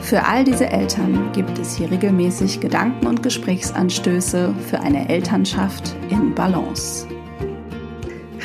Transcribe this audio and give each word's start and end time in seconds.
Für 0.00 0.24
all 0.24 0.44
diese 0.44 0.66
Eltern 0.68 1.32
gibt 1.32 1.58
es 1.58 1.76
hier 1.76 1.90
regelmäßig 1.90 2.60
Gedanken 2.60 3.06
und 3.06 3.22
Gesprächsanstöße 3.22 4.54
für 4.70 4.80
eine 4.80 5.08
Elternschaft 5.08 5.94
in 6.08 6.34
Balance. 6.34 7.06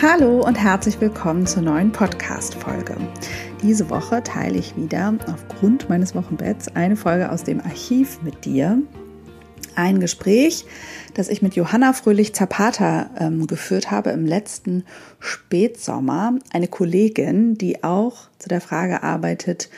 Hallo 0.01 0.45
und 0.45 0.55
herzlich 0.55 0.99
willkommen 0.99 1.45
zur 1.45 1.61
neuen 1.61 1.91
Podcast-Folge. 1.91 2.97
Diese 3.61 3.89
Woche 3.89 4.21
teile 4.23 4.57
ich 4.57 4.75
wieder 4.75 5.13
aufgrund 5.31 5.87
meines 5.87 6.15
Wochenbetts 6.15 6.75
eine 6.75 6.97
Folge 6.97 7.31
aus 7.31 7.43
dem 7.43 7.61
Archiv 7.61 8.21
mit 8.23 8.43
dir. 8.43 8.81
Ein 9.75 10.01
Gespräch, 10.01 10.65
das 11.13 11.29
ich 11.29 11.41
mit 11.41 11.55
Johanna 11.55 11.93
Fröhlich-Zapata 11.93 13.09
ähm, 13.17 13.47
geführt 13.47 13.89
habe 13.89 14.09
im 14.09 14.25
letzten 14.25 14.83
Spätsommer. 15.19 16.37
Eine 16.51 16.67
Kollegin, 16.67 17.55
die 17.57 17.83
auch 17.83 18.27
zu 18.37 18.49
der 18.49 18.59
Frage 18.61 19.01
arbeitet, 19.01 19.69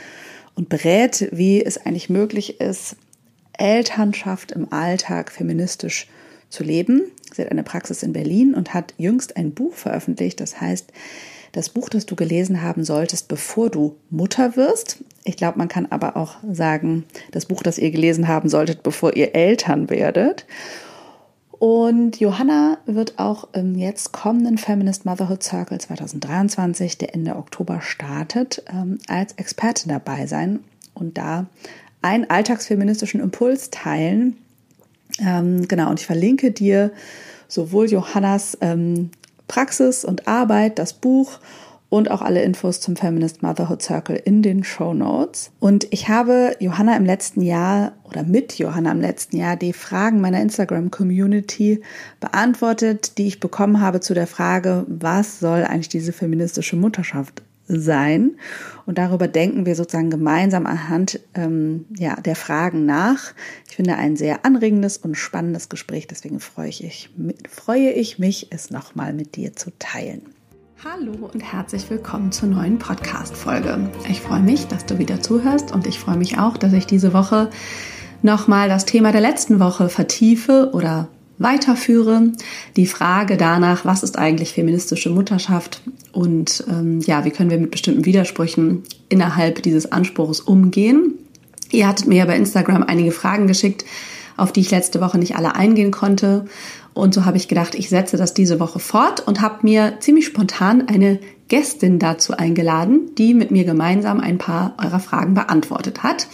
und 0.56 0.70
berät, 0.70 1.30
wie 1.32 1.64
es 1.64 1.78
eigentlich 1.78 2.10
möglich 2.10 2.60
ist, 2.60 2.96
Elternschaft 3.58 4.52
im 4.52 4.72
Alltag 4.72 5.32
feministisch 5.32 6.08
zu 6.50 6.64
leben. 6.64 7.04
Sie 7.34 7.42
hat 7.42 7.52
eine 7.52 7.64
Praxis 7.64 8.04
in 8.04 8.14
Berlin 8.14 8.54
und 8.54 8.74
hat 8.74 8.94
jüngst 8.98 9.38
ein 9.38 9.54
Buch 9.54 9.74
veröffentlicht, 9.74 10.40
das 10.40 10.60
heißt, 10.60 10.92
das 11.52 11.70
Buch, 11.70 11.88
das 11.88 12.06
du 12.06 12.18
gelesen 12.18 12.62
haben 12.62 12.84
solltest, 12.84 13.30
bevor 13.30 13.70
du 13.70 13.96
Mutter 14.10 14.58
wirst. 14.58 14.98
Ich 15.24 15.38
glaube, 15.38 15.58
man 15.58 15.70
kann 15.70 15.86
aber 15.90 16.18
auch 16.18 16.36
sagen, 16.52 17.06
das 17.32 17.46
Buch, 17.46 17.64
das 17.64 17.78
ihr 17.78 17.92
gelesen 17.92 18.28
haben 18.28 18.50
solltet, 18.50 18.84
bevor 18.84 19.16
ihr 19.16 19.36
Eltern 19.36 19.90
werdet. 19.90 20.46
Und 21.68 22.20
Johanna 22.20 22.78
wird 22.86 23.18
auch 23.18 23.48
im 23.54 23.74
jetzt 23.74 24.12
kommenden 24.12 24.60
Feminist 24.60 25.04
Motherhood 25.04 25.42
Circle 25.42 25.80
2023, 25.80 27.00
der 27.00 27.16
Ende 27.16 27.36
Oktober 27.36 27.82
startet, 27.82 28.62
ähm, 28.72 29.00
als 29.08 29.34
Expertin 29.34 29.90
dabei 29.90 30.28
sein 30.28 30.60
und 30.94 31.18
da 31.18 31.48
einen 32.04 32.30
alltagsfeministischen 32.30 33.20
Impuls 33.20 33.72
teilen. 33.72 34.38
Ähm, 35.20 35.68
genau, 35.68 35.90
und 35.90 36.00
ich 36.00 36.06
verlinke 36.06 36.52
dir 36.52 36.92
sowohl 37.48 37.90
Johannas 37.90 38.56
ähm, 38.62 39.10
Praxis 39.48 40.06
und 40.06 40.28
Arbeit, 40.28 40.78
das 40.78 40.94
Buch 40.94 41.40
und 41.90 42.10
auch 42.10 42.22
alle 42.22 42.44
Infos 42.44 42.82
zum 42.82 42.96
Feminist 42.96 43.44
Motherhood 43.44 43.82
Circle 43.82 44.16
in 44.16 44.42
den 44.42 44.64
Show 44.64 44.94
Notes. 44.94 45.52
Und 45.60 45.88
ich 45.92 46.10
habe 46.10 46.56
Johanna 46.60 46.96
im 46.98 47.06
letzten 47.06 47.42
Jahr 47.42 47.94
oder 48.04 48.24
mit 48.24 48.58
Johanna 48.58 48.92
im 48.92 49.02
letzten 49.02 49.38
Jahr 49.38 49.56
die 49.56 49.74
Fragen 49.74 50.22
meiner 50.22 50.42
Instagram 50.42 50.92
Community 50.92 51.82
beantwortet, 52.20 53.18
die 53.18 53.28
ich 53.28 53.40
bekommen 53.40 53.82
habe 53.82 54.00
zu 54.00 54.14
der 54.14 54.28
Frage, 54.28 54.86
was 54.88 55.40
soll 55.40 55.64
eigentlich 55.64 55.90
diese 55.90 56.14
feministische 56.14 56.76
Mutterschaft 56.76 57.44
sein? 57.68 58.36
Und 58.86 58.98
darüber 58.98 59.28
denken 59.28 59.66
wir 59.66 59.76
sozusagen 59.76 60.10
gemeinsam 60.10 60.66
anhand 60.66 61.20
ähm, 61.34 61.86
ja, 61.98 62.16
der 62.16 62.36
Fragen 62.36 62.86
nach. 62.86 63.34
Ich 63.70 63.76
finde 63.76 63.96
ein 63.96 64.16
sehr 64.16 64.46
anregendes 64.46 64.98
und 64.98 65.16
spannendes 65.16 65.70
Gespräch, 65.70 66.08
deswegen 66.08 66.40
freue 66.40 66.70
ich, 66.70 67.10
freue 67.50 67.92
ich 67.92 68.20
mich, 68.20 68.48
es 68.52 68.70
nochmal 68.70 69.14
mit 69.14 69.36
dir 69.36 69.56
zu 69.56 69.72
teilen. 69.80 70.35
Hallo 70.84 71.30
und 71.34 71.42
herzlich 71.42 71.90
willkommen 71.90 72.34
zur 72.34 72.50
neuen 72.50 72.78
Podcast-Folge. 72.78 73.90
Ich 74.10 74.20
freue 74.20 74.42
mich, 74.42 74.68
dass 74.68 74.86
du 74.86 75.00
wieder 75.00 75.22
zuhörst 75.22 75.72
und 75.74 75.88
ich 75.88 76.00
freue 76.00 76.18
mich 76.18 76.38
auch, 76.38 76.58
dass 76.58 76.74
ich 76.74 76.86
diese 76.86 77.14
Woche 77.14 77.50
nochmal 78.22 78.68
das 78.68 78.86
Thema 78.86 79.14
der 79.14 79.22
letzten 79.22 79.62
Woche 79.62 79.88
vertiefe 79.88 80.72
oder 80.74 81.08
weiterführe. 81.38 82.34
Die 82.76 82.88
Frage 82.88 83.38
danach, 83.38 83.86
was 83.86 84.04
ist 84.04 84.20
eigentlich 84.20 84.52
feministische 84.52 85.10
Mutterschaft 85.10 85.82
und 86.12 86.66
ähm, 86.70 87.00
ja, 87.00 87.24
wie 87.24 87.32
können 87.32 87.50
wir 87.50 87.58
mit 87.58 87.72
bestimmten 87.72 88.06
Widersprüchen 88.06 88.84
innerhalb 89.08 89.64
dieses 89.64 89.92
Anspruchs 89.92 90.42
umgehen. 90.42 91.14
Ihr 91.72 91.88
hattet 91.88 92.08
mir 92.08 92.18
ja 92.18 92.26
bei 92.26 92.36
Instagram 92.36 92.84
einige 92.84 93.12
Fragen 93.12 93.48
geschickt, 93.48 93.86
auf 94.38 94.52
die 94.52 94.60
ich 94.60 94.72
letzte 94.72 95.00
Woche 95.00 95.18
nicht 95.18 95.38
alle 95.38 95.56
eingehen 95.56 95.92
konnte. 95.92 96.46
Und 96.96 97.14
so 97.14 97.26
habe 97.26 97.36
ich 97.38 97.50
gedacht, 97.50 97.76
ich 97.76 97.90
setze 97.90 98.16
das 98.16 98.34
diese 98.34 98.60
Woche 98.60 98.80
fort 98.80 99.20
und 99.28 99.42
habe 99.42 99.60
mir 99.64 99.98
ziemlich 100.00 100.26
spontan 100.26 100.88
eine 100.88 101.20
Gästin 101.50 102.00
dazu 102.00 102.36
eingeladen, 102.38 103.14
die 103.18 103.34
mit 103.34 103.52
mir 103.52 103.66
gemeinsam 103.66 104.22
ein 104.22 104.38
paar 104.38 104.76
eurer 104.82 105.02
Fragen 105.02 105.34
beantwortet 105.34 106.04
hat. 106.04 106.28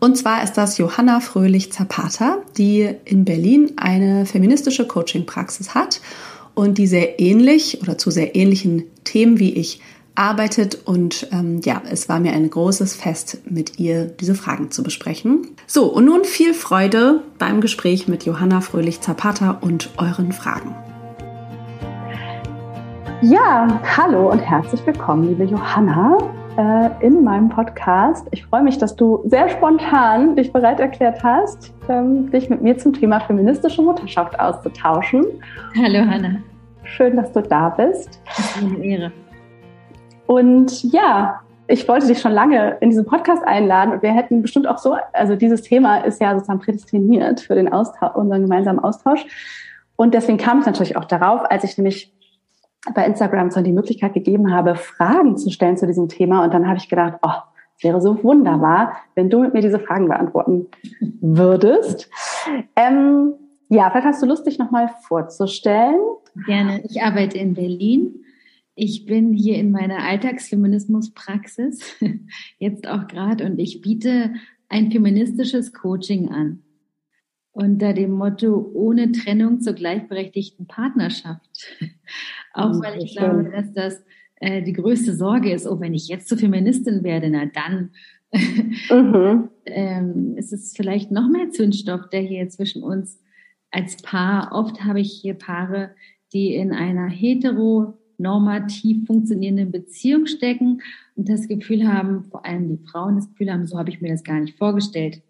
Und 0.00 0.18
zwar 0.18 0.44
ist 0.44 0.52
das 0.52 0.76
Johanna 0.76 1.20
Fröhlich-Zapata, 1.20 2.42
die 2.58 2.88
in 3.06 3.24
Berlin 3.24 3.72
eine 3.76 4.26
feministische 4.26 4.86
Coaching-Praxis 4.86 5.74
hat 5.74 6.02
und 6.54 6.76
die 6.76 6.86
sehr 6.86 7.18
ähnlich 7.18 7.80
oder 7.80 7.96
zu 7.96 8.10
sehr 8.10 8.36
ähnlichen 8.36 8.84
Themen 9.04 9.38
wie 9.38 9.54
ich 9.54 9.80
arbeitet 10.14 10.86
und 10.86 11.28
ähm, 11.32 11.60
ja, 11.64 11.82
es 11.90 12.08
war 12.08 12.20
mir 12.20 12.32
ein 12.32 12.48
großes 12.48 12.94
Fest, 12.94 13.38
mit 13.50 13.78
ihr 13.78 14.04
diese 14.04 14.34
Fragen 14.34 14.70
zu 14.70 14.82
besprechen. 14.82 15.48
So, 15.66 15.86
und 15.86 16.04
nun 16.04 16.24
viel 16.24 16.54
Freude 16.54 17.22
beim 17.38 17.60
Gespräch 17.60 18.06
mit 18.06 18.24
Johanna 18.24 18.60
Fröhlich-Zapata 18.60 19.58
und 19.60 19.90
euren 19.98 20.32
Fragen. 20.32 20.74
Ja, 23.22 23.80
hallo 23.96 24.30
und 24.30 24.40
herzlich 24.40 24.84
willkommen, 24.86 25.28
liebe 25.28 25.44
Johanna, 25.44 26.18
äh, 26.58 27.06
in 27.06 27.24
meinem 27.24 27.48
Podcast. 27.48 28.26
Ich 28.32 28.44
freue 28.44 28.62
mich, 28.62 28.78
dass 28.78 28.94
du 28.94 29.22
sehr 29.24 29.48
spontan 29.48 30.36
dich 30.36 30.52
bereit 30.52 30.78
erklärt 30.78 31.22
hast, 31.24 31.72
ähm, 31.88 32.30
dich 32.30 32.50
mit 32.50 32.62
mir 32.62 32.76
zum 32.76 32.92
Thema 32.92 33.20
feministische 33.20 33.82
Mutterschaft 33.82 34.38
auszutauschen. 34.38 35.24
Hallo, 35.76 36.00
Hanna. 36.00 36.36
Schön, 36.84 37.16
dass 37.16 37.32
du 37.32 37.40
da 37.40 37.70
bist. 37.70 38.20
Das 38.26 38.38
ist 38.38 38.62
eine 38.62 38.84
Ehre. 38.84 39.12
Und 40.26 40.82
ja, 40.92 41.40
ich 41.66 41.88
wollte 41.88 42.06
dich 42.06 42.20
schon 42.20 42.32
lange 42.32 42.76
in 42.80 42.90
diesen 42.90 43.06
Podcast 43.06 43.42
einladen 43.44 43.92
und 43.92 44.02
wir 44.02 44.12
hätten 44.12 44.42
bestimmt 44.42 44.66
auch 44.66 44.78
so, 44.78 44.96
also 45.12 45.34
dieses 45.34 45.62
Thema 45.62 45.98
ist 45.98 46.20
ja 46.20 46.34
sozusagen 46.34 46.60
prädestiniert 46.60 47.40
für 47.40 47.54
den 47.54 47.72
Austausch, 47.72 48.14
unseren 48.14 48.42
gemeinsamen 48.42 48.80
Austausch. 48.80 49.24
Und 49.96 50.12
deswegen 50.12 50.38
kam 50.38 50.60
ich 50.60 50.66
natürlich 50.66 50.96
auch 50.96 51.04
darauf, 51.04 51.42
als 51.50 51.64
ich 51.64 51.78
nämlich 51.78 52.12
bei 52.94 53.06
Instagram 53.06 53.50
so 53.50 53.62
die 53.62 53.72
Möglichkeit 53.72 54.12
gegeben 54.12 54.52
habe, 54.52 54.74
Fragen 54.74 55.38
zu 55.38 55.50
stellen 55.50 55.76
zu 55.76 55.86
diesem 55.86 56.08
Thema. 56.08 56.44
Und 56.44 56.52
dann 56.52 56.66
habe 56.66 56.76
ich 56.76 56.88
gedacht, 56.88 57.14
oh, 57.22 57.30
es 57.78 57.84
wäre 57.84 58.00
so 58.00 58.22
wunderbar, 58.22 58.96
wenn 59.14 59.30
du 59.30 59.40
mit 59.40 59.54
mir 59.54 59.62
diese 59.62 59.78
Fragen 59.78 60.08
beantworten 60.08 60.66
würdest. 61.20 62.10
Ähm, 62.76 63.32
ja, 63.68 63.88
vielleicht 63.90 64.06
hast 64.06 64.22
du 64.22 64.26
Lust, 64.26 64.46
dich 64.46 64.58
nochmal 64.58 64.90
vorzustellen. 65.08 65.98
Gerne. 66.46 66.82
Ich 66.84 67.02
arbeite 67.02 67.38
in 67.38 67.54
Berlin 67.54 68.23
ich 68.74 69.06
bin 69.06 69.32
hier 69.32 69.56
in 69.56 69.70
meiner 69.70 69.98
Alltagsfeminismuspraxis 69.98 71.96
jetzt 72.58 72.88
auch 72.88 73.06
gerade 73.06 73.44
und 73.46 73.58
ich 73.58 73.80
biete 73.80 74.34
ein 74.68 74.90
feministisches 74.90 75.72
Coaching 75.72 76.28
an. 76.28 76.60
Unter 77.52 77.92
dem 77.92 78.10
Motto 78.10 78.68
ohne 78.74 79.12
Trennung 79.12 79.60
zur 79.60 79.74
gleichberechtigten 79.74 80.66
Partnerschaft. 80.66 81.76
auch 82.52 82.80
weil 82.82 83.00
ich 83.00 83.14
glaube, 83.14 83.48
dass 83.50 83.72
das 83.72 84.04
äh, 84.36 84.62
die 84.62 84.72
größte 84.72 85.14
Sorge 85.14 85.52
ist, 85.52 85.68
oh, 85.68 85.78
wenn 85.78 85.94
ich 85.94 86.08
jetzt 86.08 86.28
zur 86.28 86.38
Feministin 86.38 87.04
werde, 87.04 87.30
na 87.30 87.46
dann 87.46 87.90
mhm. 88.90 89.50
ähm, 89.66 90.36
ist 90.36 90.52
es 90.52 90.72
vielleicht 90.76 91.12
noch 91.12 91.28
mehr 91.30 91.50
Zündstoff, 91.50 92.08
der 92.08 92.22
hier 92.22 92.48
zwischen 92.48 92.82
uns 92.82 93.20
als 93.70 94.02
Paar, 94.02 94.50
oft 94.52 94.82
habe 94.82 95.00
ich 95.00 95.12
hier 95.12 95.34
Paare, 95.34 95.94
die 96.32 96.54
in 96.54 96.72
einer 96.72 97.08
hetero 97.08 97.98
normativ 98.18 99.06
funktionierenden 99.06 99.70
Beziehung 99.70 100.26
stecken 100.26 100.80
und 101.16 101.28
das 101.28 101.48
Gefühl 101.48 101.86
haben, 101.86 102.24
vor 102.24 102.44
allem 102.44 102.68
die 102.68 102.84
Frauen 102.84 103.16
das 103.16 103.28
Gefühl 103.28 103.52
haben, 103.52 103.66
so 103.66 103.78
habe 103.78 103.90
ich 103.90 104.00
mir 104.00 104.10
das 104.10 104.24
gar 104.24 104.40
nicht 104.40 104.58
vorgestellt. 104.58 105.22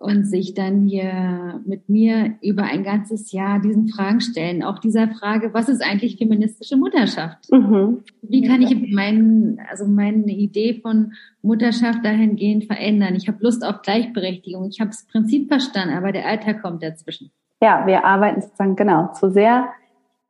Und 0.00 0.26
sich 0.26 0.54
dann 0.54 0.86
hier 0.86 1.60
mit 1.66 1.88
mir 1.88 2.36
über 2.40 2.62
ein 2.62 2.84
ganzes 2.84 3.32
Jahr 3.32 3.60
diesen 3.60 3.88
Fragen 3.88 4.20
stellen. 4.20 4.62
Auch 4.62 4.78
dieser 4.78 5.08
Frage, 5.08 5.52
was 5.54 5.68
ist 5.68 5.82
eigentlich 5.82 6.18
feministische 6.18 6.76
Mutterschaft? 6.76 7.50
Mhm. 7.50 8.04
Wie 8.22 8.42
kann 8.42 8.62
ich 8.62 8.92
meinen, 8.92 9.58
also 9.68 9.86
meine 9.86 10.30
Idee 10.30 10.78
von 10.80 11.14
Mutterschaft 11.42 12.04
dahingehend 12.04 12.66
verändern? 12.66 13.16
Ich 13.16 13.26
habe 13.26 13.42
Lust 13.42 13.64
auf 13.64 13.82
Gleichberechtigung. 13.82 14.68
Ich 14.68 14.78
habe 14.78 14.90
das 14.90 15.04
Prinzip 15.04 15.48
verstanden, 15.48 15.96
aber 15.96 16.12
der 16.12 16.26
Alltag 16.26 16.62
kommt 16.62 16.80
dazwischen. 16.84 17.32
Ja, 17.60 17.84
wir 17.88 18.04
arbeiten 18.04 18.40
sozusagen 18.40 18.76
genau 18.76 19.12
zu 19.14 19.32
sehr 19.32 19.68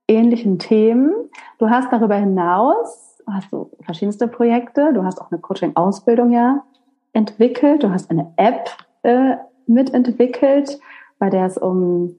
ähnlichen 0.09 0.59
Themen. 0.59 1.13
Du 1.59 1.71
hast 1.71 1.93
darüber 1.93 2.17
hinaus, 2.17 3.19
hast 3.27 3.53
du 3.53 3.71
verschiedenste 3.83 4.27
Projekte, 4.27 4.93
du 4.93 5.05
hast 5.05 5.21
auch 5.21 5.31
eine 5.31 5.41
Coaching-Ausbildung 5.41 6.33
ja 6.33 6.65
entwickelt, 7.13 7.83
du 7.83 7.91
hast 7.91 8.11
eine 8.11 8.33
App 8.37 8.71
äh, 9.03 9.37
mitentwickelt 9.67 10.81
bei 11.19 11.31
der 11.31 11.47
es 11.47 11.59
um 11.59 12.17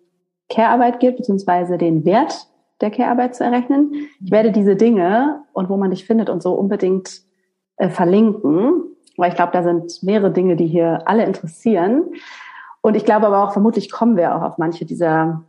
Care-Arbeit 0.49 0.99
geht, 0.99 1.17
beziehungsweise 1.17 1.77
den 1.77 2.05
Wert 2.05 2.47
der 2.81 2.91
Care-Arbeit 2.91 3.35
zu 3.35 3.43
errechnen. 3.43 3.91
Ich 4.23 4.31
werde 4.31 4.51
diese 4.51 4.75
Dinge 4.75 5.43
und 5.53 5.69
wo 5.69 5.77
man 5.77 5.91
dich 5.91 6.05
findet 6.05 6.29
und 6.29 6.41
so 6.41 6.53
unbedingt 6.53 7.21
äh, 7.77 7.89
verlinken, 7.89 8.83
weil 9.17 9.29
ich 9.29 9.35
glaube, 9.35 9.51
da 9.51 9.63
sind 9.63 10.01
mehrere 10.01 10.31
Dinge, 10.31 10.55
die 10.55 10.67
hier 10.67 11.01
alle 11.05 11.25
interessieren. 11.25 12.03
Und 12.81 12.95
ich 12.95 13.05
glaube 13.05 13.27
aber 13.27 13.43
auch, 13.43 13.51
vermutlich 13.51 13.91
kommen 13.91 14.15
wir 14.15 14.35
auch 14.35 14.41
auf 14.41 14.57
manche 14.57 14.85
dieser 14.85 15.43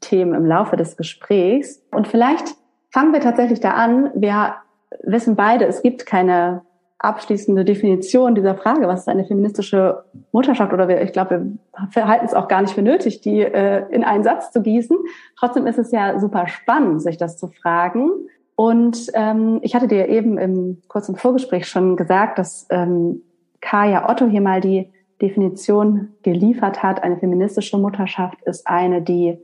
Themen 0.00 0.34
im 0.34 0.46
Laufe 0.46 0.76
des 0.76 0.96
Gesprächs. 0.96 1.82
Und 1.90 2.08
vielleicht 2.08 2.54
fangen 2.90 3.12
wir 3.12 3.20
tatsächlich 3.20 3.60
da 3.60 3.72
an. 3.72 4.10
Wir 4.14 4.56
wissen 5.02 5.36
beide, 5.36 5.66
es 5.66 5.82
gibt 5.82 6.06
keine 6.06 6.62
abschließende 6.98 7.64
Definition 7.64 8.34
dieser 8.34 8.54
Frage, 8.54 8.88
was 8.88 9.00
ist 9.00 9.08
eine 9.08 9.26
feministische 9.26 10.04
Mutterschaft 10.32 10.72
oder 10.72 10.88
wir, 10.88 11.02
ich 11.02 11.12
glaube, 11.12 11.46
wir 11.92 12.08
halten 12.08 12.24
es 12.24 12.34
auch 12.34 12.48
gar 12.48 12.62
nicht 12.62 12.74
für 12.74 12.82
nötig, 12.82 13.20
die 13.20 13.40
äh, 13.42 13.84
in 13.90 14.02
einen 14.02 14.24
Satz 14.24 14.50
zu 14.50 14.62
gießen. 14.62 14.96
Trotzdem 15.38 15.66
ist 15.66 15.78
es 15.78 15.92
ja 15.92 16.18
super 16.18 16.48
spannend, 16.48 17.02
sich 17.02 17.18
das 17.18 17.36
zu 17.36 17.48
fragen. 17.48 18.10
Und 18.54 19.10
ähm, 19.12 19.58
ich 19.62 19.74
hatte 19.74 19.88
dir 19.88 20.08
eben 20.08 20.38
im 20.38 20.82
kurzen 20.88 21.16
Vorgespräch 21.16 21.68
schon 21.68 21.96
gesagt, 21.96 22.38
dass 22.38 22.66
ähm, 22.70 23.22
Kaya 23.60 24.08
Otto 24.10 24.26
hier 24.26 24.40
mal 24.40 24.62
die 24.62 24.90
Definition 25.20 26.14
geliefert 26.22 26.82
hat. 26.82 27.02
Eine 27.02 27.18
feministische 27.18 27.76
Mutterschaft 27.76 28.40
ist 28.42 28.66
eine, 28.66 29.02
die 29.02 29.38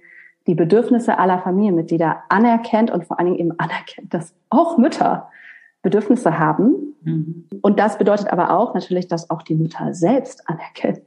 die 0.47 0.55
Bedürfnisse 0.55 1.19
aller 1.19 1.39
Familienmitglieder 1.39 2.23
anerkennt 2.29 2.91
und 2.91 3.05
vor 3.05 3.19
allen 3.19 3.29
Dingen 3.29 3.39
eben 3.39 3.59
anerkennt, 3.59 4.12
dass 4.12 4.35
auch 4.50 4.77
Mütter 4.79 5.29
Bedürfnisse 5.83 6.39
haben. 6.39 6.94
Mhm. 7.03 7.49
Und 7.61 7.79
das 7.79 7.99
bedeutet 7.99 8.33
aber 8.33 8.56
auch 8.56 8.75
natürlich, 8.75 9.09
dass 9.09 9.31
auch 9.31 9.43
die 9.43 9.56
Mütter 9.56 9.93
selbst 9.94 10.49
anerkennen, 10.49 11.03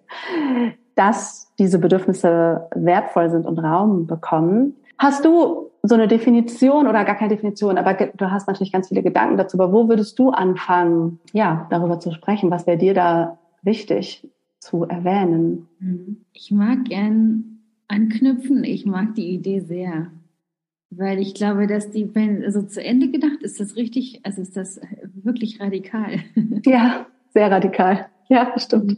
dass 0.95 1.51
diese 1.57 1.79
Bedürfnisse 1.79 2.67
wertvoll 2.75 3.29
sind 3.29 3.45
und 3.45 3.57
Raum 3.59 4.05
bekommen. 4.05 4.75
Hast 4.97 5.25
du 5.25 5.71
so 5.83 5.95
eine 5.95 6.07
Definition 6.07 6.87
oder 6.87 7.05
gar 7.05 7.15
keine 7.15 7.29
Definition, 7.29 7.77
aber 7.77 7.93
du 7.93 8.31
hast 8.31 8.47
natürlich 8.47 8.73
ganz 8.73 8.89
viele 8.89 9.03
Gedanken 9.03 9.37
dazu. 9.37 9.57
Aber 9.59 9.71
wo 9.71 9.87
würdest 9.87 10.17
du 10.19 10.29
anfangen, 10.31 11.19
ja, 11.31 11.67
darüber 11.69 11.99
zu 11.99 12.11
sprechen? 12.11 12.51
Was 12.51 12.67
wäre 12.67 12.77
dir 12.77 12.93
da 12.93 13.37
wichtig 13.61 14.27
zu 14.59 14.83
erwähnen? 14.83 15.67
Mhm. 15.79 16.25
Ich 16.33 16.51
mag 16.51 16.85
gern 16.85 17.54
anknüpfen. 17.87 18.63
Ich 18.63 18.85
mag 18.85 19.15
die 19.15 19.29
Idee 19.29 19.61
sehr. 19.61 20.11
Weil 20.89 21.19
ich 21.19 21.33
glaube, 21.33 21.67
dass 21.67 21.91
die, 21.91 22.13
wenn 22.13 22.43
also 22.43 22.61
zu 22.61 22.83
Ende 22.83 23.09
gedacht, 23.09 23.41
ist 23.41 23.59
das 23.59 23.75
richtig, 23.75 24.21
also 24.23 24.41
ist 24.41 24.55
das 24.55 24.79
wirklich 25.13 25.59
radikal. 25.59 26.19
Ja, 26.65 27.07
sehr 27.33 27.51
radikal. 27.51 28.07
Ja, 28.29 28.53
stimmt. 28.57 28.97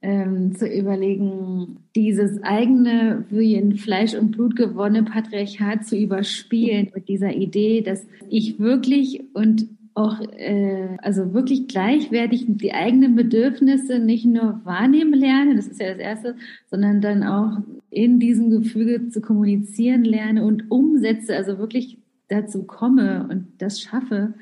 Ähm, 0.00 0.54
zu 0.54 0.66
überlegen, 0.66 1.78
dieses 1.96 2.42
eigene, 2.42 3.24
wie 3.30 3.54
in 3.54 3.76
Fleisch 3.76 4.14
und 4.14 4.32
Blut 4.32 4.54
gewonnene 4.54 5.02
Patriarchat 5.02 5.86
zu 5.86 5.96
überspielen 5.96 6.90
mit 6.94 7.08
dieser 7.08 7.34
Idee, 7.34 7.80
dass 7.80 8.06
ich 8.28 8.58
wirklich 8.58 9.24
und 9.32 9.66
auch 9.94 10.20
äh, 10.36 10.96
also 11.02 11.32
wirklich 11.34 11.68
gleichwertig 11.68 12.46
die 12.48 12.74
eigenen 12.74 13.14
Bedürfnisse 13.14 13.98
nicht 13.98 14.26
nur 14.26 14.60
wahrnehmen 14.64 15.14
lerne, 15.14 15.54
das 15.54 15.68
ist 15.68 15.80
ja 15.80 15.90
das 15.90 15.98
Erste, 15.98 16.36
sondern 16.68 17.00
dann 17.00 17.22
auch 17.22 17.58
in 17.94 18.18
diesem 18.18 18.50
Gefüge 18.50 19.08
zu 19.08 19.20
kommunizieren 19.20 20.04
lerne 20.04 20.44
und 20.44 20.70
umsetze, 20.70 21.36
also 21.36 21.58
wirklich 21.58 21.98
dazu 22.28 22.64
komme 22.64 23.28
und 23.30 23.46
das 23.58 23.80
schaffe, 23.80 24.34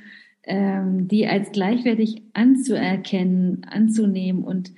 ähm, 0.44 1.08
die 1.08 1.26
als 1.26 1.52
gleichwertig 1.52 2.22
anzuerkennen, 2.32 3.64
anzunehmen 3.64 4.42
und 4.42 4.72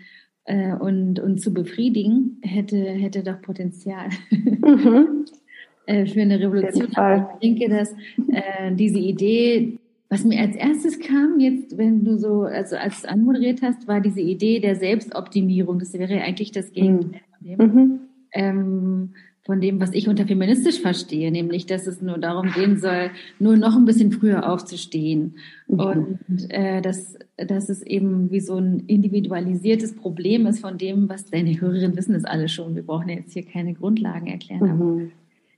äh, 0.47 0.75
und, 0.75 1.21
und 1.21 1.41
zu 1.41 1.55
befriedigen, 1.55 2.39
hätte, 2.43 2.77
hätte 2.77 3.23
doch 3.23 3.41
Potenzial. 3.41 4.09
Mhm. 4.31 5.25
äh, 5.87 6.05
für 6.05 6.21
eine 6.21 6.39
Revolution. 6.39 6.89
Ich 6.89 7.39
denke, 7.43 7.69
dass 7.71 7.93
äh, 8.31 8.75
diese 8.75 8.99
Idee, 8.99 9.79
was 10.11 10.25
mir 10.25 10.41
als 10.41 10.55
erstes 10.55 11.01
kam, 11.01 11.41
jetzt, 11.41 11.79
wenn 11.79 12.05
du 12.05 12.19
so, 12.19 12.43
also 12.43 12.77
als 12.77 13.03
du 13.03 13.09
anmoderiert 13.09 13.63
hast, 13.63 13.89
war 13.89 14.03
diese 14.03 14.21
Idee 14.21 14.61
der 14.61 14.77
Selbstoptimierung. 14.77 15.79
Das 15.79 15.95
wäre 15.95 16.21
eigentlich 16.21 16.53
das 16.53 16.73
Gegenteil 16.73 17.23
mhm. 17.41 18.01
Von 18.35 18.43
dem. 18.43 18.59
Ähm, 18.59 19.15
von 19.45 19.61
dem, 19.61 19.79
was 19.79 19.93
ich 19.93 20.09
unter 20.09 20.27
feministisch 20.27 20.81
verstehe, 20.81 21.31
nämlich, 21.31 21.67
dass 21.67 21.87
es 21.87 22.01
nur 22.01 22.17
darum 22.17 22.51
gehen 22.53 22.79
soll, 22.79 23.11
nur 23.39 23.57
noch 23.57 23.77
ein 23.77 23.85
bisschen 23.85 24.11
früher 24.11 24.51
aufzustehen. 24.51 25.37
Mhm. 25.69 25.81
Und 25.81 26.19
äh, 26.49 26.81
dass, 26.81 27.19
dass 27.37 27.69
es 27.69 27.83
eben 27.83 28.31
wie 28.31 28.41
so 28.41 28.57
ein 28.57 28.85
individualisiertes 28.87 29.95
Problem 29.97 30.47
ist 30.47 30.61
von 30.61 30.79
dem, 30.79 31.11
was 31.11 31.27
deine 31.27 31.61
Hörerinnen 31.61 31.97
wissen 31.97 32.15
es 32.15 32.25
alle 32.25 32.49
schon. 32.49 32.75
Wir 32.75 32.85
brauchen 32.85 33.11
jetzt 33.11 33.35
hier 33.35 33.45
keine 33.45 33.75
Grundlagen 33.75 34.29
erklären. 34.29 34.79
Mhm. 34.79 35.11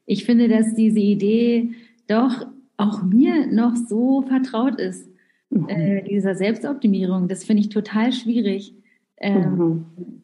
ich 0.05 0.25
finde, 0.25 0.49
dass 0.49 0.75
diese 0.75 1.01
Idee 1.01 1.71
doch 2.09 2.47
auch 2.77 3.03
mir 3.03 3.47
noch 3.47 3.77
so 3.77 4.23
vertraut 4.23 4.81
ist, 4.81 5.09
mhm. 5.51 5.69
äh, 5.69 6.03
dieser 6.03 6.35
Selbstoptimierung. 6.35 7.29
Das 7.29 7.45
finde 7.45 7.61
ich 7.61 7.69
total 7.69 8.13
schwierig 8.13 8.75
ähm, 9.19 9.57
mhm. 9.57 10.16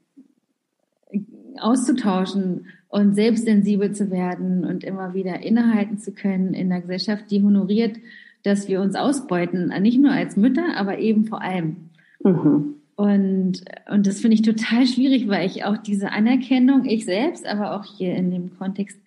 Auszutauschen 1.59 2.67
und 2.89 3.15
selbstsensibel 3.15 3.93
zu 3.93 4.11
werden 4.11 4.65
und 4.65 4.85
immer 4.85 5.15
wieder 5.15 5.43
innehalten 5.43 5.99
zu 5.99 6.13
können 6.13 6.55
in 6.55 6.71
einer 6.71 6.83
Gesellschaft, 6.83 7.31
die 7.31 7.43
honoriert, 7.43 7.97
dass 8.43 8.69
wir 8.69 8.81
uns 8.81 8.95
ausbeuten, 8.95 9.69
nicht 9.81 10.01
nur 10.01 10.13
als 10.13 10.37
Mütter, 10.37 10.77
aber 10.77 10.99
eben 10.99 11.25
vor 11.25 11.41
allem. 11.41 11.91
Mhm. 12.23 12.75
Und, 12.97 13.65
und 13.91 14.07
das 14.07 14.21
finde 14.21 14.35
ich 14.35 14.43
total 14.43 14.87
schwierig, 14.87 15.27
weil 15.29 15.47
ich 15.47 15.65
auch 15.65 15.79
diese 15.79 16.13
Anerkennung, 16.13 16.85
ich 16.85 17.05
selbst, 17.05 17.47
aber 17.47 17.75
auch 17.75 17.85
hier 17.85 18.15
in 18.15 18.31
dem 18.31 18.57
Kontext 18.59 19.01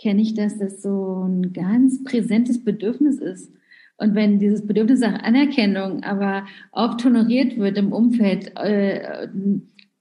kenne 0.00 0.20
ich, 0.20 0.34
dass 0.34 0.58
das 0.58 0.82
so 0.82 1.24
ein 1.26 1.52
ganz 1.52 2.04
präsentes 2.04 2.62
Bedürfnis 2.62 3.18
ist. 3.18 3.50
Und 3.96 4.14
wenn 4.14 4.38
dieses 4.38 4.66
Bedürfnis 4.66 5.00
nach 5.00 5.22
Anerkennung 5.22 6.02
aber 6.02 6.46
oft 6.70 7.02
honoriert 7.04 7.56
wird 7.56 7.78
im 7.78 7.92
Umfeld 7.92 8.52
äh, 8.56 9.28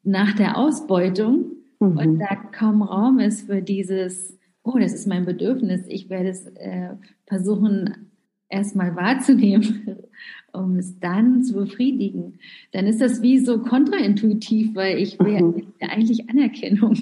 nach 0.03 0.33
der 0.33 0.57
Ausbeutung 0.57 1.54
mhm. 1.91 1.97
und 1.97 2.19
da 2.19 2.35
kaum 2.35 2.81
Raum 2.81 3.19
ist 3.19 3.47
für 3.47 3.61
dieses, 3.61 4.37
oh, 4.63 4.77
das 4.77 4.93
ist 4.93 5.07
mein 5.07 5.25
Bedürfnis, 5.25 5.81
ich 5.87 6.09
werde 6.09 6.29
es 6.29 6.47
äh, 6.55 6.89
versuchen 7.27 8.11
erstmal 8.49 8.95
wahrzunehmen, 8.95 9.97
um 10.53 10.77
es 10.77 10.99
dann 10.99 11.43
zu 11.43 11.53
befriedigen, 11.53 12.39
dann 12.71 12.87
ist 12.87 13.01
das 13.01 13.21
wie 13.21 13.39
so 13.39 13.59
kontraintuitiv, 13.59 14.75
weil 14.75 14.99
ich 14.99 15.19
will 15.19 15.41
mhm. 15.41 15.63
ja 15.81 15.89
eigentlich 15.89 16.29
Anerkennung. 16.29 16.95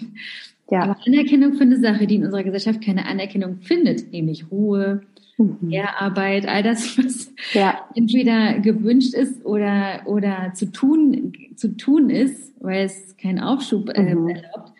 Ja. 0.71 0.83
Aber 0.83 0.97
Anerkennung 1.05 1.53
für 1.53 1.63
eine 1.63 1.77
Sache, 1.77 2.07
die 2.07 2.15
in 2.15 2.25
unserer 2.25 2.43
Gesellschaft 2.43 2.81
keine 2.81 3.05
Anerkennung 3.05 3.57
findet, 3.61 4.11
nämlich 4.11 4.49
Ruhe, 4.49 5.01
mhm. 5.37 5.73
Arbeit, 5.97 6.47
all 6.47 6.63
das, 6.63 6.97
was 6.97 7.33
ja. 7.53 7.87
entweder 7.95 8.59
gewünscht 8.59 9.13
ist 9.13 9.45
oder, 9.45 10.01
oder 10.05 10.51
zu 10.53 10.71
tun, 10.71 11.33
zu 11.55 11.75
tun 11.75 12.09
ist, 12.09 12.53
weil 12.61 12.85
es 12.85 13.15
keinen 13.17 13.39
Aufschub 13.39 13.89
äh, 13.89 14.15
mhm. 14.15 14.29
erlaubt. 14.29 14.73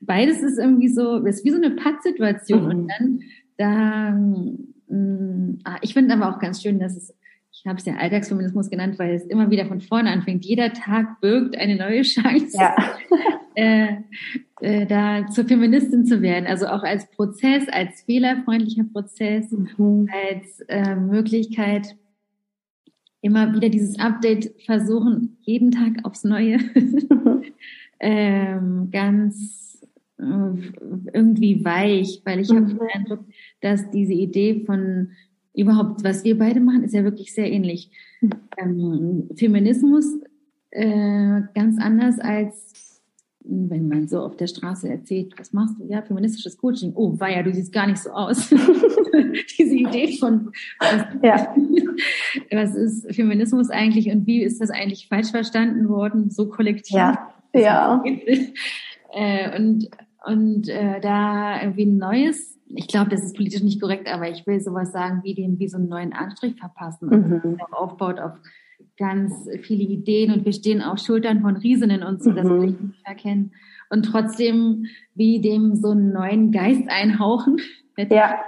Beides 0.00 0.42
ist 0.42 0.58
irgendwie 0.58 0.88
so, 0.88 1.18
ist 1.18 1.44
wie 1.44 1.50
so 1.50 1.56
eine 1.56 1.70
Pattsituation 1.70 2.64
mhm. 2.64 2.70
und 2.70 2.88
dann 2.88 3.20
da, 3.56 4.10
mh, 4.10 4.56
mm, 4.88 5.58
ah, 5.64 5.78
ich 5.80 5.94
finde 5.94 6.14
aber 6.14 6.34
auch 6.34 6.38
ganz 6.38 6.62
schön, 6.62 6.78
dass 6.78 6.96
es 6.96 7.14
ich 7.58 7.66
habe 7.66 7.78
es 7.78 7.86
ja 7.86 7.94
Alltagsfeminismus 7.94 8.68
genannt, 8.68 8.98
weil 8.98 9.14
es 9.14 9.24
immer 9.24 9.50
wieder 9.50 9.64
von 9.66 9.80
vorne 9.80 10.10
anfängt. 10.10 10.44
Jeder 10.44 10.74
Tag 10.74 11.20
birgt 11.22 11.56
eine 11.56 11.76
neue 11.76 12.02
Chance. 12.02 12.56
Ja. 12.58 12.76
äh, 13.56 13.96
äh, 14.60 14.86
da 14.86 15.26
zur 15.28 15.46
Feministin 15.46 16.04
zu 16.04 16.20
werden. 16.20 16.46
Also 16.46 16.66
auch 16.66 16.82
als 16.82 17.10
Prozess, 17.10 17.66
als 17.68 18.02
fehlerfreundlicher 18.02 18.84
Prozess, 18.84 19.50
mhm. 19.50 20.08
als 20.12 20.60
äh, 20.68 20.94
Möglichkeit, 20.94 21.96
immer 23.22 23.54
wieder 23.54 23.70
dieses 23.70 23.98
Update 23.98 24.52
versuchen, 24.64 25.38
jeden 25.40 25.70
Tag 25.70 26.04
aufs 26.04 26.22
Neue. 26.22 26.58
ähm, 28.00 28.90
ganz 28.92 29.80
äh, 30.18 30.24
irgendwie 31.14 31.64
weich, 31.64 32.20
weil 32.24 32.40
ich 32.40 32.50
mhm. 32.50 32.56
habe 32.56 32.66
den 32.74 32.80
Eindruck, 32.92 33.24
dass 33.62 33.90
diese 33.90 34.12
Idee 34.12 34.64
von 34.66 35.12
überhaupt, 35.54 36.04
was 36.04 36.24
wir 36.24 36.36
beide 36.36 36.60
machen, 36.60 36.84
ist 36.84 36.92
ja 36.92 37.04
wirklich 37.04 37.32
sehr 37.32 37.50
ähnlich. 37.50 37.90
Mhm. 38.20 38.30
Ähm, 38.58 39.28
Feminismus 39.34 40.04
äh, 40.72 41.40
ganz 41.54 41.80
anders 41.80 42.18
als 42.18 42.85
wenn 43.48 43.88
man 43.88 44.08
so 44.08 44.20
auf 44.20 44.36
der 44.36 44.46
Straße 44.46 44.88
erzählt, 44.88 45.34
was 45.38 45.52
machst 45.52 45.76
du? 45.78 45.84
Ja, 45.86 46.02
feministisches 46.02 46.58
Coaching. 46.58 46.92
Oh, 46.94 47.16
ja, 47.20 47.42
du 47.42 47.52
siehst 47.52 47.72
gar 47.72 47.86
nicht 47.86 47.98
so 47.98 48.10
aus. 48.10 48.48
Diese 49.58 49.74
Idee 49.74 50.16
von, 50.18 50.52
was, 50.78 51.04
ja. 51.22 51.54
was, 52.50 52.74
ist 52.74 53.14
Feminismus 53.14 53.70
eigentlich 53.70 54.10
und 54.10 54.26
wie 54.26 54.42
ist 54.42 54.60
das 54.60 54.70
eigentlich 54.70 55.08
falsch 55.08 55.30
verstanden 55.30 55.88
worden, 55.88 56.30
so 56.30 56.48
kollektiv? 56.48 56.96
Ja, 56.96 57.32
ja. 57.54 58.02
Äh, 59.12 59.56
und 59.58 59.88
und 60.26 60.68
äh, 60.68 61.00
da 61.00 61.62
irgendwie 61.62 61.86
ein 61.86 61.98
neues, 61.98 62.58
ich 62.74 62.88
glaube, 62.88 63.10
das 63.10 63.22
ist 63.22 63.36
politisch 63.36 63.62
nicht 63.62 63.80
korrekt, 63.80 64.12
aber 64.12 64.28
ich 64.28 64.44
will 64.46 64.60
sowas 64.60 64.90
sagen, 64.90 65.20
wie 65.22 65.34
dem 65.34 65.58
wie 65.60 65.68
so 65.68 65.76
einen 65.76 65.88
neuen 65.88 66.12
Anstrich 66.12 66.56
verpassen, 66.56 67.08
mhm. 67.08 67.60
aufbaut 67.70 68.18
auf 68.18 68.32
ganz 68.96 69.48
viele 69.62 69.84
Ideen 69.84 70.32
und 70.32 70.44
wir 70.44 70.52
stehen 70.52 70.82
auf 70.82 70.98
Schultern 70.98 71.40
von 71.40 71.56
Riesinnen 71.56 72.02
und 72.02 72.22
so, 72.22 72.32
das 72.32 72.48
will 72.48 72.70
ich 72.70 72.80
nicht 72.80 73.06
erkennen. 73.06 73.52
und 73.90 74.04
trotzdem 74.04 74.86
wie 75.14 75.40
dem 75.40 75.76
so 75.76 75.90
einen 75.90 76.12
neuen 76.12 76.52
Geist 76.52 76.88
einhauchen. 76.88 77.58
Ja. 78.10 78.40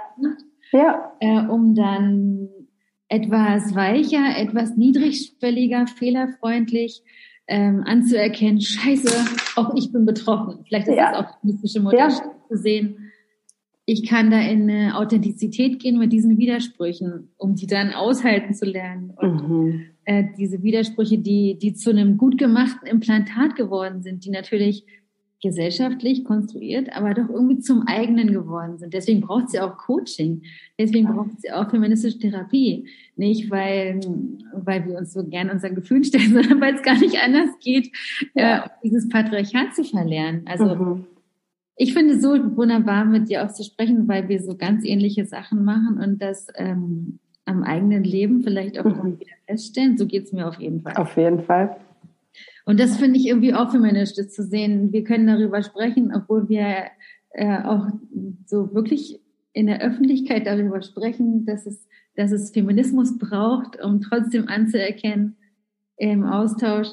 ja. 0.71 1.11
Äh, 1.19 1.47
um 1.47 1.73
dann 1.73 2.49
etwas 3.07 3.73
weicher, 3.73 4.37
etwas 4.37 4.77
niedrigschwelliger, 4.77 5.87
fehlerfreundlich 5.87 7.01
ähm, 7.47 7.83
anzuerkennen, 7.85 8.61
scheiße, 8.61 9.09
auch 9.55 9.73
ich 9.75 9.91
bin 9.91 10.05
betroffen. 10.05 10.63
Vielleicht 10.67 10.87
ist 10.87 10.97
ja. 10.97 11.11
das 11.11 11.25
auch 11.25 11.43
mystische 11.43 11.79
Modell 11.79 11.99
ja. 11.99 12.09
zu 12.09 12.57
sehen. 12.57 13.11
Ich 13.85 14.07
kann 14.07 14.29
da 14.29 14.39
in 14.39 14.69
eine 14.69 14.95
Authentizität 14.95 15.79
gehen 15.79 15.97
mit 15.97 16.13
diesen 16.13 16.37
Widersprüchen, 16.37 17.29
um 17.37 17.55
die 17.55 17.65
dann 17.65 17.91
aushalten 17.91 18.53
zu 18.53 18.65
lernen. 18.65 19.11
Und 19.15 19.49
mhm. 19.49 19.85
Äh, 20.09 20.23
diese 20.39 20.63
Widersprüche, 20.63 21.19
die, 21.19 21.59
die 21.59 21.75
zu 21.75 21.91
einem 21.91 22.17
gut 22.17 22.39
gemachten 22.39 22.87
Implantat 22.87 23.55
geworden 23.55 24.01
sind, 24.01 24.25
die 24.25 24.31
natürlich 24.31 24.83
gesellschaftlich 25.39 26.23
konstruiert, 26.23 26.89
aber 26.95 27.13
doch 27.13 27.29
irgendwie 27.29 27.59
zum 27.59 27.83
eigenen 27.85 28.33
geworden 28.33 28.79
sind. 28.79 28.95
Deswegen 28.95 29.21
braucht 29.21 29.51
sie 29.51 29.59
auch 29.59 29.77
Coaching. 29.77 30.41
Deswegen 30.79 31.13
braucht 31.13 31.39
sie 31.39 31.51
auch 31.51 31.69
feministische 31.69 32.17
Therapie. 32.17 32.87
Nicht, 33.17 33.51
weil, 33.51 33.99
weil 34.51 34.83
wir 34.87 34.97
uns 34.97 35.13
so 35.13 35.23
gern 35.23 35.51
unseren 35.51 35.75
Gefühlen 35.75 36.03
stellen, 36.03 36.33
sondern 36.33 36.59
weil 36.59 36.73
es 36.73 36.81
gar 36.81 36.97
nicht 36.97 37.21
anders 37.23 37.51
geht, 37.63 37.95
ja. 38.33 38.65
äh, 38.65 38.69
dieses 38.83 39.07
Patriarchat 39.09 39.75
zu 39.75 39.83
verlernen. 39.83 40.41
Also, 40.45 40.73
mhm. 40.73 41.05
ich 41.75 41.93
finde 41.93 42.15
es 42.15 42.23
so 42.23 42.31
wunderbar, 42.57 43.05
mit 43.05 43.29
dir 43.29 43.45
auch 43.45 43.53
zu 43.53 43.63
sprechen, 43.63 44.07
weil 44.07 44.27
wir 44.27 44.41
so 44.41 44.57
ganz 44.57 44.83
ähnliche 44.83 45.25
Sachen 45.25 45.63
machen 45.63 45.99
und 46.03 46.19
das 46.19 46.47
ähm, 46.55 47.19
am 47.49 47.63
eigenen 47.63 48.03
Leben 48.03 48.43
vielleicht 48.43 48.79
auch 48.79 48.85
mhm. 48.85 49.19
wieder 49.19 49.35
feststellen. 49.47 49.97
So 49.97 50.05
geht 50.05 50.25
es 50.25 50.31
mir 50.31 50.47
auf 50.47 50.59
jeden 50.59 50.81
Fall. 50.81 50.93
Auf 50.95 51.17
jeden 51.17 51.41
Fall. 51.41 51.77
Und 52.65 52.79
das 52.79 52.97
finde 52.97 53.17
ich 53.17 53.27
irgendwie 53.27 53.53
auch 53.53 53.71
feministisch 53.71 54.25
das 54.25 54.33
zu 54.33 54.43
sehen. 54.43 54.93
Wir 54.93 55.03
können 55.03 55.25
darüber 55.25 55.63
sprechen, 55.63 56.13
obwohl 56.15 56.47
wir 56.47 56.85
äh, 57.31 57.63
auch 57.63 57.87
so 58.45 58.73
wirklich 58.73 59.19
in 59.53 59.65
der 59.65 59.81
Öffentlichkeit 59.81 60.45
darüber 60.45 60.81
sprechen, 60.83 61.45
dass 61.45 61.65
es, 61.65 61.87
dass 62.15 62.31
es 62.31 62.51
Feminismus 62.51 63.17
braucht, 63.17 63.81
um 63.83 64.01
trotzdem 64.01 64.47
anzuerkennen 64.47 65.35
im 65.97 66.23
Austausch, 66.23 66.87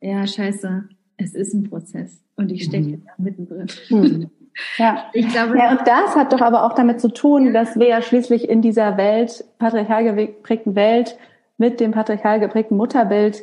ja, 0.00 0.26
scheiße, 0.26 0.88
es 1.18 1.34
ist 1.34 1.52
ein 1.52 1.64
Prozess 1.64 2.24
und 2.36 2.50
ich 2.50 2.64
stecke 2.64 2.96
mhm. 2.96 3.02
da 3.04 3.12
mittendrin. 3.18 3.66
Mhm. 3.90 4.30
Ja. 4.76 5.04
Ich 5.12 5.28
glaube, 5.28 5.56
ja, 5.58 5.70
und 5.70 5.80
das 5.86 6.14
hat 6.16 6.32
doch 6.32 6.40
aber 6.40 6.64
auch 6.64 6.74
damit 6.74 7.00
zu 7.00 7.08
tun, 7.08 7.52
dass 7.52 7.78
wir 7.78 7.88
ja 7.88 8.02
schließlich 8.02 8.48
in 8.48 8.62
dieser 8.62 8.96
Welt, 8.96 9.44
patriarchal 9.58 10.04
geprägten 10.04 10.74
Welt, 10.74 11.16
mit 11.58 11.80
dem 11.80 11.92
patriarchal 11.92 12.40
geprägten 12.40 12.76
Mutterbild 12.76 13.42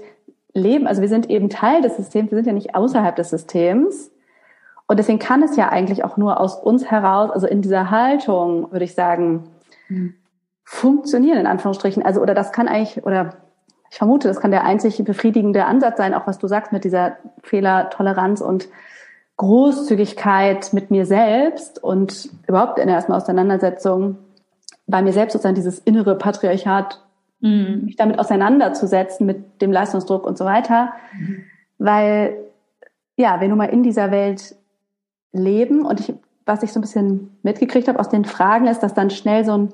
leben, 0.54 0.88
also 0.88 1.02
wir 1.02 1.10
sind 1.10 1.30
eben 1.30 1.50
Teil 1.50 1.82
des 1.82 1.98
Systems, 1.98 2.32
wir 2.32 2.38
sind 2.38 2.48
ja 2.48 2.54
nicht 2.54 2.76
außerhalb 2.76 3.16
des 3.16 3.30
Systems. 3.30 4.12
Und 4.88 4.98
deswegen 4.98 5.20
kann 5.20 5.44
es 5.44 5.56
ja 5.56 5.70
eigentlich 5.70 6.04
auch 6.04 6.18
nur 6.18 6.40
aus 6.40 6.56
uns 6.56 6.90
heraus, 6.90 7.30
also 7.30 7.46
in 7.46 7.62
dieser 7.62 7.92
Haltung, 7.92 8.72
würde 8.72 8.86
ich 8.86 8.96
sagen, 8.96 9.44
mhm. 9.88 10.16
funktionieren, 10.64 11.38
in 11.38 11.46
Anführungsstrichen. 11.46 12.04
Also, 12.04 12.22
oder 12.22 12.34
das 12.34 12.52
kann 12.52 12.68
eigentlich, 12.68 13.06
oder 13.06 13.38
ich 13.92 13.98
vermute, 13.98 14.28
das 14.28 14.40
kann 14.40 14.50
der 14.50 14.66
einzig 14.66 15.04
befriedigende 15.04 15.66
Ansatz 15.66 15.98
sein, 15.98 16.16
auch 16.16 16.26
was 16.26 16.40
du 16.40 16.48
sagst 16.48 16.72
mit 16.72 16.84
dieser 16.84 17.18
Fehlertoleranz 17.44 18.42
und 18.42 18.68
Großzügigkeit 19.40 20.74
mit 20.74 20.92
mir 20.92 21.06
selbst 21.06 21.82
und 21.82 22.30
überhaupt 22.46 22.78
in 22.78 22.88
der 22.88 22.98
ersten 22.98 23.14
Auseinandersetzung 23.14 24.18
bei 24.86 25.02
mir 25.02 25.14
selbst 25.14 25.32
sozusagen 25.32 25.56
dieses 25.56 25.80
innere 25.80 26.18
Patriarchat 26.18 27.02
mhm. 27.40 27.84
mich 27.86 27.96
damit 27.96 28.20
auseinanderzusetzen 28.20 29.26
mit 29.26 29.62
dem 29.62 29.72
Leistungsdruck 29.72 30.26
und 30.26 30.38
so 30.38 30.44
weiter, 30.44 30.92
mhm. 31.18 31.44
weil 31.78 32.36
ja, 33.16 33.40
wir 33.40 33.48
nun 33.48 33.58
mal 33.58 33.70
in 33.70 33.82
dieser 33.82 34.12
Welt 34.12 34.56
leben 35.32 35.86
und 35.86 36.02
ich, 36.02 36.14
was 36.46 36.62
ich 36.62 36.74
so 36.74 36.80
ein 36.80 36.82
bisschen 36.82 37.38
mitgekriegt 37.42 37.88
habe 37.88 38.00
aus 38.00 38.10
den 38.10 38.26
Fragen 38.26 38.68
ist, 38.68 38.82
dass 38.82 38.94
dann 38.94 39.10
schnell 39.10 39.46
so 39.46 39.58
ein 39.58 39.74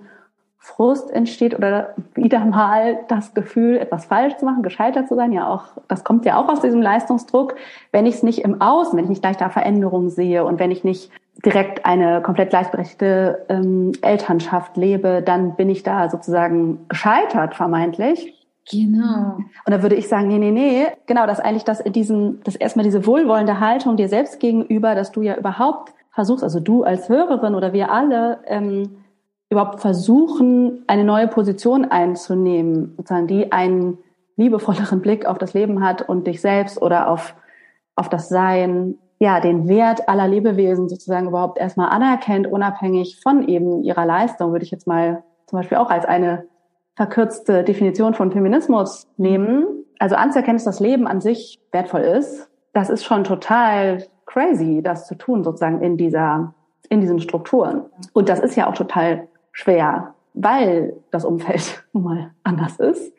Frust 0.58 1.12
entsteht 1.12 1.56
oder 1.56 1.94
wieder 2.16 2.44
mal 2.44 3.00
das 3.08 3.34
Gefühl, 3.34 3.78
etwas 3.78 4.06
falsch 4.06 4.38
zu 4.38 4.46
machen, 4.46 4.64
gescheitert 4.64 5.08
zu 5.08 5.16
sein. 5.16 5.32
Ja, 5.32 5.48
auch, 5.48 5.66
das 5.88 6.04
kommt 6.04 6.26
ja 6.26 6.38
auch 6.38 6.50
aus 6.50 6.62
diesem 6.62 6.82
Leistungsdruck. 6.82 7.56
Wenn 7.92 8.06
ich 8.06 8.16
es 8.16 8.24
nicht 8.24 8.40
im 8.40 8.62
Außen, 8.62 8.98
wenn 8.98 9.06
ich 9.06 9.10
nicht 9.10 9.22
gleich 9.22 9.38
da 9.38 9.50
Veränderungen 9.50 10.10
sehe 10.10 10.44
und 10.44 10.60
wenn 10.60 10.72
ich 10.72 10.84
nicht 10.84 11.12
direkt 11.46 11.86
eine 11.86 12.22
komplett 12.22 12.50
gleichberechtigte 12.50 13.46
ähm, 13.50 13.92
Elternschaft 14.02 14.78
lebe, 14.78 15.22
dann 15.22 15.56
bin 15.56 15.70
ich 15.70 15.84
da 15.84 16.10
sozusagen 16.10 16.88
gescheitert, 16.88 17.56
vermeintlich. 17.56 18.34
Genau. 18.72 19.38
Und 19.38 19.72
da 19.72 19.84
würde 19.84 19.96
ich 19.96 20.08
sagen, 20.08 20.28
nee, 20.28 20.40
nee, 20.40 20.52
nee, 20.52 20.88
genau, 21.06 21.28
dass 21.28 21.40
eigentlich 21.40 21.66
das 21.66 21.80
in 21.80 21.94
diesem, 21.94 22.40
das 22.44 22.56
erstmal 22.56 22.84
diese 22.84 23.06
wohlwollende 23.06 23.60
Haltung 23.60 23.96
dir 23.96 24.10
selbst 24.10 24.40
gegenüber, 24.40 24.96
dass 24.96 25.12
du 25.12 25.22
ja 25.22 25.36
überhaupt 25.36 25.94
versuchst, 26.12 26.44
also 26.44 26.60
du 26.60 26.84
als 26.84 27.10
Hörerin 27.10 27.54
oder 27.54 27.74
wir 27.74 27.92
alle, 27.92 28.40
ähm, 28.48 29.05
überhaupt 29.50 29.82
versuchen, 29.82 30.84
eine 30.88 31.04
neue 31.04 31.28
Position 31.28 31.86
einzunehmen, 31.86 32.94
sozusagen, 32.98 33.28
die 33.28 33.52
einen 33.52 33.98
liebevolleren 34.38 35.02
Blick 35.02 35.26
auf 35.26 35.38
das 35.38 35.54
Leben 35.54 35.84
hat 35.84 36.08
und 36.08 36.28
dich 36.28 36.42
selbst 36.42 36.82
oder 36.82 37.10
auf, 37.10 37.36
auf 37.96 38.10
das 38.10 38.30
Sein, 38.30 38.98
ja, 39.20 39.40
den 39.40 39.68
Wert 39.68 40.10
aller 40.10 40.28
Lebewesen 40.28 40.90
sozusagen 40.90 41.28
überhaupt 41.28 41.58
erstmal 41.58 41.90
anerkennt, 41.90 42.48
unabhängig 42.48 43.22
von 43.22 43.48
eben 43.48 43.84
ihrer 43.84 44.06
Leistung, 44.06 44.52
würde 44.52 44.66
ich 44.66 44.72
jetzt 44.72 44.88
mal 44.88 45.24
zum 45.48 45.60
Beispiel 45.60 45.78
auch 45.78 45.90
als 45.90 46.06
eine 46.06 46.46
verkürzte 46.96 47.64
Definition 47.64 48.14
von 48.14 48.32
Feminismus 48.32 49.08
nehmen. 49.18 49.86
Also 50.00 50.16
anzuerkennen, 50.16 50.58
dass 50.58 50.66
das 50.66 50.80
Leben 50.80 51.08
an 51.08 51.22
sich 51.22 51.62
wertvoll 51.72 52.02
ist, 52.02 52.50
das 52.74 52.90
ist 52.90 53.06
schon 53.06 53.24
total 53.24 54.06
crazy, 54.26 54.82
das 54.84 55.08
zu 55.08 55.16
tun, 55.16 55.44
sozusagen 55.44 55.82
in 55.82 55.96
dieser, 55.96 56.54
in 56.90 57.00
diesen 57.00 57.20
Strukturen. 57.20 57.86
Und 58.12 58.28
das 58.28 58.40
ist 58.40 58.56
ja 58.56 58.68
auch 58.68 58.74
total 58.74 59.30
schwer, 59.56 60.14
weil 60.34 60.94
das 61.12 61.26
Umfeld 61.26 61.84
nun 61.94 62.04
mal 62.04 62.32
anders 62.44 62.78
ist. 62.80 63.14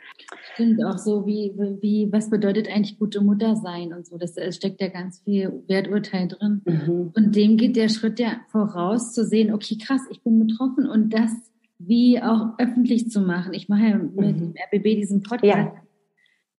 Stimmt 0.55 0.85
auch 0.85 0.99
so, 0.99 1.26
wie, 1.26 1.52
wie, 1.81 2.09
was 2.12 2.31
bedeutet 2.31 2.69
eigentlich 2.69 2.99
gute 2.99 3.21
Mutter 3.21 3.57
sein 3.57 3.93
und 3.93 4.07
so. 4.07 4.16
Das 4.16 4.37
steckt 4.55 4.81
ja 4.81 4.88
ganz 4.88 5.21
viel 5.21 5.62
Werturteil 5.66 6.28
drin. 6.28 6.62
Mhm. 6.64 7.12
Und 7.14 7.37
dem 7.37 7.57
geht 7.57 7.76
der 7.76 7.88
Schritt 7.88 8.19
ja 8.19 8.40
voraus, 8.49 9.12
zu 9.12 9.25
sehen, 9.25 9.52
okay, 9.52 9.76
krass, 9.76 10.02
ich 10.11 10.23
bin 10.23 10.47
betroffen 10.47 10.87
und 10.87 11.11
das 11.11 11.33
wie 11.78 12.23
auch 12.23 12.59
öffentlich 12.59 13.11
zu 13.11 13.21
machen. 13.21 13.52
Ich 13.52 13.69
mache 13.69 13.83
ja 13.83 13.97
mit 13.99 14.16
mhm. 14.16 14.38
dem 14.38 14.55
RBB 14.73 14.97
diesen 14.97 15.23
Podcast. 15.23 15.45
Ja. 15.45 15.73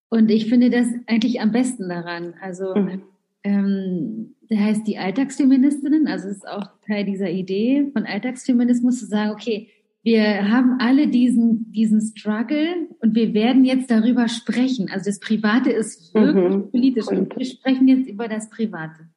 Und 0.09 0.29
ich 0.29 0.47
finde 0.47 0.69
das 0.69 0.87
eigentlich 1.07 1.41
am 1.41 1.51
besten 1.51 1.89
daran. 1.89 2.35
Also, 2.41 2.75
mhm. 2.75 3.01
Ähm, 3.47 4.35
der 4.49 4.63
heißt 4.63 4.87
die 4.87 4.97
Alltagsfeministinnen, 4.97 6.07
also 6.07 6.27
es 6.27 6.37
ist 6.37 6.47
auch 6.47 6.67
Teil 6.85 7.05
dieser 7.05 7.29
Idee 7.29 7.89
von 7.93 8.05
Alltagsfeminismus 8.05 8.99
zu 8.99 9.05
sagen, 9.05 9.31
okay, 9.31 9.69
wir 10.03 10.49
haben 10.49 10.77
alle 10.79 11.07
diesen, 11.07 11.71
diesen 11.71 12.01
Struggle 12.01 12.87
und 13.01 13.13
wir 13.13 13.33
werden 13.33 13.65
jetzt 13.65 13.91
darüber 13.91 14.27
sprechen. 14.29 14.89
Also 14.89 15.09
das 15.09 15.19
Private 15.19 15.69
ist 15.69 16.13
wirklich 16.13 16.55
mhm. 16.55 16.71
politisch 16.71 17.07
und 17.07 17.35
wir 17.35 17.45
sprechen 17.45 17.87
jetzt 17.87 18.07
über 18.07 18.27
das 18.27 18.49
Private. 18.49 19.09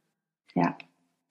Ja. 0.55 0.77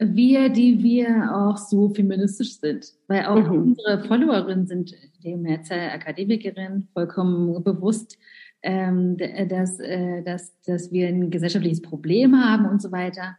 Wir, 0.02 0.48
die 0.48 0.82
wir 0.82 1.36
auch 1.36 1.58
so 1.58 1.90
feministisch 1.90 2.60
sind, 2.60 2.94
weil 3.10 3.26
auch 3.26 3.50
mhm. 3.50 3.64
unsere 3.64 4.02
Followerinnen 4.06 4.66
sind 4.66 4.96
dem 5.26 5.42
Mehrzahl 5.42 5.90
Akademikerinnen 5.90 6.88
vollkommen 6.94 7.62
bewusst, 7.62 8.18
ähm, 8.62 9.18
dass, 9.18 9.80
äh, 9.80 10.24
dass, 10.24 10.54
dass 10.62 10.92
wir 10.92 11.08
ein 11.08 11.30
gesellschaftliches 11.30 11.82
Problem 11.82 12.36
haben 12.36 12.66
und 12.66 12.82
so 12.82 12.92
weiter. 12.92 13.38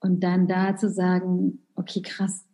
Und 0.00 0.22
dann 0.22 0.46
da 0.46 0.76
zu 0.76 0.90
sagen, 0.90 1.60
okay, 1.74 2.02
krass, 2.02 2.46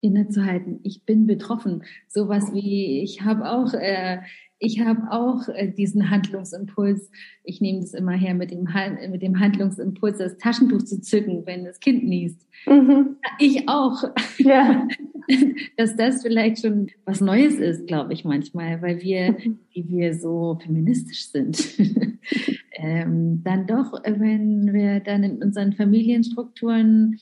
innezuhalten. 0.00 0.80
Ich 0.82 1.04
bin 1.04 1.26
betroffen. 1.26 1.84
Sowas 2.08 2.52
wie, 2.52 3.02
ich 3.02 3.22
habe 3.22 3.50
auch, 3.50 3.72
äh, 3.74 4.18
ich 4.58 4.80
habe 4.80 5.10
auch 5.10 5.48
äh, 5.48 5.70
diesen 5.70 6.10
Handlungsimpuls. 6.10 7.10
Ich 7.44 7.60
nehme 7.60 7.80
das 7.80 7.94
immer 7.94 8.12
her 8.12 8.34
mit 8.34 8.50
dem, 8.50 8.68
mit 9.10 9.22
dem 9.22 9.38
Handlungsimpuls, 9.38 10.18
das 10.18 10.38
Taschentuch 10.38 10.82
zu 10.82 11.00
zücken, 11.00 11.44
wenn 11.44 11.64
das 11.64 11.80
Kind 11.80 12.04
niest. 12.04 12.46
Mhm. 12.66 13.16
Ich 13.38 13.68
auch. 13.68 14.02
Ja. 14.38 14.88
Dass 15.76 15.96
das 15.96 16.22
vielleicht 16.22 16.60
schon 16.62 16.88
was 17.04 17.20
Neues 17.20 17.56
ist, 17.56 17.86
glaube 17.86 18.12
ich 18.12 18.24
manchmal, 18.24 18.80
weil 18.80 19.02
wir, 19.02 19.36
wie 19.72 19.88
wir 19.88 20.14
so 20.14 20.58
feministisch 20.62 21.26
sind, 21.28 21.62
ähm, 22.72 23.42
dann 23.44 23.66
doch, 23.66 23.92
wenn 24.04 24.72
wir 24.72 25.00
dann 25.00 25.22
in 25.22 25.42
unseren 25.42 25.72
Familienstrukturen 25.72 27.18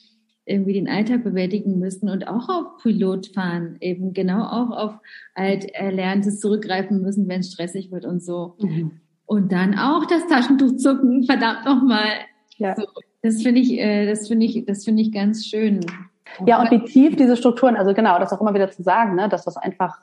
irgendwie 0.47 0.75
den 0.75 0.89
Alltag 0.89 1.25
bewältigen 1.25 1.79
müssen 1.79 2.09
und 2.11 2.29
auch 2.29 2.49
auf 2.49 2.83
Pilot 2.83 3.29
fahren, 3.29 3.77
eben 3.81 4.13
genau 4.13 4.43
auch 4.43 4.71
auf 4.71 4.93
alt 5.35 5.65
Erlerntes 5.75 6.41
zurückgreifen 6.41 7.01
müssen, 7.01 7.29
wenn 7.29 7.41
es 7.41 7.53
stressig 7.53 7.91
wird 7.91 8.05
und 8.05 8.23
so. 8.23 8.55
Mhm. 8.61 9.01
Und 9.27 9.53
dann 9.53 9.79
auch 9.79 10.05
das 10.05 10.27
Taschentuch 10.27 10.77
zucken, 10.77 11.25
verdammt 11.27 11.65
nochmal. 11.65 12.11
Ja. 12.59 12.77
So, 12.77 12.85
das 13.23 13.43
finde 13.43 13.61
ich, 13.61 13.79
äh, 13.79 14.07
das 14.07 14.29
finde 14.29 14.45
ich, 14.45 14.65
das 14.67 14.85
finde 14.85 15.03
ich 15.03 15.13
ganz 15.13 15.47
schön. 15.47 15.81
Ja, 16.47 16.61
und 16.61 16.71
wie 16.71 16.85
tief 16.85 17.17
diese 17.17 17.37
Strukturen, 17.37 17.77
also 17.77 17.95
genau, 17.95 18.19
das 18.19 18.33
auch 18.33 18.41
immer 18.41 18.55
wieder 18.55 18.71
zu 18.71 18.83
sagen, 18.83 19.15
ne, 19.15 19.29
dass 19.29 19.45
das 19.45 19.57
einfach 19.57 19.99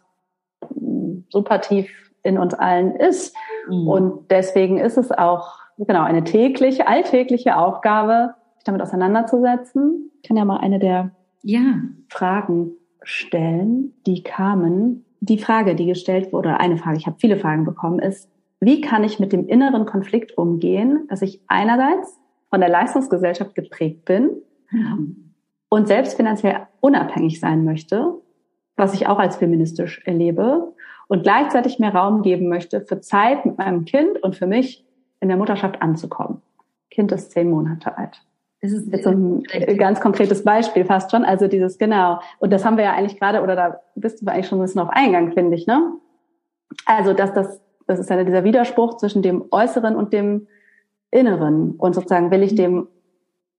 mm, 0.76 1.20
super 1.30 1.62
tief 1.62 1.92
in 2.24 2.38
uns 2.38 2.54
allen 2.54 2.96
ist. 2.96 3.36
Mhm. 3.70 3.88
Und 3.88 4.32
deswegen 4.32 4.80
ist 4.80 4.98
es 4.98 5.12
auch, 5.12 5.60
genau, 5.78 6.04
eine 6.04 6.24
tägliche, 6.24 6.88
alltägliche 6.88 7.58
Aufgabe, 7.58 8.34
sich 8.62 8.66
damit 8.66 8.82
auseinanderzusetzen. 8.84 10.12
Ich 10.22 10.28
kann 10.28 10.38
ja 10.38 10.46
mal 10.46 10.58
eine 10.58 10.78
der 10.78 11.12
ja. 11.42 11.82
Fragen 12.10 12.74
stellen, 13.02 13.94
die 14.06 14.22
kamen. 14.22 15.06
Die 15.20 15.40
Frage, 15.40 15.76
die 15.76 15.88
gestellt 15.88 16.32
wurde, 16.32 16.50
oder 16.50 16.60
eine 16.60 16.78
Frage, 16.78 16.98
ich 16.98 17.08
habe 17.08 17.18
viele 17.20 17.38
Fragen 17.38 17.66
bekommen, 17.66 18.00
ist, 18.00 18.30
wie 18.60 18.82
kann 18.82 19.04
ich 19.04 19.20
mit 19.20 19.34
dem 19.34 19.48
inneren 19.48 19.86
Konflikt 19.86 20.38
umgehen, 20.38 21.08
dass 21.10 21.24
ich 21.24 21.42
einerseits 21.48 22.20
von 22.50 22.60
der 22.60 22.70
Leistungsgesellschaft 22.70 23.56
geprägt 23.56 24.06
bin 24.06 24.30
ja. 24.72 24.98
und 25.70 25.88
selbst 25.88 26.16
finanziell 26.16 26.68
unabhängig 26.80 27.40
sein 27.40 27.66
möchte, 27.66 28.14
was 28.78 28.94
ich 28.94 29.08
auch 29.08 29.18
als 29.18 29.38
feministisch 29.38 30.02
erlebe, 30.06 30.74
und 31.08 31.24
gleichzeitig 31.24 31.78
mehr 31.78 31.94
Raum 31.94 32.22
geben 32.22 32.48
möchte 32.48 32.82
für 32.82 33.02
Zeit 33.02 33.46
mit 33.46 33.58
meinem 33.58 33.86
Kind 33.86 34.22
und 34.24 34.36
für 34.36 34.48
mich 34.48 34.86
in 35.20 35.28
der 35.28 35.38
Mutterschaft 35.38 35.82
anzukommen. 35.82 36.42
Kind 36.90 37.12
ist 37.12 37.32
zehn 37.32 37.50
Monate 37.50 37.98
alt. 37.98 38.24
Das 38.62 38.72
ist 38.72 38.92
jetzt 38.92 39.04
so 39.04 39.10
ein 39.10 39.44
ganz 39.78 40.00
konkretes 40.00 40.44
Beispiel 40.44 40.86
fast 40.86 41.10
schon. 41.10 41.26
Also 41.26 41.48
dieses 41.48 41.80
genau. 41.80 42.20
Und 42.40 42.54
das 42.54 42.64
haben 42.64 42.78
wir 42.78 42.84
ja 42.84 42.94
eigentlich 42.94 43.20
gerade, 43.20 43.42
oder 43.42 43.56
da 43.56 43.82
bist 43.96 44.22
du 44.22 44.28
eigentlich 44.28 44.48
schon 44.48 44.60
ein 44.60 44.62
bisschen 44.62 44.82
auf 44.82 44.90
Eingang, 44.90 45.32
finde 45.34 45.56
ich, 45.56 45.66
ne? 45.66 45.94
Also, 46.86 47.14
dass 47.14 47.34
das, 47.34 47.60
das 47.88 48.00
ist 48.00 48.10
ja 48.10 48.24
dieser 48.24 48.44
Widerspruch 48.44 48.98
zwischen 48.98 49.22
dem 49.22 49.46
Äußeren 49.52 49.96
und 49.96 50.14
dem 50.14 50.48
Inneren. 51.10 51.72
Und 51.72 51.96
sozusagen 51.96 52.32
will 52.32 52.44
ich 52.44 52.56
dem 52.56 52.88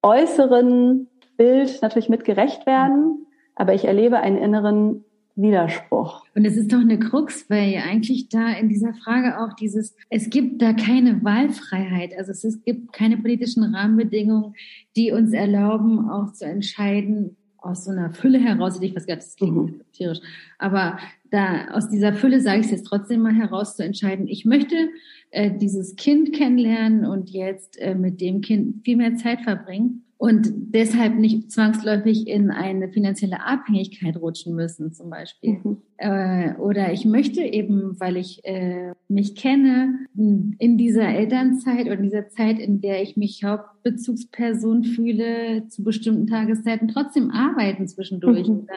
äußeren 0.02 1.08
Bild 1.36 1.82
natürlich 1.82 2.08
mit 2.08 2.24
gerecht 2.24 2.66
werden, 2.66 3.26
aber 3.54 3.74
ich 3.74 3.84
erlebe 3.84 4.18
einen 4.18 4.38
inneren 4.38 5.04
Widerspruch. 5.34 6.24
Und 6.34 6.44
es 6.44 6.56
ist 6.56 6.72
doch 6.72 6.80
eine 6.80 6.98
Krux, 6.98 7.48
weil 7.48 7.76
eigentlich 7.76 8.28
da 8.28 8.50
in 8.52 8.68
dieser 8.68 8.94
Frage 8.94 9.40
auch 9.40 9.54
dieses, 9.54 9.96
es 10.10 10.30
gibt 10.30 10.60
da 10.60 10.72
keine 10.72 11.24
Wahlfreiheit, 11.24 12.16
also 12.16 12.32
es, 12.32 12.44
ist, 12.44 12.64
gibt 12.64 12.92
keine 12.92 13.16
politischen 13.16 13.74
Rahmenbedingungen, 13.74 14.54
die 14.96 15.12
uns 15.12 15.32
erlauben, 15.32 16.10
auch 16.10 16.32
zu 16.32 16.44
entscheiden, 16.44 17.36
aus 17.58 17.84
so 17.84 17.92
einer 17.92 18.10
Fülle 18.10 18.40
heraus, 18.40 18.80
ich 18.80 18.94
weiß 18.94 19.06
gar 19.06 19.14
nicht, 19.14 19.26
das 19.26 19.36
klingt 19.36 19.54
mhm. 19.54 19.80
tierisch, 19.92 20.18
aber 20.58 20.98
da 21.30 21.68
aus 21.68 21.88
dieser 21.88 22.12
Fülle 22.12 22.40
sage 22.40 22.60
ich 22.60 22.66
es 22.66 22.72
jetzt 22.72 22.86
trotzdem 22.86 23.20
mal 23.20 23.34
heraus 23.34 23.76
zu 23.76 23.84
entscheiden, 23.84 24.26
ich 24.26 24.44
möchte 24.44 24.88
äh, 25.30 25.50
dieses 25.56 25.96
Kind 25.96 26.34
kennenlernen 26.34 27.06
und 27.06 27.30
jetzt 27.30 27.80
äh, 27.80 27.94
mit 27.94 28.20
dem 28.20 28.40
Kind 28.40 28.84
viel 28.84 28.96
mehr 28.96 29.16
Zeit 29.16 29.42
verbringen 29.42 30.04
und 30.22 30.52
deshalb 30.72 31.16
nicht 31.16 31.50
zwangsläufig 31.50 32.28
in 32.28 32.52
eine 32.52 32.88
finanzielle 32.88 33.44
Abhängigkeit 33.44 34.16
rutschen 34.16 34.54
müssen, 34.54 34.92
zum 34.92 35.10
Beispiel. 35.10 35.58
Mhm. 35.64 35.78
Äh, 35.96 36.54
oder 36.58 36.92
ich 36.92 37.04
möchte 37.04 37.40
eben, 37.40 37.98
weil 37.98 38.16
ich 38.16 38.44
äh, 38.44 38.92
mich 39.08 39.34
kenne, 39.34 40.06
in 40.14 40.78
dieser 40.78 41.08
Elternzeit 41.08 41.86
oder 41.86 41.96
in 41.96 42.04
dieser 42.04 42.28
Zeit, 42.28 42.60
in 42.60 42.80
der 42.80 43.02
ich 43.02 43.16
mich 43.16 43.42
Hauptbezugsperson 43.42 44.84
fühle, 44.84 45.66
zu 45.66 45.82
bestimmten 45.82 46.28
Tageszeiten 46.28 46.86
trotzdem 46.86 47.32
arbeiten 47.32 47.88
zwischendurch. 47.88 48.46
Mhm. 48.46 48.68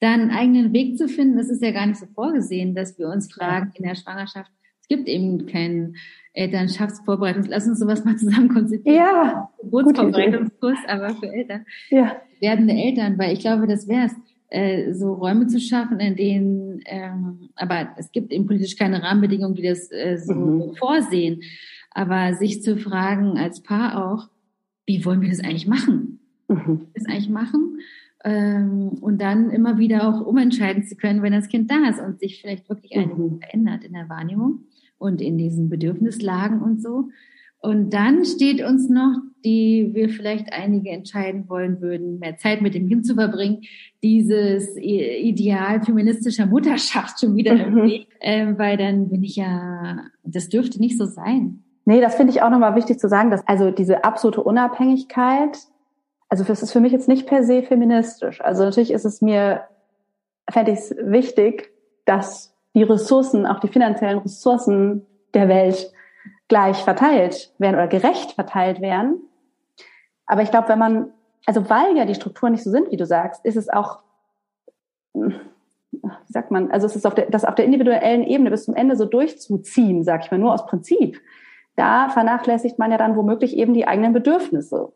Da 0.00 0.14
einen 0.14 0.30
eigenen 0.30 0.72
Weg 0.72 0.96
zu 0.96 1.08
finden, 1.08 1.36
das 1.36 1.50
ist 1.50 1.62
ja 1.62 1.72
gar 1.72 1.86
nicht 1.86 2.00
so 2.00 2.06
vorgesehen, 2.14 2.74
dass 2.74 2.98
wir 2.98 3.08
uns 3.08 3.30
fragen 3.30 3.70
in 3.74 3.84
der 3.84 3.96
Schwangerschaft, 3.96 4.50
es 4.88 4.96
gibt 4.96 5.08
eben 5.08 5.46
keinen 5.46 5.96
Elternschaftsvorbereitungs. 6.32 7.48
Lass 7.48 7.66
uns 7.66 7.80
sowas 7.80 8.04
mal 8.04 8.16
zusammen 8.16 8.48
konzipieren. 8.48 8.98
Ja. 8.98 9.50
Geburtsvorbereitungskurs, 9.60 10.78
aber 10.86 11.10
für 11.16 11.32
Eltern. 11.32 11.66
Ja. 11.90 12.16
Werdende 12.40 12.74
Eltern, 12.74 13.18
weil 13.18 13.32
ich 13.32 13.40
glaube, 13.40 13.66
das 13.66 13.88
wäre 13.88 14.06
es, 14.06 14.14
äh, 14.48 14.92
so 14.92 15.14
Räume 15.14 15.48
zu 15.48 15.58
schaffen, 15.58 15.98
in 15.98 16.14
denen, 16.14 16.80
ähm, 16.86 17.48
aber 17.56 17.88
es 17.96 18.12
gibt 18.12 18.32
eben 18.32 18.46
politisch 18.46 18.76
keine 18.76 19.02
Rahmenbedingungen, 19.02 19.56
die 19.56 19.62
das 19.62 19.90
äh, 19.90 20.18
so 20.18 20.34
mhm. 20.34 20.74
vorsehen. 20.76 21.42
Aber 21.90 22.34
sich 22.34 22.62
zu 22.62 22.76
fragen 22.76 23.38
als 23.38 23.62
Paar 23.62 24.06
auch, 24.06 24.28
wie 24.86 25.04
wollen 25.04 25.20
wir 25.20 25.30
das 25.30 25.40
eigentlich 25.40 25.66
machen? 25.66 26.20
Mhm. 26.46 26.86
Das 26.94 27.06
eigentlich 27.06 27.28
machen? 27.28 27.80
Ähm, 28.24 28.90
und 29.00 29.20
dann 29.20 29.50
immer 29.50 29.78
wieder 29.78 30.08
auch 30.08 30.24
umentscheiden 30.24 30.84
zu 30.84 30.94
können, 30.94 31.22
wenn 31.22 31.32
das 31.32 31.48
Kind 31.48 31.70
da 31.70 31.88
ist 31.88 32.00
und 32.00 32.20
sich 32.20 32.40
vielleicht 32.40 32.68
wirklich 32.68 32.94
mhm. 32.94 33.02
einiges 33.02 33.38
verändert 33.40 33.84
in 33.84 33.94
der 33.94 34.08
Wahrnehmung 34.08 34.60
und 34.98 35.20
in 35.20 35.38
diesen 35.38 35.68
Bedürfnislagen 35.68 36.60
und 36.62 36.82
so. 36.82 37.08
Und 37.60 37.90
dann 37.90 38.24
steht 38.24 38.62
uns 38.62 38.88
noch, 38.88 39.16
die 39.44 39.90
wir 39.92 40.08
vielleicht 40.08 40.52
einige 40.52 40.90
entscheiden 40.90 41.48
wollen 41.48 41.80
würden, 41.80 42.18
mehr 42.18 42.36
Zeit 42.36 42.62
mit 42.62 42.74
dem 42.74 42.88
Kind 42.88 43.06
zu 43.06 43.14
verbringen, 43.14 43.62
dieses 44.02 44.76
Ideal 44.76 45.82
feministischer 45.82 46.46
Mutterschaft 46.46 47.20
schon 47.20 47.34
wieder 47.34 47.52
im 47.52 47.74
mhm. 47.74 47.82
Weg, 47.82 48.08
äh, 48.20 48.46
weil 48.56 48.76
dann 48.76 49.08
bin 49.08 49.24
ich 49.24 49.36
ja, 49.36 49.98
das 50.22 50.48
dürfte 50.48 50.78
nicht 50.78 50.98
so 50.98 51.06
sein. 51.06 51.64
Nee, 51.84 52.00
das 52.00 52.16
finde 52.16 52.32
ich 52.32 52.42
auch 52.42 52.50
nochmal 52.50 52.74
wichtig 52.74 52.98
zu 52.98 53.08
sagen, 53.08 53.30
dass 53.30 53.46
also 53.46 53.70
diese 53.70 54.04
absolute 54.04 54.42
Unabhängigkeit, 54.42 55.56
also 56.28 56.44
das 56.44 56.62
ist 56.62 56.72
für 56.72 56.80
mich 56.80 56.92
jetzt 56.92 57.08
nicht 57.08 57.26
per 57.26 57.44
se 57.44 57.62
feministisch. 57.62 58.40
Also 58.40 58.64
natürlich 58.64 58.90
ist 58.90 59.04
es 59.04 59.22
mir, 59.22 59.62
fände 60.50 60.72
ich 60.72 60.78
es 60.78 60.96
wichtig, 61.00 61.70
dass 62.04 62.55
die 62.76 62.82
Ressourcen, 62.82 63.46
auch 63.46 63.58
die 63.58 63.68
finanziellen 63.68 64.18
Ressourcen 64.18 65.06
der 65.32 65.48
Welt 65.48 65.90
gleich 66.46 66.76
verteilt 66.76 67.50
werden 67.58 67.74
oder 67.74 67.88
gerecht 67.88 68.32
verteilt 68.32 68.82
werden. 68.82 69.22
Aber 70.26 70.42
ich 70.42 70.50
glaube, 70.50 70.68
wenn 70.68 70.78
man, 70.78 71.10
also 71.46 71.68
weil 71.70 71.96
ja 71.96 72.04
die 72.04 72.14
Strukturen 72.14 72.52
nicht 72.52 72.64
so 72.64 72.70
sind, 72.70 72.90
wie 72.90 72.98
du 72.98 73.06
sagst, 73.06 73.44
ist 73.46 73.56
es 73.56 73.70
auch, 73.70 74.00
wie 75.14 75.32
sagt 76.28 76.50
man, 76.50 76.70
also 76.70 76.86
es 76.86 76.94
ist 76.94 77.06
auf 77.06 77.14
der, 77.14 77.30
das 77.30 77.46
auf 77.46 77.54
der 77.54 77.64
individuellen 77.64 78.24
Ebene 78.24 78.50
bis 78.50 78.66
zum 78.66 78.74
Ende 78.74 78.94
so 78.94 79.06
durchzuziehen, 79.06 80.04
sag 80.04 80.24
ich 80.24 80.30
mal, 80.30 80.38
nur 80.38 80.52
aus 80.52 80.66
Prinzip. 80.66 81.18
Da 81.76 82.10
vernachlässigt 82.10 82.78
man 82.78 82.90
ja 82.90 82.98
dann 82.98 83.16
womöglich 83.16 83.56
eben 83.56 83.72
die 83.72 83.88
eigenen 83.88 84.12
Bedürfnisse. 84.12 84.92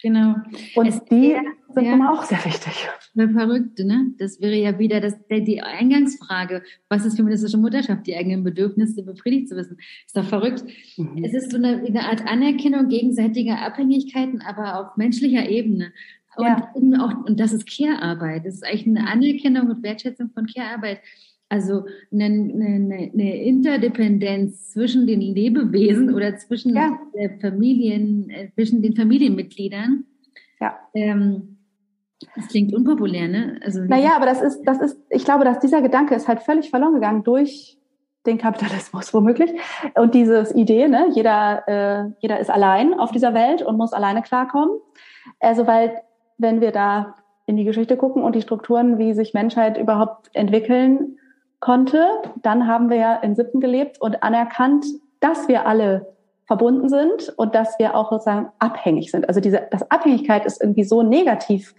Genau. 0.00 0.36
Und 0.76 0.86
es 0.86 1.04
die 1.06 1.32
wär, 1.32 1.42
sind 1.74 1.84
ja, 1.84 1.94
immer 1.94 2.12
auch 2.12 2.22
sehr 2.22 2.44
wichtig. 2.44 2.88
Verrückte, 3.14 3.84
ne? 3.84 4.12
Das 4.18 4.40
wäre 4.40 4.54
ja 4.54 4.78
wieder 4.78 5.00
das, 5.00 5.14
die 5.28 5.60
Eingangsfrage. 5.60 6.62
Was 6.88 7.04
ist 7.04 7.16
feministische 7.16 7.58
Mutterschaft? 7.58 8.06
Die 8.06 8.16
eigenen 8.16 8.44
Bedürfnisse 8.44 9.02
befriedigt 9.02 9.48
zu 9.48 9.56
wissen. 9.56 9.78
Ist 10.06 10.16
doch 10.16 10.24
verrückt. 10.24 10.64
Mhm. 10.96 11.24
Es 11.24 11.34
ist 11.34 11.50
so 11.50 11.56
eine, 11.56 11.84
eine, 11.84 12.04
Art 12.04 12.26
Anerkennung 12.26 12.88
gegenseitiger 12.88 13.60
Abhängigkeiten, 13.60 14.40
aber 14.40 14.80
auf 14.80 14.96
menschlicher 14.96 15.48
Ebene. 15.48 15.92
Und, 16.36 16.46
ja. 16.92 17.04
auch, 17.04 17.24
und 17.26 17.40
das 17.40 17.52
ist 17.52 17.68
Care-Arbeit. 17.68 18.46
Das 18.46 18.54
ist 18.54 18.64
eigentlich 18.64 18.86
eine 18.86 19.08
Anerkennung 19.08 19.68
und 19.68 19.82
Wertschätzung 19.82 20.30
von 20.30 20.46
Care-Arbeit. 20.46 21.00
Also 21.50 21.86
eine, 22.12 22.24
eine, 22.24 23.10
eine 23.12 23.42
Interdependenz 23.42 24.70
zwischen 24.70 25.06
den 25.06 25.20
Lebewesen 25.20 26.14
oder 26.14 26.36
zwischen 26.36 26.76
ja. 26.76 26.98
Familien, 27.40 28.28
äh, 28.28 28.50
zwischen 28.54 28.82
den 28.82 28.94
Familienmitgliedern. 28.94 30.04
Ja. 30.60 30.78
Ähm, 30.94 31.58
das 32.34 32.48
klingt 32.48 32.74
unpopulär, 32.74 33.28
ne? 33.28 33.60
Also 33.64 33.80
naja, 33.82 34.16
aber 34.16 34.26
das 34.26 34.42
ist, 34.42 34.62
das 34.64 34.80
ist, 34.80 34.98
ich 35.08 35.24
glaube, 35.24 35.44
dass 35.44 35.60
dieser 35.60 35.80
Gedanke 35.80 36.14
ist 36.14 36.28
halt 36.28 36.42
völlig 36.42 36.68
verloren 36.68 36.94
gegangen 36.94 37.22
durch 37.22 37.78
den 38.26 38.38
Kapitalismus 38.38 39.14
womöglich 39.14 39.50
und 39.94 40.14
dieses 40.14 40.54
Idee, 40.54 40.88
ne, 40.88 41.08
jeder, 41.14 41.62
äh, 41.66 42.10
jeder 42.20 42.40
ist 42.40 42.50
allein 42.50 42.92
auf 42.92 43.12
dieser 43.12 43.34
Welt 43.34 43.62
und 43.62 43.76
muss 43.76 43.92
alleine 43.92 44.22
klarkommen. 44.22 44.80
Also 45.40 45.66
weil, 45.66 46.02
wenn 46.36 46.60
wir 46.60 46.72
da 46.72 47.14
in 47.46 47.56
die 47.56 47.64
Geschichte 47.64 47.96
gucken 47.96 48.22
und 48.22 48.34
die 48.34 48.42
Strukturen, 48.42 48.98
wie 48.98 49.14
sich 49.14 49.32
Menschheit 49.32 49.78
überhaupt 49.78 50.28
entwickeln, 50.34 51.18
konnte, 51.60 52.06
dann 52.42 52.66
haben 52.66 52.90
wir 52.90 52.96
ja 52.96 53.14
in 53.16 53.34
Sippen 53.34 53.60
gelebt 53.60 54.00
und 54.00 54.22
anerkannt, 54.22 54.86
dass 55.20 55.48
wir 55.48 55.66
alle 55.66 56.14
verbunden 56.46 56.88
sind 56.88 57.32
und 57.36 57.54
dass 57.54 57.78
wir 57.78 57.94
auch 57.94 58.10
sozusagen 58.10 58.48
abhängig 58.58 59.10
sind. 59.10 59.28
Also 59.28 59.40
diese, 59.40 59.68
das 59.70 59.90
Abhängigkeit 59.90 60.46
ist 60.46 60.62
irgendwie 60.62 60.84
so 60.84 61.02
negativ 61.02 61.74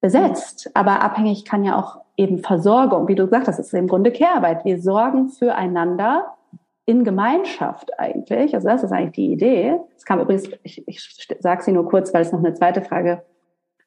besetzt, 0.00 0.70
aber 0.74 1.00
abhängig 1.00 1.44
kann 1.44 1.64
ja 1.64 1.78
auch 1.78 2.00
eben 2.16 2.38
Versorgung, 2.38 3.08
wie 3.08 3.14
du 3.14 3.24
gesagt 3.24 3.48
hast, 3.48 3.58
ist 3.58 3.72
im 3.72 3.88
Grunde 3.88 4.12
Kehrarbeit. 4.12 4.64
Wir 4.64 4.80
sorgen 4.80 5.30
füreinander 5.30 6.34
in 6.86 7.02
Gemeinschaft 7.02 7.98
eigentlich. 7.98 8.54
Also 8.54 8.68
das 8.68 8.82
ist 8.82 8.92
eigentlich 8.92 9.12
die 9.12 9.32
Idee. 9.32 9.80
Es 9.96 10.04
kam 10.04 10.20
übrigens, 10.20 10.50
ich, 10.62 10.86
ich 10.86 11.28
sage 11.40 11.62
sie 11.62 11.72
nur 11.72 11.88
kurz, 11.88 12.12
weil 12.12 12.22
es 12.22 12.32
noch 12.32 12.40
eine 12.40 12.52
zweite 12.52 12.82
Frage 12.82 13.22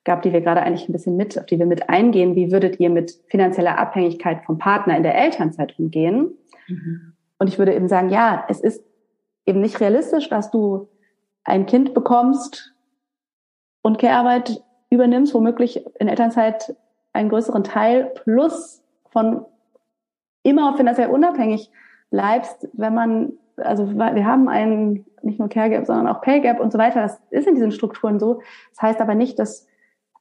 gab, 0.08 0.24
die 0.24 0.34
wir 0.34 0.42
gerade 0.42 0.64
eigentlich 0.64 0.90
ein 0.90 0.94
bisschen 0.94 1.18
mit, 1.18 1.38
auf 1.38 1.46
die 1.46 1.60
wir 1.60 1.68
mit 1.68 1.90
eingehen. 1.90 2.36
Wie 2.36 2.52
würdet 2.52 2.80
ihr 2.80 2.90
mit 2.90 3.20
finanzieller 3.28 3.78
Abhängigkeit 3.78 4.44
vom 4.46 4.58
Partner 4.58 4.98
in 4.98 5.04
der 5.04 5.16
Elternzeit 5.16 5.78
umgehen? 5.78 6.32
Mhm. 6.68 7.14
Und 7.38 7.48
ich 7.48 7.60
würde 7.60 7.76
eben 7.76 7.88
sagen, 7.88 8.10
ja, 8.10 8.46
es 8.50 8.62
ist 8.62 8.84
eben 9.46 9.62
nicht 9.62 9.80
realistisch, 9.80 10.30
dass 10.30 10.50
du 10.50 10.88
ein 11.44 11.66
Kind 11.66 11.94
bekommst 11.94 12.74
und 13.82 14.00
Care-Arbeit 14.00 14.64
übernimmst, 14.90 15.34
womöglich 15.34 15.86
in 16.00 16.08
Elternzeit 16.08 16.76
einen 17.14 17.30
größeren 17.30 17.64
Teil 17.64 18.12
plus 18.24 18.82
von 19.10 19.46
immer 20.44 20.76
finanziell 20.78 21.10
unabhängig 21.10 21.70
bleibst, 22.10 22.70
wenn 22.74 22.94
man, 22.94 23.34
also 23.58 23.94
wir 23.94 24.26
haben 24.26 24.48
einen, 24.48 25.06
nicht 25.22 25.40
nur 25.40 25.50
Care 25.50 25.70
Gap, 25.70 25.86
sondern 25.86 26.08
auch 26.08 26.22
Pay 26.22 26.40
Gap 26.42 26.62
und 26.62 26.72
so 26.72 26.78
weiter. 26.78 27.02
Das 27.02 27.20
ist 27.30 27.48
in 27.48 27.56
diesen 27.56 27.72
Strukturen 27.72 28.20
so. 28.20 28.42
Das 28.72 28.82
heißt 28.82 29.02
aber 29.02 29.16
nicht, 29.16 29.38
dass 29.40 29.68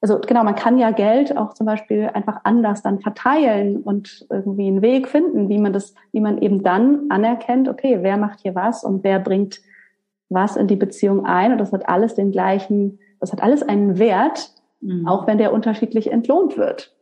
also 0.00 0.18
genau, 0.20 0.44
man 0.44 0.54
kann 0.54 0.78
ja 0.78 0.90
Geld 0.90 1.36
auch 1.36 1.54
zum 1.54 1.66
Beispiel 1.66 2.10
einfach 2.12 2.40
anders 2.44 2.82
dann 2.82 3.00
verteilen 3.00 3.78
und 3.78 4.26
irgendwie 4.30 4.66
einen 4.66 4.82
Weg 4.82 5.08
finden, 5.08 5.48
wie 5.48 5.58
man 5.58 5.72
das, 5.72 5.94
wie 6.12 6.20
man 6.20 6.40
eben 6.42 6.62
dann 6.62 7.10
anerkennt, 7.10 7.68
okay, 7.68 7.98
wer 8.02 8.16
macht 8.16 8.40
hier 8.40 8.54
was 8.54 8.84
und 8.84 9.04
wer 9.04 9.18
bringt 9.18 9.60
was 10.28 10.56
in 10.56 10.66
die 10.66 10.76
Beziehung 10.76 11.24
ein 11.24 11.52
und 11.52 11.58
das 11.58 11.72
hat 11.72 11.88
alles 11.88 12.14
den 12.14 12.32
gleichen 12.32 12.98
das 13.20 13.32
hat 13.32 13.42
alles 13.42 13.62
einen 13.62 13.98
Wert, 13.98 14.50
mhm. 14.80 15.06
auch 15.06 15.26
wenn 15.26 15.38
der 15.38 15.52
unterschiedlich 15.52 16.10
entlohnt 16.10 16.56
wird. 16.56 16.92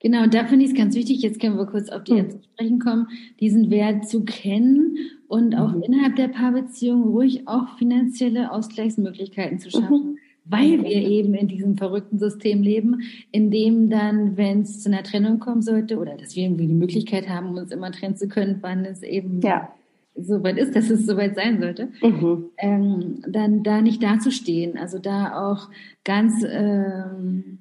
Genau, 0.00 0.26
da 0.26 0.44
finde 0.44 0.66
ich 0.66 0.72
es 0.72 0.76
ganz 0.76 0.94
wichtig, 0.94 1.22
jetzt 1.22 1.40
können 1.40 1.56
wir 1.56 1.66
kurz 1.66 1.88
auf 1.88 2.04
die 2.04 2.14
mhm. 2.14 2.30
zu 2.30 2.42
sprechen 2.42 2.78
kommen, 2.78 3.08
diesen 3.40 3.70
Wert 3.70 4.06
zu 4.08 4.24
kennen 4.24 4.98
und 5.28 5.54
auch 5.56 5.72
mhm. 5.72 5.82
innerhalb 5.82 6.16
der 6.16 6.28
Paarbeziehung 6.28 7.04
ruhig 7.04 7.48
auch 7.48 7.78
finanzielle 7.78 8.52
Ausgleichsmöglichkeiten 8.52 9.58
zu 9.58 9.70
schaffen. 9.70 10.18
Weil 10.46 10.82
wir 10.82 10.90
eben 10.90 11.34
in 11.34 11.48
diesem 11.48 11.76
verrückten 11.76 12.18
System 12.18 12.62
leben, 12.62 13.00
in 13.32 13.50
dem 13.50 13.88
dann, 13.88 14.36
wenn 14.36 14.60
es 14.60 14.82
zu 14.82 14.90
einer 14.90 15.02
Trennung 15.02 15.38
kommen 15.38 15.62
sollte, 15.62 15.98
oder 15.98 16.16
dass 16.16 16.36
wir 16.36 16.44
irgendwie 16.44 16.66
die 16.66 16.74
Möglichkeit 16.74 17.28
haben, 17.28 17.56
uns 17.56 17.72
immer 17.72 17.90
trennen 17.92 18.16
zu 18.16 18.28
können, 18.28 18.58
wann 18.60 18.84
es 18.84 19.02
eben 19.02 19.40
ja 19.40 19.72
soweit 20.16 20.58
ist, 20.58 20.76
dass 20.76 20.90
es 20.90 21.06
soweit 21.06 21.34
sein 21.34 21.60
sollte, 21.60 21.88
mhm. 22.02 22.50
ähm, 22.58 23.22
dann 23.28 23.62
da 23.62 23.80
nicht 23.80 24.02
dazustehen. 24.02 24.78
Also 24.78 24.98
da 24.98 25.50
auch 25.50 25.68
ganz 26.04 26.44
ähm, 26.48 27.58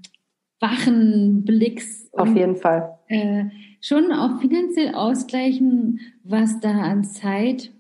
wachen 0.60 1.43
Blicks. 1.46 2.10
Auf 2.13 2.30
und, 2.30 2.38
jeden 2.38 2.56
Fall. 2.56 2.98
Äh, 3.08 3.46
schon 3.82 4.12
auch 4.12 4.39
finanziell 4.39 4.93
ausgleichen, 4.93 6.00
was 6.24 6.60
da 6.60 6.72
an 6.72 7.04
Zeit, 7.04 7.72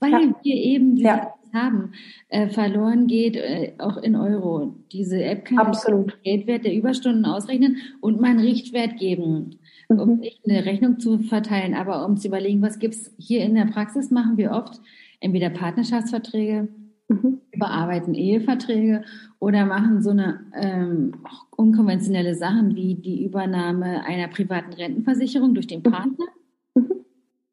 weil 0.00 0.12
ja. 0.12 0.34
wir 0.42 0.54
eben 0.54 0.96
diese 0.96 1.08
ja. 1.08 1.34
Haben, 1.56 1.92
äh, 2.28 2.48
verloren 2.48 3.08
geht, 3.08 3.34
äh, 3.34 3.72
auch 3.78 3.96
in 3.96 4.14
Euro. 4.14 4.76
Diese 4.92 5.20
App 5.24 5.46
kann 5.46 5.58
Absolut. 5.58 6.12
den 6.12 6.22
Geldwert 6.22 6.64
der 6.64 6.74
Überstunden 6.74 7.24
ausrechnen 7.24 7.78
und 8.00 8.20
mal 8.20 8.30
einen 8.30 8.40
Richtwert 8.40 8.98
geben 8.98 9.58
um 9.88 10.18
nicht 10.18 10.40
eine 10.48 10.64
Rechnung 10.64 10.98
zu 10.98 11.18
verteilen, 11.18 11.74
aber 11.74 12.04
um 12.04 12.16
zu 12.16 12.28
überlegen, 12.28 12.62
was 12.62 12.78
gibt's 12.78 13.14
hier 13.18 13.42
in 13.42 13.54
der 13.54 13.66
Praxis, 13.66 14.10
machen 14.10 14.36
wir 14.36 14.52
oft 14.52 14.80
entweder 15.20 15.50
Partnerschaftsverträge, 15.50 16.68
mhm. 17.08 17.40
überarbeiten 17.52 18.14
Eheverträge 18.14 19.04
oder 19.38 19.64
machen 19.64 20.02
so 20.02 20.10
eine 20.10 20.40
ähm, 20.54 21.12
unkonventionelle 21.56 22.34
Sachen 22.34 22.74
wie 22.74 22.94
die 22.94 23.24
Übernahme 23.24 24.04
einer 24.04 24.28
privaten 24.28 24.72
Rentenversicherung 24.72 25.54
durch 25.54 25.66
den 25.66 25.80
mhm. 25.80 25.84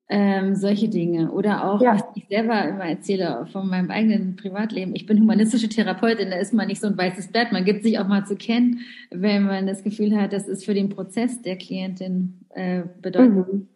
Ähm, 0.10 0.56
solche 0.56 0.90
Dinge. 0.90 1.32
Oder 1.32 1.66
auch, 1.66 1.82
ja. 1.82 1.96
was 1.96 2.04
ich 2.16 2.28
selber 2.28 2.68
immer 2.68 2.86
erzähle 2.86 3.48
von 3.52 3.70
meinem 3.70 3.90
eigenen 3.90 4.36
Privatleben. 4.36 4.96
Ich 4.96 5.06
bin 5.06 5.20
humanistische 5.20 5.70
Therapeutin, 5.70 6.30
da 6.30 6.38
ist 6.38 6.54
man 6.54 6.68
nicht 6.68 6.82
so 6.82 6.88
ein 6.88 6.98
weißes 6.98 7.30
Blatt. 7.30 7.52
Man 7.52 7.64
gibt 7.64 7.84
sich 7.84 7.98
auch 8.00 8.08
mal 8.08 8.26
zu 8.26 8.36
kennen, 8.36 8.82
wenn 9.12 9.44
man 9.44 9.66
das 9.66 9.84
Gefühl 9.84 10.16
hat, 10.20 10.34
das 10.34 10.48
ist 10.48 10.66
für 10.66 10.74
den 10.74 10.90
Prozess 10.90 11.42
der 11.42 11.58
Klientin 11.58 12.42
äh, 12.50 12.84
bedeutend. 13.02 13.54
Mhm. 13.54 13.68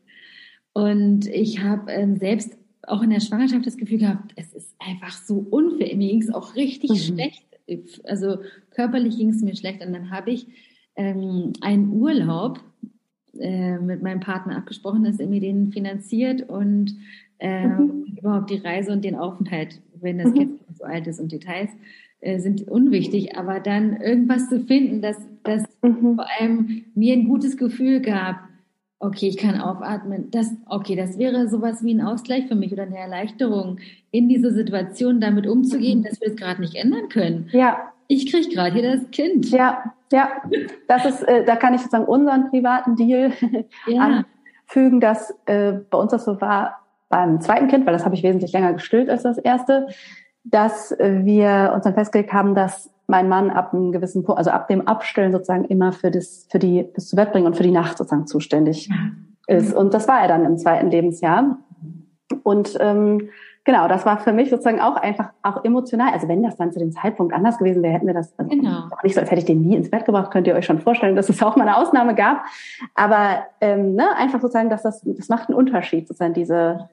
Und 0.73 1.27
ich 1.27 1.63
habe 1.63 1.91
ähm, 1.91 2.17
selbst 2.17 2.57
auch 2.83 3.01
in 3.01 3.09
der 3.09 3.19
Schwangerschaft 3.19 3.65
das 3.65 3.77
Gefühl 3.77 3.99
gehabt, 3.99 4.33
es 4.35 4.53
ist 4.53 4.75
einfach 4.79 5.11
so 5.11 5.45
unfair. 5.49 5.95
Mir 5.95 6.09
ging 6.09 6.21
es 6.21 6.33
auch 6.33 6.55
richtig 6.55 6.91
mhm. 6.91 6.95
schlecht. 6.95 7.45
Also 8.03 8.39
körperlich 8.71 9.17
ging 9.17 9.29
es 9.29 9.41
mir 9.41 9.55
schlecht. 9.55 9.83
Und 9.83 9.93
dann 9.93 10.11
habe 10.11 10.31
ich 10.31 10.47
ähm, 10.95 11.53
einen 11.61 11.89
Urlaub 11.89 12.59
äh, 13.39 13.77
mit 13.79 14.01
meinem 14.01 14.19
Partner 14.19 14.57
abgesprochen, 14.57 15.03
dass 15.03 15.19
er 15.19 15.27
mir 15.27 15.41
den 15.41 15.71
finanziert 15.71 16.47
und 16.47 16.95
äh, 17.39 17.67
mhm. 17.67 18.15
überhaupt 18.17 18.49
die 18.49 18.57
Reise 18.57 18.91
und 18.91 19.03
den 19.03 19.15
Aufenthalt, 19.15 19.81
wenn 19.99 20.17
das 20.17 20.31
mhm. 20.31 20.35
Kind 20.35 20.59
so 20.77 20.83
alt 20.83 21.07
ist 21.07 21.19
und 21.19 21.31
Details 21.31 21.69
äh, 22.19 22.39
sind 22.39 22.67
unwichtig, 22.67 23.37
aber 23.37 23.59
dann 23.59 23.97
irgendwas 24.01 24.49
zu 24.49 24.61
finden, 24.61 25.01
dass 25.01 25.17
das 25.43 25.63
mhm. 25.81 26.15
vor 26.15 26.25
allem 26.39 26.85
mir 26.95 27.13
ein 27.13 27.27
gutes 27.27 27.57
Gefühl 27.57 28.01
gab, 28.01 28.37
okay, 28.99 29.27
ich 29.27 29.37
kann 29.37 29.59
aufatmen, 29.59 30.31
das, 30.31 30.51
okay, 30.65 30.95
das 30.95 31.19
wäre 31.19 31.47
sowas 31.47 31.83
wie 31.83 31.93
ein 31.93 32.01
Ausgleich 32.01 32.47
für 32.47 32.55
mich 32.55 32.73
oder 32.73 32.83
eine 32.83 32.97
Erleichterung, 32.97 33.79
in 34.09 34.27
dieser 34.27 34.51
Situation 34.51 35.21
damit 35.21 35.45
umzugehen, 35.45 35.99
mhm. 35.99 36.03
dass 36.03 36.19
wir 36.19 36.29
es 36.29 36.35
gerade 36.35 36.61
nicht 36.61 36.75
ändern 36.75 37.09
können. 37.09 37.49
Ja 37.51 37.93
ich 38.07 38.31
kriege 38.31 38.49
gerade 38.49 38.73
hier 38.73 38.91
das 38.91 39.11
Kind. 39.11 39.49
Ja, 39.49 39.93
ja. 40.11 40.29
Das 40.87 41.05
ist, 41.05 41.23
äh, 41.23 41.43
da 41.43 41.55
kann 41.55 41.73
ich 41.73 41.81
sozusagen 41.81 42.05
unseren 42.05 42.49
privaten 42.49 42.95
Deal 42.95 43.33
ja. 43.87 44.23
anfügen, 44.67 44.99
dass 44.99 45.33
äh, 45.45 45.73
bei 45.89 45.97
uns 45.97 46.11
das 46.11 46.25
so 46.25 46.39
war 46.41 46.79
beim 47.09 47.41
zweiten 47.41 47.67
Kind, 47.67 47.85
weil 47.85 47.93
das 47.93 48.05
habe 48.05 48.15
ich 48.15 48.23
wesentlich 48.23 48.51
länger 48.51 48.73
gestillt 48.73 49.09
als 49.09 49.23
das 49.23 49.37
erste, 49.37 49.87
dass 50.43 50.95
wir 50.99 51.71
uns 51.73 51.83
dann 51.83 51.93
festgelegt 51.93 52.33
haben, 52.33 52.55
dass 52.55 52.89
mein 53.07 53.29
Mann 53.29 53.49
ab 53.49 53.73
einem 53.73 53.91
gewissen 53.91 54.23
Punkt, 54.23 54.37
also 54.37 54.51
ab 54.51 54.67
dem 54.67 54.87
Abstellen 54.87 55.31
sozusagen 55.31 55.65
immer 55.65 55.93
für 55.93 56.11
das, 56.11 56.45
für 56.49 56.59
die, 56.59 56.83
bis 56.83 57.07
zu 57.07 57.15
Bett 57.15 57.31
bringen 57.31 57.47
und 57.47 57.55
für 57.55 57.63
die 57.63 57.71
Nacht 57.71 57.97
sozusagen 57.97 58.27
zuständig 58.27 58.89
ja. 58.89 59.55
ist. 59.55 59.73
Und 59.73 59.93
das 59.93 60.07
war 60.07 60.19
er 60.19 60.27
dann 60.27 60.45
im 60.45 60.57
zweiten 60.57 60.91
Lebensjahr. 60.91 61.57
Und 62.43 62.77
ähm, 62.79 63.29
genau, 63.67 63.87
das 63.89 64.05
war 64.05 64.17
für 64.17 64.31
mich 64.31 64.49
sozusagen 64.49 64.79
auch 64.79 64.95
einfach 64.95 65.29
auch 65.43 65.63
emotional. 65.65 66.13
Also 66.13 66.27
wenn 66.27 66.41
das 66.41 66.55
dann 66.55 66.71
zu 66.71 66.79
dem 66.79 66.91
Zeitpunkt 66.91 67.33
anders 67.33 67.57
gewesen 67.59 67.83
wäre, 67.83 67.93
hätten 67.93 68.07
wir 68.07 68.13
das 68.13 68.33
also 68.39 68.49
genau. 68.49 68.89
nicht 69.03 69.13
so, 69.13 69.19
als 69.19 69.29
hätte 69.29 69.41
ich 69.41 69.45
den 69.45 69.61
nie 69.61 69.75
ins 69.75 69.91
Bett 69.91 70.05
gebracht, 70.05 70.31
könnt 70.31 70.47
ihr 70.47 70.55
euch 70.55 70.65
schon 70.65 70.79
vorstellen, 70.79 71.15
dass 71.17 71.29
es 71.29 71.43
auch 71.43 71.57
mal 71.57 71.67
eine 71.67 71.77
Ausnahme 71.77 72.15
gab. 72.15 72.45
Aber 72.95 73.45
ähm, 73.61 73.95
ne, 73.95 74.15
einfach 74.15 74.41
sozusagen, 74.41 74.69
dass 74.69 74.83
das, 74.83 75.01
das 75.03 75.27
macht 75.29 75.49
einen 75.49 75.57
Unterschied, 75.57 76.07
sozusagen 76.07 76.33
diese 76.33 76.89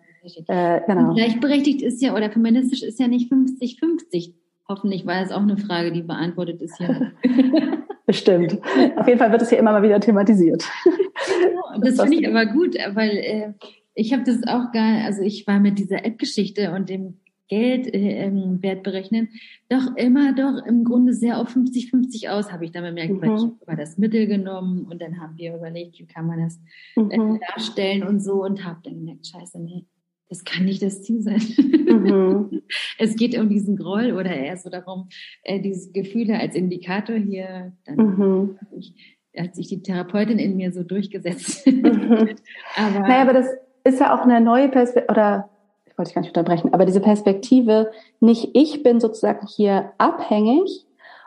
äh, 0.48 0.80
genau. 0.86 1.10
Und 1.10 1.14
gleichberechtigt 1.14 1.82
ist 1.82 2.02
ja 2.02 2.14
oder 2.14 2.30
feministisch 2.30 2.82
ist 2.82 2.98
ja 2.98 3.08
nicht 3.08 3.32
50-50. 3.32 4.32
Hoffentlich 4.68 5.06
war 5.06 5.22
es 5.22 5.30
auch 5.30 5.42
eine 5.42 5.58
Frage, 5.58 5.92
die 5.92 6.02
beantwortet 6.02 6.60
ist 6.60 6.78
hier. 6.78 7.12
Bestimmt. 8.06 8.58
Auf 8.96 9.06
jeden 9.06 9.18
Fall 9.18 9.30
wird 9.30 9.42
es 9.42 9.50
hier 9.50 9.58
immer 9.58 9.72
mal 9.72 9.82
wieder 9.82 10.00
thematisiert. 10.00 10.64
Ja, 10.84 11.78
das, 11.78 11.96
das 11.96 12.08
finde 12.08 12.20
ich 12.20 12.28
aber 12.28 12.46
gut, 12.46 12.74
weil 12.94 13.10
äh, 13.10 13.52
ich 13.94 14.12
habe 14.12 14.24
das 14.24 14.42
auch 14.46 14.72
gar, 14.72 15.04
also 15.04 15.22
ich 15.22 15.46
war 15.46 15.60
mit 15.60 15.78
dieser 15.78 16.04
App-Geschichte 16.04 16.72
und 16.72 16.88
dem 16.88 17.20
Geldwert 17.48 18.78
äh, 18.78 18.82
berechnen, 18.82 19.28
doch 19.68 19.96
immer 19.96 20.34
doch 20.34 20.64
im 20.66 20.84
Grunde 20.84 21.12
sehr 21.12 21.38
auf 21.38 21.54
50-50 21.54 22.30
aus, 22.30 22.50
habe 22.50 22.64
ich 22.64 22.72
dann 22.72 22.84
bemerkt, 22.84 23.12
mhm. 23.12 23.20
weil 23.20 23.36
ich 23.36 23.62
über 23.62 23.76
das 23.76 23.98
Mittel 23.98 24.26
genommen 24.26 24.86
und 24.90 25.02
dann 25.02 25.20
haben 25.20 25.36
wir 25.36 25.54
überlegt, 25.54 25.98
wie 25.98 26.06
kann 26.06 26.26
man 26.26 26.40
das 26.40 26.58
äh, 26.96 27.18
mhm. 27.18 27.40
darstellen 27.48 28.02
und 28.02 28.20
so 28.20 28.42
und 28.42 28.64
habe 28.64 28.80
dann 28.82 28.94
gemerkt, 28.94 29.26
scheiße, 29.26 29.60
nee, 29.60 29.84
das 30.28 30.44
kann 30.44 30.64
nicht 30.64 30.82
das 30.82 31.02
Ziel 31.02 31.20
sein. 31.20 31.42
Mhm. 31.58 32.62
es 32.98 33.14
geht 33.14 33.38
um 33.38 33.48
diesen 33.48 33.76
Groll 33.76 34.12
oder 34.12 34.34
eher 34.34 34.56
so 34.56 34.70
darum, 34.70 35.08
äh, 35.42 35.60
diese 35.60 35.92
Gefühle 35.92 36.38
als 36.38 36.54
Indikator 36.54 37.16
hier, 37.16 37.72
dann 37.84 37.96
mhm. 37.96 38.58
ich, 38.76 38.94
hat 39.36 39.54
sich 39.54 39.68
die 39.68 39.82
Therapeutin 39.82 40.38
in 40.38 40.56
mir 40.56 40.72
so 40.72 40.82
durchgesetzt. 40.82 41.66
Mhm. 41.66 41.82
aber, 42.76 43.00
naja, 43.00 43.22
aber 43.22 43.34
das 43.34 43.48
ist 43.84 44.00
ja 44.00 44.14
auch 44.14 44.22
eine 44.22 44.40
neue 44.40 44.68
Perspektive, 44.68 45.12
oder 45.12 45.48
ich 45.86 45.96
wollte 45.96 46.08
dich 46.08 46.14
gar 46.14 46.22
nicht 46.22 46.36
unterbrechen, 46.36 46.74
aber 46.74 46.86
diese 46.86 47.00
Perspektive, 47.00 47.92
nicht 48.20 48.50
ich 48.54 48.82
bin 48.82 48.98
sozusagen 49.00 49.46
hier 49.46 49.92
abhängig, 49.98 50.86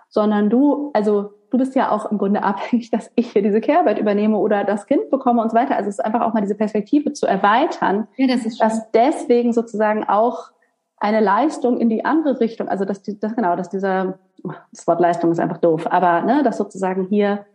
sondern 0.10 0.50
du, 0.50 0.90
also 0.94 1.32
du 1.52 1.58
bist 1.58 1.76
ja 1.76 1.92
auch 1.92 2.12
im 2.12 2.18
Grunde 2.18 2.44
abhängig, 2.44 2.92
dass 2.92 3.12
ich 3.16 3.32
hier 3.32 3.42
diese 3.42 3.62
Care-Arbeit 3.62 4.00
übernehme 4.00 4.38
oder 4.38 4.64
das 4.64 4.88
Kind 4.88 5.10
bekomme 5.10 5.42
und 5.42 5.52
so 5.52 5.56
weiter. 5.56 5.78
Also 5.78 5.90
es 5.90 6.00
ist 6.00 6.06
einfach 6.06 6.22
auch 6.22 6.34
mal 6.34 6.42
diese 6.42 6.56
Perspektive 6.56 7.14
zu 7.14 7.26
erweitern, 7.26 8.08
ja, 8.18 8.28
das 8.28 8.46
ist 8.46 8.60
dass 8.62 8.92
deswegen 8.92 9.54
sozusagen 9.54 10.04
auch 10.04 10.52
eine 11.00 11.20
Leistung 11.20 11.78
in 11.78 11.90
die 11.90 12.06
andere 12.06 12.40
Richtung, 12.40 12.68
also 12.68 12.84
dass 12.84 13.04
die, 13.04 13.20
das 13.20 13.36
genau, 13.36 13.56
dass 13.56 13.70
dieser, 13.70 14.18
das 14.72 14.88
Wort 14.88 15.00
Leistung 15.00 15.32
ist 15.32 15.40
einfach 15.40 15.60
doof, 15.60 15.86
aber 15.90 16.22
ne, 16.22 16.42
dass 16.44 16.58
sozusagen 16.58 17.06
hier 17.08 17.46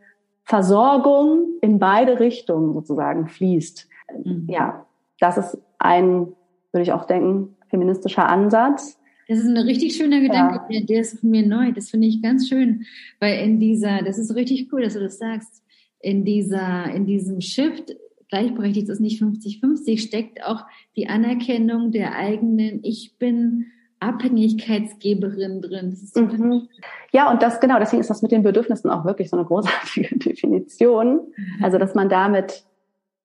Versorgung 0.44 1.46
in 1.60 1.78
beide 1.78 2.20
Richtungen 2.20 2.72
sozusagen 2.72 3.28
fließt. 3.28 3.88
Mhm. 4.24 4.46
Ja, 4.48 4.86
das 5.20 5.36
ist 5.38 5.58
ein, 5.78 6.28
würde 6.72 6.82
ich 6.82 6.92
auch 6.92 7.06
denken, 7.06 7.56
feministischer 7.68 8.28
Ansatz. 8.28 8.98
Das 9.28 9.38
ist 9.38 9.46
ein 9.46 9.56
richtig 9.56 9.96
schöner 9.96 10.20
Gedanke, 10.20 10.60
ja. 10.68 10.80
der 10.84 11.00
ist 11.00 11.20
für 11.20 11.26
mir 11.26 11.46
neu. 11.46 11.72
Das 11.72 11.90
finde 11.90 12.08
ich 12.08 12.22
ganz 12.22 12.48
schön, 12.48 12.84
weil 13.20 13.44
in 13.44 13.60
dieser, 13.60 14.02
das 14.02 14.18
ist 14.18 14.34
richtig 14.34 14.72
cool, 14.72 14.82
dass 14.82 14.94
du 14.94 15.00
das 15.00 15.18
sagst, 15.18 15.62
in 16.00 16.24
dieser, 16.24 16.92
in 16.92 17.06
diesem 17.06 17.40
Shift, 17.40 17.94
gleichberechtigt 18.28 18.88
ist 18.88 19.00
nicht 19.00 19.22
50-50, 19.22 19.98
steckt 19.98 20.44
auch 20.44 20.64
die 20.96 21.08
Anerkennung 21.08 21.92
der 21.92 22.16
eigenen, 22.16 22.80
ich 22.82 23.16
bin 23.18 23.66
Abhängigkeitsgeberin 24.00 25.62
drin. 25.62 25.96
Mhm. 26.16 26.68
Ja, 27.12 27.30
und 27.30 27.40
das 27.40 27.60
genau, 27.60 27.78
deswegen 27.78 28.00
ist 28.00 28.10
das 28.10 28.22
mit 28.22 28.32
den 28.32 28.42
Bedürfnissen 28.42 28.90
auch 28.90 29.04
wirklich 29.04 29.30
so 29.30 29.36
eine 29.36 29.46
großartige 29.46 30.18
Definition. 30.18 31.20
Also, 31.62 31.78
dass 31.78 31.94
man 31.94 32.08
damit 32.08 32.64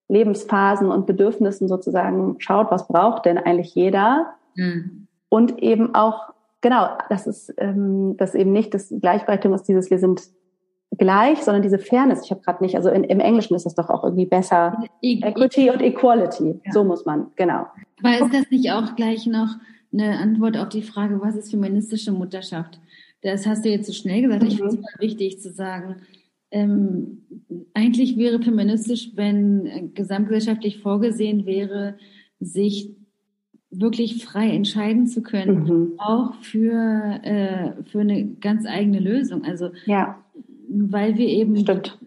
Lebensphasen 0.10 0.90
und 0.90 1.06
Bedürfnissen 1.06 1.68
sozusagen 1.68 2.36
schaut, 2.40 2.72
was 2.72 2.88
braucht 2.88 3.26
denn 3.26 3.38
eigentlich 3.38 3.76
jeder? 3.76 4.34
Mhm. 4.56 5.08
Und 5.30 5.62
eben 5.62 5.94
auch, 5.96 6.34
genau, 6.62 6.90
das 7.10 7.28
ist, 7.28 7.54
ähm, 7.58 8.16
das 8.18 8.34
eben 8.36 8.52
nicht 8.52 8.74
das 8.74 8.94
Gleichberechtigung 9.02 9.56
ist 9.56 9.68
dieses, 9.68 9.90
wir 9.90 10.00
sind 10.00 10.22
gleich, 10.98 11.44
sondern 11.44 11.62
diese 11.62 11.80
Fairness. 11.80 12.24
Ich 12.24 12.32
habe 12.32 12.42
gerade 12.42 12.64
nicht, 12.64 12.76
also 12.76 12.90
in, 12.90 13.04
im 13.04 13.20
Englischen 13.20 13.56
ist 13.56 13.66
das 13.66 13.76
doch 13.76 13.90
auch 13.90 14.04
irgendwie 14.04 14.26
besser. 14.26 14.82
E 15.02 15.20
Equity 15.22 15.70
und 15.70 15.82
Equality, 15.82 16.62
ja. 16.66 16.72
so 16.72 16.84
muss 16.84 17.06
man, 17.06 17.28
genau. 17.36 17.68
Aber 18.02 18.14
ist 18.14 18.34
das 18.34 18.50
nicht 18.50 18.72
auch 18.72 18.96
gleich 18.96 19.26
noch 19.26 19.56
eine 19.92 20.18
Antwort 20.20 20.58
auf 20.58 20.70
die 20.70 20.82
Frage, 20.82 21.20
was 21.22 21.36
ist 21.36 21.52
feministische 21.52 22.12
Mutterschaft? 22.12 22.80
Das 23.22 23.46
hast 23.46 23.66
du 23.66 23.70
jetzt 23.70 23.88
so 23.88 23.94
schnell 23.94 24.22
gesagt. 24.22 24.44
Ich 24.44 24.58
finde 24.58 24.76
es 24.76 24.78
mhm. 24.78 24.86
wichtig 25.00 25.42
zu 25.42 25.52
sagen, 25.52 25.98
ähm, 26.52 27.24
eigentlich 27.74 28.18
wäre 28.18 28.42
feministisch, 28.42 29.12
wenn 29.16 29.92
gesamtgesellschaftlich 29.94 30.80
vorgesehen 30.80 31.46
wäre, 31.46 31.98
sich 32.40 32.96
wirklich 33.70 34.24
frei 34.24 34.50
entscheiden 34.50 35.08
zu 35.08 35.22
können, 35.22 35.64
mhm. 35.64 35.94
auch 35.98 36.34
für, 36.36 37.20
äh, 37.24 37.84
für 37.84 38.00
eine 38.00 38.36
ganz 38.36 38.66
eigene 38.66 39.00
Lösung. 39.00 39.44
Also 39.44 39.72
ja. 39.86 40.24
weil 40.70 41.18
wir 41.18 41.28
eben 41.28 41.58
Stimmt. 41.58 41.98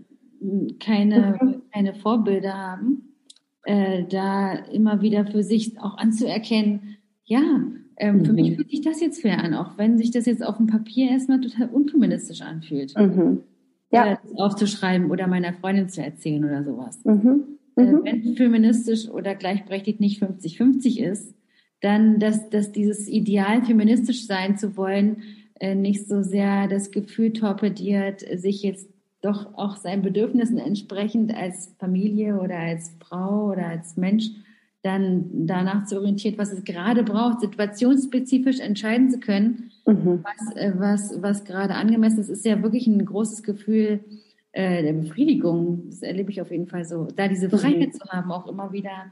keine, 0.81 1.38
mhm. 1.40 1.62
keine 1.72 1.94
Vorbilder 1.94 2.55
haben, 2.55 3.14
äh, 3.64 4.05
da 4.09 4.55
immer 4.55 5.03
wieder 5.03 5.26
für 5.26 5.42
sich 5.42 5.79
auch 5.79 5.98
anzuerkennen, 5.98 6.96
ja, 7.24 7.42
ähm, 7.98 8.16
mhm. 8.16 8.24
für 8.24 8.33
mich 8.33 8.50
mhm. 8.50 8.55
fühlt 8.57 8.70
sich 8.70 8.81
das 8.81 9.00
jetzt 9.00 9.20
fair 9.20 9.44
an, 9.44 9.53
auch 9.53 9.76
wenn 9.76 9.98
sich 9.98 10.11
das 10.11 10.24
jetzt 10.24 10.44
auf 10.44 10.57
dem 10.57 10.66
Papier 10.66 11.11
erstmal 11.11 11.40
total 11.40 11.68
unfeministisch 11.68 12.40
anfühlt. 12.40 12.96
Ja. 13.92 14.18
das 14.22 14.38
aufzuschreiben 14.38 15.11
oder 15.11 15.26
meiner 15.26 15.53
Freundin 15.55 15.88
zu 15.88 16.03
erzählen 16.03 16.44
oder 16.44 16.62
sowas. 16.64 17.00
Mhm. 17.05 17.59
Äh, 17.76 17.83
mhm. 17.83 18.05
wenn 18.05 18.37
feministisch 18.37 19.09
oder 19.09 19.35
gleichberechtigt 19.35 20.00
nicht 20.00 20.22
50-50 20.22 21.00
ist, 21.00 21.35
dann, 21.81 22.18
dass, 22.18 22.50
dass 22.50 22.72
dieses 22.72 23.09
Ideal, 23.09 23.64
feministisch 23.64 24.26
sein 24.26 24.59
zu 24.59 24.76
wollen, 24.76 25.22
äh, 25.59 25.74
nicht 25.74 26.07
so 26.07 26.22
sehr 26.22 26.68
das 26.68 26.90
Gefühl 26.90 27.33
torpediert, 27.33 28.20
sich 28.20 28.62
jetzt 28.62 28.88
doch 29.22 29.55
auch 29.55 29.76
seinen 29.76 30.03
Bedürfnissen 30.03 30.59
entsprechend 30.59 31.35
als 31.35 31.74
Familie 31.79 32.40
oder 32.40 32.59
als 32.59 32.92
Frau 33.00 33.50
oder 33.50 33.66
als 33.66 33.96
Mensch 33.96 34.31
dann 34.82 35.46
danach 35.46 35.84
zu 35.86 35.98
orientiert, 35.98 36.38
was 36.38 36.52
es 36.52 36.64
gerade 36.64 37.02
braucht, 37.02 37.40
situationsspezifisch 37.40 38.60
entscheiden 38.60 39.10
zu 39.10 39.20
können, 39.20 39.70
mhm. 39.86 40.24
was, 40.24 40.56
äh, 40.56 40.72
was, 40.76 41.22
was 41.22 41.44
gerade 41.44 41.74
angemessen 41.74 42.20
ist, 42.20 42.30
ist 42.30 42.46
ja 42.46 42.62
wirklich 42.62 42.86
ein 42.86 43.04
großes 43.04 43.42
Gefühl 43.42 44.00
äh, 44.52 44.82
der 44.82 44.94
Befriedigung. 44.94 45.84
Das 45.90 46.02
erlebe 46.02 46.30
ich 46.30 46.40
auf 46.40 46.50
jeden 46.50 46.66
Fall 46.66 46.84
so. 46.84 47.08
Da 47.14 47.28
diese 47.28 47.48
mhm. 47.48 47.58
Freiheit 47.58 47.88
mhm. 47.88 47.92
zu 47.92 48.08
haben, 48.08 48.32
auch 48.32 48.48
immer 48.48 48.72
wieder 48.72 49.10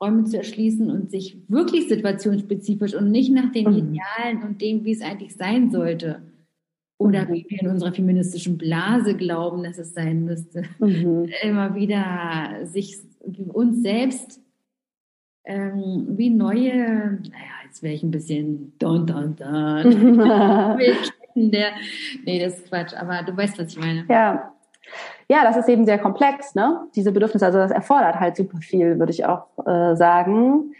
Räume 0.00 0.24
zu 0.24 0.36
erschließen 0.36 0.88
und 0.88 1.10
sich 1.10 1.38
wirklich 1.48 1.88
situationsspezifisch 1.88 2.94
und 2.94 3.10
nicht 3.10 3.32
nach 3.32 3.50
den 3.50 3.70
mhm. 3.70 3.76
Idealen 3.76 4.42
und 4.44 4.62
dem, 4.62 4.84
wie 4.84 4.92
es 4.92 5.02
eigentlich 5.02 5.34
sein 5.34 5.72
sollte. 5.72 6.22
Oder 7.00 7.28
wie 7.28 7.46
wir 7.48 7.62
in 7.62 7.68
unserer 7.68 7.92
feministischen 7.92 8.58
Blase 8.58 9.14
glauben, 9.14 9.62
dass 9.62 9.78
es 9.78 9.94
sein 9.94 10.24
müsste. 10.24 10.62
Mhm. 10.80 11.28
Immer 11.42 11.74
wieder 11.74 12.66
sich 12.66 12.98
uns 13.52 13.82
selbst 13.82 14.40
ähm, 15.44 16.06
wie 16.10 16.30
neue, 16.30 16.74
naja, 16.74 17.54
jetzt 17.64 17.82
wäre 17.82 17.94
ich 17.94 18.02
ein 18.02 18.10
bisschen 18.10 18.72
don, 18.78 19.06
don, 19.06 19.36
don. 19.36 20.78
der, 21.34 21.70
nee, 22.24 22.38
das 22.38 22.58
ist 22.58 22.68
Quatsch, 22.68 22.94
aber 22.94 23.22
du 23.22 23.36
weißt, 23.36 23.58
was 23.58 23.72
ich 23.72 23.78
meine. 23.78 24.04
Ja, 24.08 24.52
ja, 25.28 25.44
das 25.44 25.56
ist 25.56 25.68
eben 25.68 25.84
sehr 25.84 25.98
komplex, 25.98 26.54
ne? 26.54 26.86
Diese 26.94 27.12
Bedürfnisse, 27.12 27.46
also 27.46 27.58
das 27.58 27.70
erfordert 27.70 28.18
halt 28.18 28.36
super 28.36 28.58
viel, 28.58 28.98
würde 28.98 29.12
ich 29.12 29.26
auch 29.26 29.46
äh, 29.66 29.94
sagen. 29.94 30.74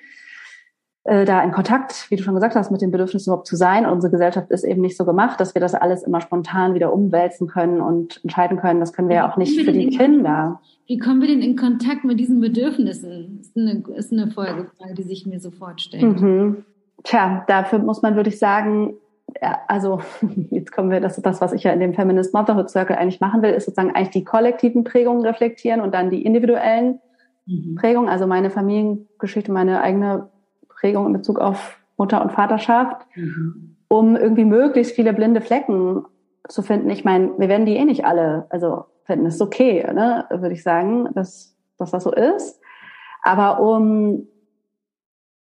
Äh, 1.08 1.24
da 1.24 1.42
in 1.42 1.52
Kontakt, 1.52 2.10
wie 2.10 2.16
du 2.16 2.22
schon 2.22 2.34
gesagt 2.34 2.54
hast, 2.54 2.70
mit 2.70 2.82
den 2.82 2.90
Bedürfnissen 2.90 3.30
überhaupt 3.30 3.46
zu 3.46 3.56
sein. 3.56 3.86
Unsere 3.86 4.10
Gesellschaft 4.10 4.50
ist 4.50 4.62
eben 4.62 4.82
nicht 4.82 4.94
so 4.94 5.06
gemacht, 5.06 5.40
dass 5.40 5.54
wir 5.54 5.60
das 5.60 5.74
alles 5.74 6.02
immer 6.02 6.20
spontan 6.20 6.74
wieder 6.74 6.92
umwälzen 6.92 7.46
können 7.46 7.80
und 7.80 8.20
entscheiden 8.24 8.58
können. 8.58 8.78
Das 8.78 8.92
können 8.92 9.08
wir 9.08 9.16
ja 9.16 9.32
auch 9.32 9.38
nicht 9.38 9.58
für 9.58 9.72
die 9.72 9.88
Kinder. 9.88 10.60
Wie 10.86 10.98
kommen 10.98 11.22
wir 11.22 11.28
denn 11.28 11.40
in 11.40 11.56
Kontakt 11.56 12.04
mit 12.04 12.20
diesen 12.20 12.40
Bedürfnissen? 12.40 13.38
Ist 13.40 13.56
eine, 13.56 13.82
ist 13.96 14.12
eine 14.12 14.30
Folgefrage, 14.30 14.92
die 14.98 15.02
sich 15.02 15.24
mir 15.24 15.40
sofort 15.40 15.80
stellt. 15.80 16.20
Mhm. 16.20 16.66
Tja, 17.04 17.42
dafür 17.48 17.78
muss 17.78 18.02
man, 18.02 18.14
würde 18.14 18.28
ich 18.28 18.38
sagen, 18.38 18.92
ja, 19.40 19.60
also 19.66 20.02
jetzt 20.50 20.72
kommen 20.72 20.90
wir, 20.90 21.00
das 21.00 21.16
ist 21.16 21.24
das, 21.24 21.40
was 21.40 21.54
ich 21.54 21.62
ja 21.62 21.72
in 21.72 21.80
dem 21.80 21.94
Feminist 21.94 22.34
Motherhood 22.34 22.68
Circle 22.68 22.96
eigentlich 22.96 23.22
machen 23.22 23.40
will, 23.40 23.52
ist 23.52 23.64
sozusagen 23.64 23.94
eigentlich 23.94 24.10
die 24.10 24.24
kollektiven 24.24 24.84
Prägungen 24.84 25.24
reflektieren 25.24 25.80
und 25.80 25.94
dann 25.94 26.10
die 26.10 26.22
individuellen 26.22 27.00
mhm. 27.46 27.76
Prägungen, 27.76 28.10
also 28.10 28.26
meine 28.26 28.50
Familiengeschichte, 28.50 29.50
meine 29.50 29.80
eigene 29.80 30.28
Prägung 30.80 31.06
in 31.06 31.12
Bezug 31.12 31.40
auf 31.40 31.78
Mutter 31.96 32.22
und 32.22 32.32
Vaterschaft, 32.32 33.06
mhm. 33.14 33.76
um 33.88 34.16
irgendwie 34.16 34.44
möglichst 34.44 34.94
viele 34.94 35.12
blinde 35.12 35.40
Flecken 35.40 36.04
zu 36.48 36.62
finden. 36.62 36.90
Ich 36.90 37.04
meine, 37.04 37.32
wir 37.38 37.48
werden 37.48 37.66
die 37.66 37.76
eh 37.76 37.84
nicht 37.84 38.04
alle, 38.04 38.46
also 38.50 38.84
finden, 39.04 39.26
ist 39.26 39.42
okay, 39.42 39.84
ne, 39.92 40.26
würde 40.30 40.52
ich 40.52 40.62
sagen, 40.62 41.08
dass, 41.14 41.56
dass 41.78 41.90
das 41.90 42.04
so 42.04 42.12
ist. 42.12 42.60
Aber 43.22 43.60
um 43.60 44.28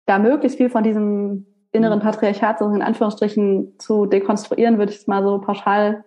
da 0.06 0.20
möglichst 0.20 0.58
viel 0.58 0.70
von 0.70 0.84
diesem 0.84 1.46
inneren 1.72 2.00
Patriarchat 2.00 2.60
so 2.60 2.70
in 2.70 2.82
Anführungsstrichen 2.82 3.78
zu 3.78 4.06
dekonstruieren, 4.06 4.78
würde 4.78 4.92
ich 4.92 5.00
es 5.00 5.08
mal 5.08 5.22
so 5.22 5.40
pauschal 5.40 6.04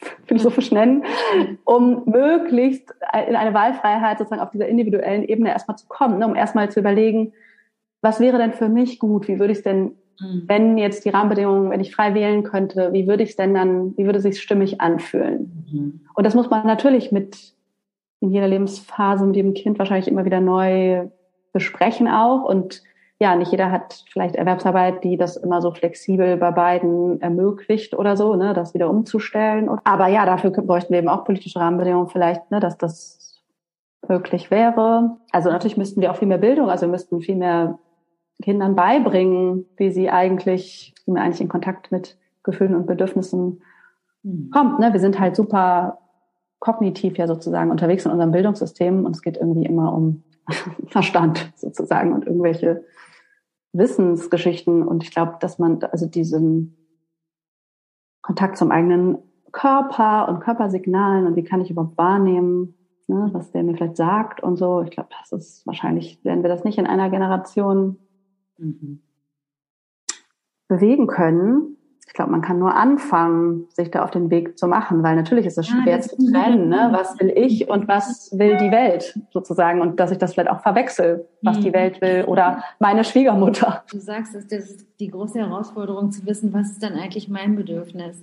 philosophisch 0.26 0.72
nennen, 0.72 1.04
um 1.64 2.02
möglichst 2.06 2.92
in 3.28 3.36
eine 3.36 3.54
Wahlfreiheit 3.54 4.18
sozusagen 4.18 4.42
auf 4.42 4.50
dieser 4.50 4.66
individuellen 4.66 5.22
Ebene 5.24 5.50
erstmal 5.50 5.76
zu 5.76 5.86
kommen, 5.86 6.18
ne, 6.18 6.26
um 6.26 6.34
erstmal 6.34 6.70
zu 6.70 6.80
überlegen, 6.80 7.32
was 8.02 8.20
wäre 8.20 8.38
denn 8.38 8.52
für 8.52 8.68
mich 8.68 8.98
gut? 8.98 9.28
Wie 9.28 9.38
würde 9.38 9.52
ich 9.52 9.58
es 9.58 9.64
denn, 9.64 9.92
mhm. 10.20 10.44
wenn 10.46 10.78
jetzt 10.78 11.04
die 11.04 11.10
Rahmenbedingungen, 11.10 11.70
wenn 11.70 11.80
ich 11.80 11.94
frei 11.94 12.14
wählen 12.14 12.42
könnte, 12.42 12.92
wie 12.92 13.06
würde 13.06 13.22
ich 13.22 13.30
es 13.30 13.36
denn 13.36 13.54
dann, 13.54 13.96
wie 13.96 14.04
würde 14.04 14.18
es 14.18 14.24
sich 14.24 14.42
stimmig 14.42 14.80
anfühlen? 14.80 15.66
Mhm. 15.72 16.00
Und 16.14 16.26
das 16.26 16.34
muss 16.34 16.50
man 16.50 16.66
natürlich 16.66 17.12
mit 17.12 17.54
in 18.20 18.30
jeder 18.30 18.48
Lebensphase 18.48 19.26
mit 19.26 19.36
jedem 19.36 19.54
Kind 19.54 19.78
wahrscheinlich 19.78 20.08
immer 20.08 20.24
wieder 20.24 20.40
neu 20.40 21.08
besprechen 21.52 22.08
auch 22.08 22.44
und 22.44 22.82
ja, 23.18 23.36
nicht 23.36 23.52
jeder 23.52 23.70
hat 23.70 24.04
vielleicht 24.10 24.34
Erwerbsarbeit, 24.34 25.04
die 25.04 25.16
das 25.16 25.36
immer 25.36 25.62
so 25.62 25.70
flexibel 25.70 26.36
bei 26.36 26.50
beiden 26.50 27.20
ermöglicht 27.20 27.94
oder 27.94 28.16
so, 28.16 28.34
ne, 28.34 28.52
das 28.52 28.74
wieder 28.74 28.90
umzustellen. 28.90 29.70
Aber 29.84 30.08
ja, 30.08 30.26
dafür 30.26 30.50
bräuchten 30.50 30.92
wir 30.92 30.98
eben 30.98 31.08
auch 31.08 31.24
politische 31.24 31.60
Rahmenbedingungen 31.60 32.08
vielleicht, 32.08 32.50
ne, 32.50 32.58
dass 32.58 32.78
das 32.78 33.40
möglich 34.08 34.50
wäre. 34.50 35.18
Also 35.30 35.50
natürlich 35.50 35.76
müssten 35.76 36.00
wir 36.00 36.10
auch 36.10 36.16
viel 36.16 36.26
mehr 36.26 36.38
Bildung, 36.38 36.68
also 36.68 36.86
wir 36.86 36.90
müssten 36.90 37.20
viel 37.20 37.36
mehr 37.36 37.78
Kindern 38.42 38.76
beibringen, 38.76 39.64
wie 39.76 39.90
sie 39.90 40.10
eigentlich, 40.10 40.94
wie 41.06 41.12
man 41.12 41.22
eigentlich 41.22 41.40
in 41.40 41.48
Kontakt 41.48 41.90
mit 41.90 42.18
Gefühlen 42.42 42.74
und 42.74 42.86
Bedürfnissen 42.86 43.62
mhm. 44.22 44.50
kommt. 44.50 44.78
Ne? 44.78 44.92
Wir 44.92 45.00
sind 45.00 45.18
halt 45.18 45.36
super 45.36 45.98
kognitiv 46.60 47.18
ja 47.18 47.26
sozusagen 47.26 47.70
unterwegs 47.70 48.04
in 48.04 48.12
unserem 48.12 48.30
Bildungssystem 48.30 49.04
und 49.04 49.16
es 49.16 49.22
geht 49.22 49.36
irgendwie 49.36 49.66
immer 49.66 49.92
um 49.92 50.22
Verstand 50.86 51.52
sozusagen 51.56 52.12
und 52.12 52.26
irgendwelche 52.26 52.84
Wissensgeschichten 53.72 54.86
und 54.86 55.02
ich 55.02 55.10
glaube, 55.10 55.36
dass 55.40 55.58
man 55.58 55.82
also 55.82 56.06
diesen 56.06 56.76
Kontakt 58.20 58.56
zum 58.58 58.70
eigenen 58.70 59.18
Körper 59.50 60.28
und 60.28 60.40
Körpersignalen 60.40 61.26
und 61.26 61.36
wie 61.36 61.44
kann 61.44 61.60
ich 61.60 61.70
überhaupt 61.70 61.98
wahrnehmen, 61.98 62.74
ne, 63.08 63.30
was 63.32 63.50
der 63.50 63.62
mir 63.62 63.74
vielleicht 63.74 63.96
sagt 63.96 64.42
und 64.42 64.56
so. 64.56 64.82
Ich 64.82 64.90
glaube, 64.90 65.08
das 65.20 65.32
ist 65.32 65.66
wahrscheinlich, 65.66 66.24
werden 66.24 66.42
wir 66.42 66.48
das 66.48 66.64
nicht 66.64 66.78
in 66.78 66.86
einer 66.86 67.10
Generation 67.10 67.98
mhm. 68.58 69.02
bewegen 70.68 71.06
können 71.06 71.76
ich 72.12 72.14
glaube, 72.14 72.30
man 72.30 72.42
kann 72.42 72.58
nur 72.58 72.74
anfangen, 72.76 73.68
sich 73.70 73.90
da 73.90 74.04
auf 74.04 74.10
den 74.10 74.28
Weg 74.28 74.58
zu 74.58 74.66
machen, 74.66 75.02
weil 75.02 75.16
natürlich 75.16 75.46
ist 75.46 75.56
es 75.56 75.66
ja, 75.70 75.82
schwer 75.82 75.98
zu 76.02 76.14
trennen, 76.30 76.68
ne? 76.68 76.90
was 76.92 77.18
will 77.18 77.32
ich 77.34 77.70
und 77.70 77.88
was 77.88 78.30
will 78.36 78.58
die 78.58 78.70
Welt 78.70 79.18
sozusagen 79.30 79.80
und 79.80 79.98
dass 79.98 80.10
ich 80.10 80.18
das 80.18 80.34
vielleicht 80.34 80.50
auch 80.50 80.60
verwechsel, 80.60 81.26
was 81.40 81.56
mhm. 81.56 81.62
die 81.62 81.72
Welt 81.72 82.02
will 82.02 82.24
oder 82.26 82.62
meine 82.80 83.04
Schwiegermutter. 83.04 83.84
Du 83.90 83.98
sagst, 83.98 84.34
das 84.34 84.44
ist 84.52 84.86
die 85.00 85.08
große 85.08 85.38
Herausforderung 85.38 86.10
zu 86.10 86.26
wissen, 86.26 86.52
was 86.52 86.72
ist 86.72 86.82
dann 86.82 86.92
eigentlich 86.92 87.30
mein 87.30 87.56
Bedürfnis? 87.56 88.22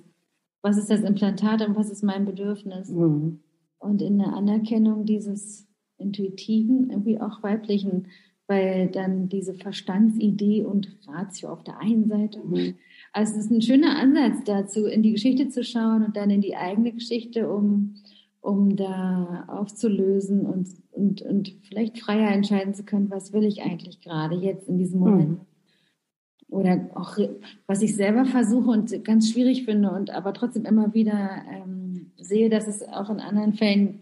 Was 0.61 0.77
ist 0.77 0.91
das 0.91 1.01
Implantat 1.01 1.67
und 1.67 1.75
was 1.75 1.89
ist 1.89 2.03
mein 2.03 2.25
Bedürfnis? 2.25 2.89
Mhm. 2.89 3.39
Und 3.79 4.03
in 4.03 4.19
der 4.19 4.33
Anerkennung 4.33 5.05
dieses 5.05 5.67
intuitiven, 5.97 6.91
irgendwie 6.91 7.19
auch 7.19 7.41
weiblichen, 7.41 8.09
weil 8.49 8.88
dann 8.88 9.29
diese 9.29 9.53
Verstandsidee 9.53 10.65
und 10.65 10.97
Ratio 11.07 11.49
auf 11.49 11.63
der 11.63 11.79
einen 11.79 12.09
Seite 12.09 12.39
mhm 12.43 12.75
also 13.12 13.33
es 13.33 13.45
ist 13.45 13.51
ein 13.51 13.62
schöner 13.62 13.97
Ansatz 13.97 14.43
dazu, 14.45 14.85
in 14.85 15.01
die 15.01 15.13
Geschichte 15.13 15.49
zu 15.49 15.63
schauen 15.63 16.03
und 16.03 16.15
dann 16.15 16.29
in 16.29 16.41
die 16.41 16.55
eigene 16.55 16.91
Geschichte, 16.91 17.49
um, 17.49 17.95
um 18.41 18.75
da 18.75 19.45
aufzulösen 19.47 20.45
und, 20.45 20.69
und, 20.91 21.21
und 21.23 21.55
vielleicht 21.67 21.99
freier 21.99 22.31
entscheiden 22.31 22.73
zu 22.73 22.83
können, 22.83 23.09
was 23.09 23.33
will 23.33 23.43
ich 23.43 23.63
eigentlich 23.63 24.01
gerade 24.01 24.35
jetzt 24.35 24.67
in 24.67 24.77
diesem 24.77 24.99
Moment. 24.99 25.31
Mhm. 25.31 25.39
Oder 26.49 26.89
auch, 26.95 27.17
was 27.67 27.81
ich 27.81 27.95
selber 27.95 28.25
versuche 28.25 28.71
und 28.71 29.03
ganz 29.03 29.31
schwierig 29.31 29.65
finde 29.65 29.91
und 29.91 30.09
aber 30.09 30.33
trotzdem 30.33 30.65
immer 30.65 30.93
wieder 30.93 31.43
ähm, 31.51 32.12
sehe, 32.17 32.49
dass 32.49 32.67
es 32.67 32.81
auch 32.88 33.09
in 33.09 33.19
anderen 33.19 33.53
Fällen 33.53 33.99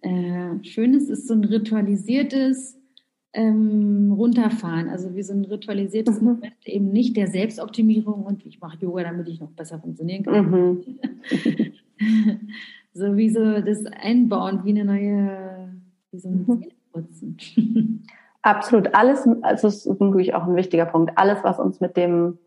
äh, 0.00 0.62
schön 0.62 0.94
ist, 0.94 1.10
ist 1.10 1.28
so 1.28 1.34
ein 1.34 1.44
ritualisiertes, 1.44 2.76
ähm, 3.34 4.12
runterfahren. 4.12 4.88
Also 4.88 5.14
wie 5.14 5.22
so 5.22 5.34
ein 5.34 5.44
ritualisiertes 5.44 6.20
mhm. 6.20 6.26
Moment, 6.26 6.54
eben 6.64 6.90
nicht 6.90 7.16
der 7.16 7.26
Selbstoptimierung 7.26 8.24
und 8.24 8.46
ich 8.46 8.60
mache 8.60 8.78
Yoga, 8.80 9.02
damit 9.02 9.28
ich 9.28 9.40
noch 9.40 9.50
besser 9.50 9.78
funktionieren 9.80 10.22
kann. 10.22 10.50
Mhm. 10.50 10.84
so 12.94 13.16
wie 13.16 13.28
so 13.28 13.60
das 13.60 13.84
Einbauen, 13.86 14.60
wie 14.64 14.70
eine 14.70 14.84
neue, 14.84 15.68
wie 16.12 16.18
so 16.18 16.28
ein 16.28 16.44
mhm. 16.46 16.64
Putzen. 16.92 18.06
Absolut. 18.42 18.94
Alles, 18.94 19.26
also 19.42 19.68
das 19.68 19.86
ist 19.86 20.00
natürlich 20.00 20.34
auch 20.34 20.44
ein 20.44 20.54
wichtiger 20.54 20.86
Punkt. 20.86 21.12
Alles, 21.16 21.38
was 21.42 21.58
uns 21.58 21.80
mit 21.80 21.96
dem 21.96 22.38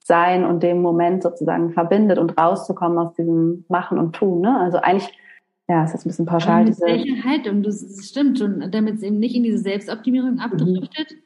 Sein 0.00 0.44
und 0.44 0.62
dem 0.62 0.82
Moment 0.82 1.22
sozusagen 1.22 1.72
verbindet 1.72 2.18
und 2.18 2.36
rauszukommen 2.38 2.98
aus 2.98 3.14
diesem 3.14 3.64
Machen 3.68 3.98
und 3.98 4.14
Tun. 4.14 4.42
Ne? 4.42 4.58
Also 4.58 4.78
eigentlich 4.78 5.16
ja, 5.68 5.84
es 5.84 5.94
ist 5.94 6.06
ein 6.06 6.10
bisschen 6.10 6.26
pauschal. 6.26 6.64
Mit 6.64 6.74
diese 6.74 6.86
welcher 6.86 7.24
Haltung, 7.24 7.62
das, 7.62 7.80
das 7.80 8.06
stimmt 8.06 8.38
schon, 8.38 8.70
damit 8.70 8.96
es 8.96 9.02
eben 9.02 9.18
nicht 9.18 9.34
in 9.34 9.42
diese 9.42 9.58
Selbstoptimierung 9.58 10.38
abdriftet, 10.38 11.10
mhm. 11.10 11.16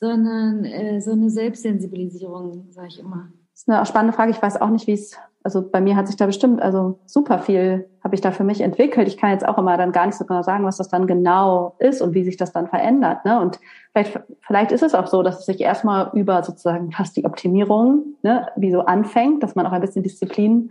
sondern 0.00 0.64
äh, 0.64 1.00
so 1.00 1.12
eine 1.12 1.30
Selbstsensibilisierung, 1.30 2.66
sage 2.70 2.88
ich 2.88 2.98
immer. 2.98 3.28
Das 3.52 3.62
ist 3.62 3.68
eine 3.68 3.86
spannende 3.86 4.14
Frage. 4.14 4.30
Ich 4.32 4.42
weiß 4.42 4.60
auch 4.60 4.68
nicht, 4.68 4.86
wie 4.86 4.92
es, 4.92 5.16
also 5.42 5.66
bei 5.66 5.80
mir 5.80 5.96
hat 5.96 6.06
sich 6.06 6.16
da 6.16 6.26
bestimmt, 6.26 6.60
also 6.60 6.98
super 7.06 7.38
viel 7.38 7.88
habe 8.02 8.14
ich 8.14 8.20
da 8.20 8.32
für 8.32 8.44
mich 8.44 8.60
entwickelt. 8.60 9.08
Ich 9.08 9.16
kann 9.16 9.30
jetzt 9.30 9.46
auch 9.46 9.58
immer 9.58 9.76
dann 9.76 9.92
gar 9.92 10.06
nicht 10.06 10.16
so 10.16 10.24
genau 10.24 10.42
sagen, 10.42 10.64
was 10.64 10.76
das 10.78 10.88
dann 10.88 11.06
genau 11.06 11.76
ist 11.78 12.00
und 12.00 12.14
wie 12.14 12.24
sich 12.24 12.36
das 12.36 12.52
dann 12.52 12.68
verändert. 12.68 13.24
Ne? 13.24 13.40
Und 13.40 13.60
vielleicht, 13.92 14.20
vielleicht 14.40 14.72
ist 14.72 14.82
es 14.82 14.94
auch 14.94 15.06
so, 15.06 15.22
dass 15.22 15.40
es 15.40 15.46
sich 15.46 15.60
erstmal 15.60 16.10
über 16.14 16.42
sozusagen 16.42 16.92
fast 16.92 17.16
die 17.16 17.24
Optimierung, 17.24 18.14
ne, 18.22 18.46
wie 18.56 18.72
so 18.72 18.80
anfängt, 18.80 19.42
dass 19.42 19.54
man 19.54 19.66
auch 19.66 19.72
ein 19.72 19.82
bisschen 19.82 20.02
Disziplin 20.02 20.70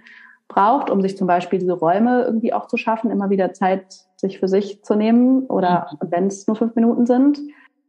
braucht, 0.50 0.90
um 0.90 1.02
sich 1.02 1.16
zum 1.16 1.28
Beispiel 1.28 1.60
diese 1.60 1.74
Räume 1.74 2.24
irgendwie 2.24 2.52
auch 2.52 2.68
zu 2.68 2.76
schaffen, 2.76 3.12
immer 3.12 3.30
wieder 3.30 3.54
Zeit 3.54 3.86
sich 4.18 4.40
für 4.40 4.50
sich 4.50 4.84
zu 4.84 4.96
nehmen 4.96 5.46
oder 5.46 5.88
mhm. 5.92 6.08
wenn 6.12 6.28
es 6.28 6.46
nur 6.48 6.58
fünf 6.58 6.76
Minuten 6.76 7.06
sind, 7.06 7.40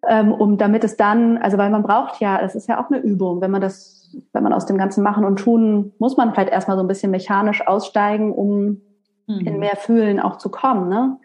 ähm, 0.08 0.32
um 0.32 0.56
damit 0.56 0.84
es 0.84 0.96
dann, 0.96 1.38
also 1.38 1.58
weil 1.58 1.70
man 1.70 1.82
braucht 1.82 2.20
ja, 2.20 2.40
es 2.40 2.54
ist 2.54 2.68
ja 2.68 2.80
auch 2.80 2.90
eine 2.90 3.00
Übung, 3.00 3.40
wenn 3.40 3.50
man 3.50 3.60
das, 3.60 4.14
wenn 4.32 4.44
man 4.44 4.52
aus 4.52 4.66
dem 4.66 4.78
ganzen 4.78 5.02
Machen 5.02 5.24
und 5.24 5.40
Tun, 5.40 5.92
muss 5.98 6.16
man 6.16 6.32
vielleicht 6.32 6.52
erstmal 6.52 6.76
so 6.76 6.84
ein 6.84 6.88
bisschen 6.88 7.10
mechanisch 7.10 7.66
aussteigen, 7.66 8.32
um 8.32 8.80
mhm. 9.26 9.46
in 9.46 9.58
mehr 9.58 9.76
Fühlen 9.76 10.20
auch 10.20 10.36
zu 10.36 10.50
kommen. 10.50 10.88
Ne? 10.88 11.16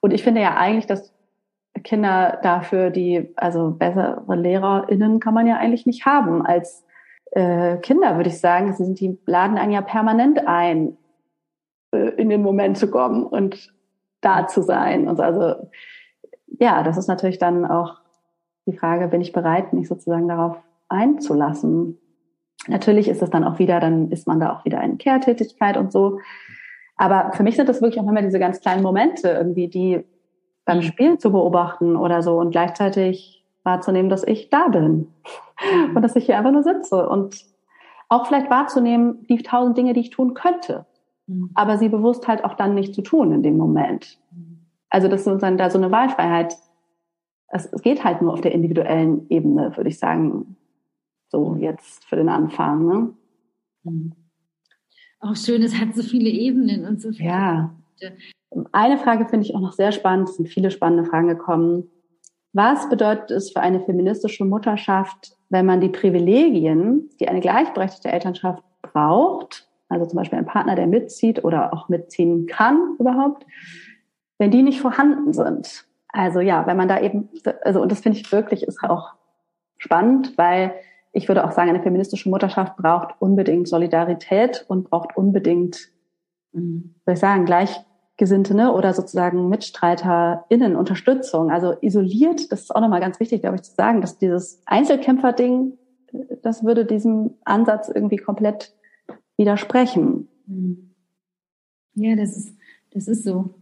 Und 0.00 0.12
ich 0.12 0.22
finde 0.22 0.42
ja 0.42 0.56
eigentlich, 0.56 0.86
dass 0.86 1.14
Kinder 1.84 2.38
dafür 2.42 2.90
die, 2.90 3.32
also 3.36 3.70
bessere 3.70 4.22
LehrerInnen 4.28 5.20
kann 5.20 5.34
man 5.34 5.46
ja 5.46 5.56
eigentlich 5.56 5.86
nicht 5.86 6.04
haben 6.04 6.44
als 6.44 6.84
äh, 7.30 7.76
Kinder, 7.78 8.16
würde 8.16 8.30
ich 8.30 8.40
sagen. 8.40 8.72
Sie 8.72 8.84
sind, 8.84 9.00
die 9.00 9.18
laden 9.26 9.58
einen 9.58 9.72
ja 9.72 9.82
permanent 9.82 10.46
ein, 10.46 10.96
äh, 11.92 12.10
in 12.16 12.28
den 12.28 12.42
Moment 12.42 12.78
zu 12.78 12.90
kommen 12.90 13.24
und 13.24 13.72
da 14.20 14.46
zu 14.46 14.62
sein. 14.62 15.08
Und 15.08 15.20
also, 15.20 15.68
ja, 16.58 16.82
das 16.82 16.98
ist 16.98 17.08
natürlich 17.08 17.38
dann 17.38 17.64
auch 17.64 18.00
die 18.66 18.76
Frage, 18.76 19.08
bin 19.08 19.20
ich 19.20 19.32
bereit, 19.32 19.72
mich 19.72 19.88
sozusagen 19.88 20.28
darauf 20.28 20.58
einzulassen? 20.88 21.98
Natürlich 22.66 23.08
ist 23.08 23.22
es 23.22 23.30
dann 23.30 23.44
auch 23.44 23.58
wieder, 23.58 23.80
dann 23.80 24.10
ist 24.10 24.26
man 24.26 24.40
da 24.40 24.52
auch 24.52 24.64
wieder 24.64 24.82
in 24.82 24.98
Kehrtätigkeit 24.98 25.76
und 25.76 25.92
so. 25.92 26.18
Aber 26.96 27.32
für 27.32 27.42
mich 27.42 27.56
sind 27.56 27.68
das 27.68 27.80
wirklich 27.80 28.00
auch 28.00 28.08
immer 28.08 28.20
diese 28.20 28.38
ganz 28.38 28.60
kleinen 28.60 28.82
Momente 28.82 29.30
irgendwie, 29.30 29.68
die 29.68 30.04
beim 30.66 30.78
mhm. 30.78 30.82
Spielen 30.82 31.18
zu 31.18 31.32
beobachten 31.32 31.96
oder 31.96 32.22
so 32.22 32.38
und 32.38 32.50
gleichzeitig 32.50 33.39
wahrzunehmen, 33.62 34.10
dass 34.10 34.24
ich 34.24 34.50
da 34.50 34.68
bin 34.68 35.08
mhm. 35.60 35.96
und 35.96 36.02
dass 36.02 36.16
ich 36.16 36.26
hier 36.26 36.38
einfach 36.38 36.52
nur 36.52 36.62
sitze 36.62 37.08
und 37.08 37.44
auch 38.08 38.26
vielleicht 38.26 38.50
wahrzunehmen, 38.50 39.26
die 39.28 39.38
tausend 39.42 39.78
Dinge, 39.78 39.92
die 39.92 40.00
ich 40.00 40.10
tun 40.10 40.34
könnte, 40.34 40.86
mhm. 41.26 41.50
aber 41.54 41.78
sie 41.78 41.88
bewusst 41.88 42.26
halt 42.26 42.44
auch 42.44 42.54
dann 42.54 42.74
nicht 42.74 42.94
zu 42.94 43.02
tun 43.02 43.32
in 43.32 43.42
dem 43.42 43.56
Moment. 43.56 44.18
Also 44.90 45.06
das 45.08 45.26
ist 45.26 45.42
dann 45.42 45.56
da 45.56 45.70
so 45.70 45.78
eine 45.78 45.92
Wahlfreiheit. 45.92 46.56
Es, 47.48 47.66
es 47.72 47.82
geht 47.82 48.04
halt 48.04 48.20
nur 48.20 48.32
auf 48.32 48.40
der 48.40 48.52
individuellen 48.52 49.26
Ebene, 49.30 49.76
würde 49.76 49.88
ich 49.88 49.98
sagen, 49.98 50.56
so 51.28 51.56
jetzt 51.56 52.04
für 52.04 52.16
den 52.16 52.28
Anfang. 52.28 53.14
Ne? 53.84 54.12
Auch 55.20 55.36
schön, 55.36 55.62
es 55.62 55.78
hat 55.80 55.94
so 55.94 56.02
viele 56.02 56.28
Ebenen 56.28 56.86
und 56.86 57.00
so 57.00 57.12
viele. 57.12 57.28
Ja. 57.28 57.74
Eine 58.72 58.98
Frage 58.98 59.26
finde 59.26 59.46
ich 59.46 59.54
auch 59.54 59.60
noch 59.60 59.72
sehr 59.72 59.92
spannend. 59.92 60.28
Es 60.28 60.36
sind 60.36 60.48
viele 60.48 60.70
spannende 60.70 61.04
Fragen 61.04 61.28
gekommen. 61.28 61.88
Was 62.52 62.88
bedeutet 62.88 63.30
es 63.30 63.52
für 63.52 63.60
eine 63.60 63.80
feministische 63.80 64.44
Mutterschaft, 64.44 65.36
wenn 65.50 65.66
man 65.66 65.80
die 65.80 65.88
Privilegien, 65.88 67.08
die 67.20 67.28
eine 67.28 67.40
gleichberechtigte 67.40 68.10
Elternschaft 68.10 68.62
braucht, 68.82 69.68
also 69.88 70.06
zum 70.06 70.16
Beispiel 70.16 70.38
ein 70.38 70.46
Partner, 70.46 70.74
der 70.74 70.86
mitzieht 70.86 71.44
oder 71.44 71.72
auch 71.72 71.88
mitziehen 71.88 72.46
kann 72.46 72.96
überhaupt, 72.98 73.46
wenn 74.38 74.50
die 74.50 74.62
nicht 74.62 74.80
vorhanden 74.80 75.32
sind? 75.32 75.86
Also 76.08 76.40
ja, 76.40 76.66
wenn 76.66 76.76
man 76.76 76.88
da 76.88 77.00
eben, 77.00 77.28
also 77.62 77.82
und 77.82 77.92
das 77.92 78.00
finde 78.00 78.18
ich 78.18 78.32
wirklich 78.32 78.64
ist 78.64 78.82
auch 78.82 79.14
spannend, 79.78 80.36
weil 80.36 80.74
ich 81.12 81.28
würde 81.28 81.44
auch 81.44 81.52
sagen, 81.52 81.70
eine 81.70 81.82
feministische 81.82 82.28
Mutterschaft 82.28 82.76
braucht 82.76 83.14
unbedingt 83.20 83.68
Solidarität 83.68 84.64
und 84.68 84.90
braucht 84.90 85.16
unbedingt, 85.16 85.88
mhm. 86.52 86.94
soll 87.04 87.14
ich 87.14 87.20
sagen, 87.20 87.46
Gleichgesinnte 88.20 88.54
ne, 88.54 88.72
oder 88.72 88.92
sozusagen 88.92 89.48
MitstreiterInnen 89.48 90.76
Unterstützung. 90.76 91.50
Also 91.50 91.74
isoliert, 91.80 92.52
das 92.52 92.62
ist 92.62 92.76
auch 92.76 92.80
nochmal 92.80 93.00
ganz 93.00 93.18
wichtig, 93.18 93.40
glaube 93.40 93.56
ich, 93.56 93.62
zu 93.62 93.74
sagen, 93.74 94.02
dass 94.02 94.18
dieses 94.18 94.60
Einzelkämpfer-Ding, 94.66 95.78
das 96.42 96.62
würde 96.62 96.84
diesem 96.84 97.30
Ansatz 97.44 97.88
irgendwie 97.88 98.18
komplett 98.18 98.74
widersprechen. 99.38 100.28
Mhm. 100.46 100.90
Ja, 101.94 102.14
das 102.14 102.36
ist, 102.36 102.54
das 102.90 103.08
ist 103.08 103.24
so. 103.24 103.54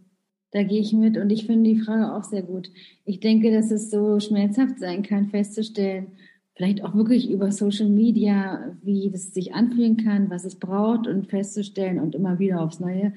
Da 0.51 0.62
gehe 0.64 0.81
ich 0.81 0.92
mit 0.92 1.18
und 1.18 1.31
ich 1.31 1.47
finde 1.47 1.71
die 1.71 1.81
Frage 1.81 2.12
auch 2.12 2.25
sehr 2.25 2.42
gut. 2.42 2.71
Ich 3.05 3.21
denke, 3.21 3.53
dass 3.53 3.71
es 3.71 3.90
so 3.90 4.18
schmerzhaft 4.18 4.81
sein 4.81 5.03
kann, 5.03 5.29
festzustellen, 5.29 6.09
vielleicht 6.55 6.83
auch 6.83 6.94
wirklich 6.94 7.31
über 7.31 7.53
Social 7.53 7.88
Media, 7.88 8.77
wie 8.83 9.11
das 9.11 9.35
sich 9.35 9.55
anfühlen 9.55 9.99
kann, 9.99 10.31
was 10.31 10.44
es 10.44 10.57
braucht 10.57 11.07
und 11.07 11.29
festzustellen 11.29 12.01
und 12.01 12.16
immer 12.16 12.38
wieder 12.40 12.61
aufs 12.61 12.81
Neue. 12.81 13.12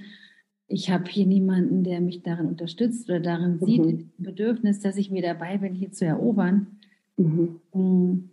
Ich 0.73 0.89
habe 0.89 1.03
hier 1.10 1.25
niemanden, 1.25 1.84
der 1.84 1.99
mich 1.99 2.23
darin 2.23 2.47
unterstützt 2.47 3.10
oder 3.10 3.19
darin 3.19 3.57
mhm. 3.60 3.65
sieht, 3.65 3.86
ein 3.86 4.12
Bedürfnis, 4.17 4.79
dass 4.79 4.95
ich 4.95 5.12
mir 5.12 5.21
dabei 5.21 5.57
bin, 5.57 5.75
hier 5.75 5.91
zu 5.91 6.05
erobern. 6.05 6.67
Mhm. 7.17 7.60
Mm. 7.73 8.29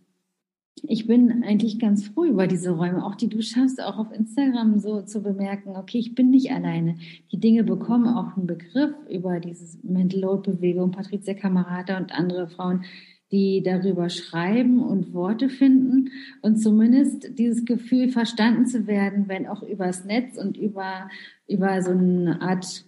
Ich 0.82 1.08
bin 1.08 1.42
eigentlich 1.42 1.80
ganz 1.80 2.06
froh 2.06 2.24
über 2.24 2.46
diese 2.46 2.70
Räume, 2.70 3.04
auch 3.04 3.16
die 3.16 3.28
du 3.28 3.42
schaffst, 3.42 3.82
auch 3.82 3.98
auf 3.98 4.12
Instagram 4.12 4.78
so 4.78 5.02
zu 5.02 5.20
bemerken, 5.20 5.70
okay, 5.76 5.98
ich 5.98 6.14
bin 6.14 6.30
nicht 6.30 6.52
alleine. 6.52 6.94
Die 7.32 7.40
Dinge 7.40 7.64
bekommen 7.64 8.06
auch 8.06 8.36
einen 8.36 8.46
Begriff 8.46 8.94
über 9.10 9.40
diese 9.40 9.76
Mental 9.84 10.20
Load 10.20 10.48
Bewegung, 10.48 10.92
Patricia 10.92 11.34
Kamerata 11.34 11.98
und 11.98 12.12
andere 12.12 12.46
Frauen, 12.46 12.84
die 13.30 13.62
darüber 13.62 14.08
schreiben 14.08 14.82
und 14.82 15.12
Worte 15.12 15.48
finden 15.48 16.10
und 16.40 16.56
zumindest 16.56 17.38
dieses 17.38 17.64
Gefühl 17.64 18.08
verstanden 18.08 18.66
zu 18.66 18.86
werden, 18.86 19.28
wenn 19.28 19.46
auch 19.46 19.62
übers 19.62 20.04
Netz 20.04 20.38
und 20.38 20.56
über, 20.56 21.08
über 21.46 21.82
so 21.82 21.90
eine 21.90 22.40
Art 22.40 22.84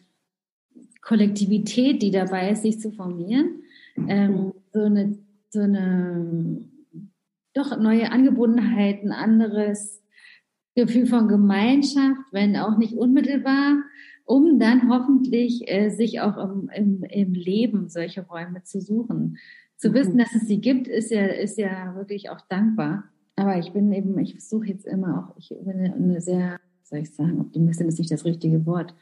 Kollektivität, 1.03 2.03
die 2.03 2.11
dabei 2.11 2.51
ist, 2.51 2.63
sich 2.63 2.81
zu 2.81 2.91
formieren, 2.91 3.63
ähm, 4.09 4.53
so 4.73 4.81
eine, 4.81 5.19
so 5.51 5.61
eine 5.61 6.65
doch 7.53 7.79
neue 7.79 8.11
Angebundenheit, 8.13 9.05
anderes 9.05 10.03
Gefühl 10.75 11.07
von 11.07 11.29
Gemeinschaft, 11.29 12.21
wenn 12.33 12.57
auch 12.57 12.79
nicht 12.79 12.95
unmittelbar, 12.95 13.83
um 14.25 14.59
dann 14.59 14.89
hoffentlich 14.89 15.63
äh, 15.67 15.91
sich 15.91 16.21
auch 16.21 16.37
im, 16.39 16.71
im, 16.73 17.03
im 17.03 17.35
Leben 17.35 17.89
solche 17.89 18.23
Räume 18.23 18.63
zu 18.63 18.81
suchen 18.81 19.37
zu 19.81 19.95
wissen, 19.95 20.19
dass 20.19 20.35
es 20.35 20.47
sie 20.47 20.61
gibt, 20.61 20.87
ist 20.89 21.11
ja, 21.11 21.25
ist 21.25 21.59
ja 21.59 21.95
wirklich 21.97 22.29
auch 22.31 22.41
dankbar. 22.43 23.05
Aber 23.37 23.59
ich 23.59 23.73
bin 23.73 23.91
eben, 23.93 24.19
ich 24.19 24.33
versuche 24.33 24.67
jetzt 24.67 24.87
immer 24.87 25.31
auch, 25.31 25.37
ich 25.39 25.49
bin 25.49 25.81
eine 25.81 26.21
sehr, 26.21 26.61
soll 26.83 26.99
ich 26.99 27.15
sagen, 27.15 27.41
Optimistin 27.41 27.89
ist 27.89 27.99
nicht 27.99 28.11
das 28.11 28.27
richtige 28.27 28.67
Wort. 28.67 28.95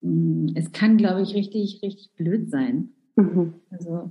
Mm, 0.00 0.48
es 0.56 0.72
kann, 0.72 0.96
glaube 0.96 1.22
ich, 1.22 1.34
richtig, 1.34 1.80
richtig 1.82 2.10
blöd 2.16 2.50
sein. 2.50 2.88
Mhm. 3.14 3.54
Also 3.70 4.10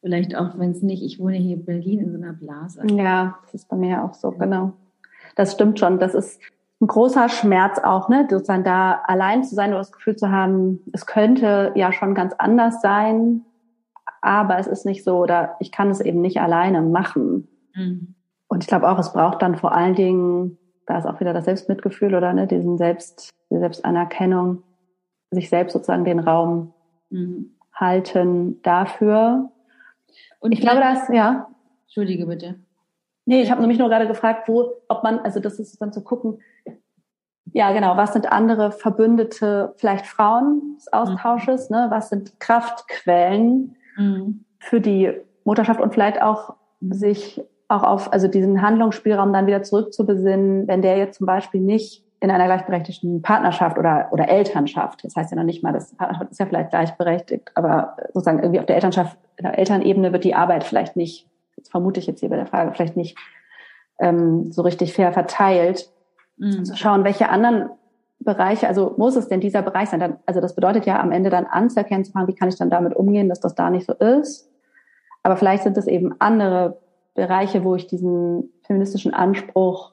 vielleicht 0.00 0.34
auch, 0.36 0.58
wenn 0.58 0.70
es 0.70 0.80
nicht, 0.80 1.02
ich 1.02 1.20
wohne 1.20 1.36
hier 1.36 1.56
in 1.56 1.64
Berlin 1.66 2.00
in 2.00 2.10
so 2.10 2.16
einer 2.16 2.32
Blase. 2.32 2.82
Ja, 2.86 3.38
das 3.42 3.54
ist 3.54 3.68
bei 3.68 3.76
mir 3.76 4.02
auch 4.02 4.14
so, 4.14 4.30
genau. 4.30 4.72
Das 5.36 5.52
stimmt 5.52 5.78
schon. 5.78 5.98
Das 5.98 6.14
ist 6.14 6.40
ein 6.80 6.86
großer 6.86 7.28
Schmerz 7.28 7.78
auch, 7.78 8.08
ne, 8.08 8.26
sozusagen 8.30 8.64
da 8.64 9.02
allein 9.06 9.44
zu 9.44 9.54
sein 9.54 9.70
oder 9.70 9.78
das 9.78 9.92
Gefühl 9.92 10.16
zu 10.16 10.30
haben, 10.30 10.80
es 10.94 11.04
könnte 11.04 11.72
ja 11.74 11.92
schon 11.92 12.14
ganz 12.14 12.32
anders 12.38 12.80
sein 12.80 13.42
aber 14.24 14.58
es 14.58 14.66
ist 14.66 14.86
nicht 14.86 15.04
so, 15.04 15.18
oder 15.18 15.56
ich 15.60 15.70
kann 15.70 15.90
es 15.90 16.00
eben 16.00 16.20
nicht 16.20 16.40
alleine 16.40 16.82
machen. 16.82 17.48
Mhm. 17.74 18.14
Und 18.48 18.62
ich 18.62 18.68
glaube 18.68 18.88
auch, 18.88 18.98
es 18.98 19.12
braucht 19.12 19.42
dann 19.42 19.56
vor 19.56 19.72
allen 19.72 19.94
Dingen, 19.94 20.58
da 20.86 20.98
ist 20.98 21.06
auch 21.06 21.20
wieder 21.20 21.32
das 21.32 21.44
Selbstmitgefühl 21.44 22.14
oder 22.14 22.32
ne, 22.32 22.46
diesen 22.46 22.78
Selbst, 22.78 23.30
die 23.50 23.58
Selbstanerkennung, 23.58 24.62
sich 25.30 25.48
selbst 25.48 25.72
sozusagen 25.72 26.04
den 26.04 26.20
Raum 26.20 26.72
mhm. 27.10 27.54
halten 27.72 28.62
dafür. 28.62 29.50
Und 30.40 30.52
ich 30.52 30.60
glaube, 30.60 30.80
dass, 30.80 31.08
ja. 31.08 31.48
Entschuldige 31.84 32.26
bitte. 32.26 32.56
Nee, 33.26 33.42
ich 33.42 33.50
habe 33.50 33.60
nämlich 33.60 33.78
nur 33.78 33.88
gerade 33.88 34.06
gefragt, 34.06 34.48
wo, 34.48 34.72
ob 34.88 35.02
man, 35.02 35.18
also 35.20 35.40
das 35.40 35.58
ist 35.58 35.80
dann 35.80 35.92
zu 35.92 36.02
gucken, 36.02 36.40
ja, 37.52 37.72
genau. 37.72 37.96
Was 37.96 38.12
sind 38.12 38.32
andere 38.32 38.72
Verbündete, 38.72 39.74
vielleicht 39.76 40.06
Frauen 40.06 40.74
des 40.76 40.92
Austausches? 40.92 41.70
Mhm. 41.70 41.76
Ne? 41.76 41.86
Was 41.90 42.08
sind 42.08 42.40
Kraftquellen? 42.40 43.76
Mhm. 43.96 44.44
für 44.58 44.80
die 44.80 45.12
Mutterschaft 45.44 45.80
und 45.80 45.92
vielleicht 45.92 46.20
auch 46.22 46.54
sich 46.80 47.42
auch 47.68 47.82
auf, 47.82 48.12
also 48.12 48.28
diesen 48.28 48.62
Handlungsspielraum 48.62 49.32
dann 49.32 49.46
wieder 49.46 49.62
zurückzubesinnen, 49.62 50.68
wenn 50.68 50.82
der 50.82 50.98
jetzt 50.98 51.18
zum 51.18 51.26
Beispiel 51.26 51.60
nicht 51.60 52.04
in 52.20 52.30
einer 52.30 52.46
gleichberechtigten 52.46 53.22
Partnerschaft 53.22 53.78
oder, 53.78 54.08
oder 54.10 54.28
Elternschaft, 54.28 55.04
das 55.04 55.16
heißt 55.16 55.30
ja 55.30 55.36
noch 55.36 55.44
nicht 55.44 55.62
mal, 55.62 55.72
das 55.72 55.94
ist 56.30 56.40
ja 56.40 56.46
vielleicht 56.46 56.70
gleichberechtigt, 56.70 57.50
aber 57.54 57.96
sozusagen 58.12 58.38
irgendwie 58.38 58.60
auf 58.60 58.66
der 58.66 58.76
Elternschaft, 58.76 59.18
der 59.38 59.58
Elternebene 59.58 60.12
wird 60.12 60.24
die 60.24 60.34
Arbeit 60.34 60.64
vielleicht 60.64 60.96
nicht, 60.96 61.28
das 61.56 61.68
vermute 61.68 62.00
ich 62.00 62.06
jetzt 62.06 62.20
hier 62.20 62.30
bei 62.30 62.36
der 62.36 62.46
Frage, 62.46 62.72
vielleicht 62.72 62.96
nicht 62.96 63.18
ähm, 63.98 64.52
so 64.52 64.62
richtig 64.62 64.92
fair 64.94 65.12
verteilt. 65.12 65.90
Mhm. 66.36 66.64
Zu 66.64 66.76
schauen, 66.76 67.04
welche 67.04 67.28
anderen 67.28 67.70
Bereiche, 68.20 68.68
also 68.68 68.94
muss 68.96 69.16
es 69.16 69.28
denn 69.28 69.40
dieser 69.40 69.62
Bereich 69.62 69.90
sein? 69.90 70.00
Dann, 70.00 70.18
also 70.26 70.40
das 70.40 70.54
bedeutet 70.54 70.86
ja 70.86 71.00
am 71.00 71.12
Ende 71.12 71.30
dann 71.30 71.46
anzuerkennen, 71.46 72.04
zu 72.04 72.12
fragen, 72.12 72.28
wie 72.28 72.34
kann 72.34 72.48
ich 72.48 72.56
dann 72.56 72.70
damit 72.70 72.96
umgehen, 72.96 73.28
dass 73.28 73.40
das 73.40 73.54
da 73.54 73.70
nicht 73.70 73.86
so 73.86 73.92
ist. 73.92 74.50
Aber 75.22 75.36
vielleicht 75.36 75.62
sind 75.62 75.76
es 75.76 75.86
eben 75.86 76.14
andere 76.20 76.78
Bereiche, 77.14 77.64
wo 77.64 77.74
ich 77.74 77.86
diesen 77.86 78.50
feministischen 78.66 79.14
Anspruch 79.14 79.92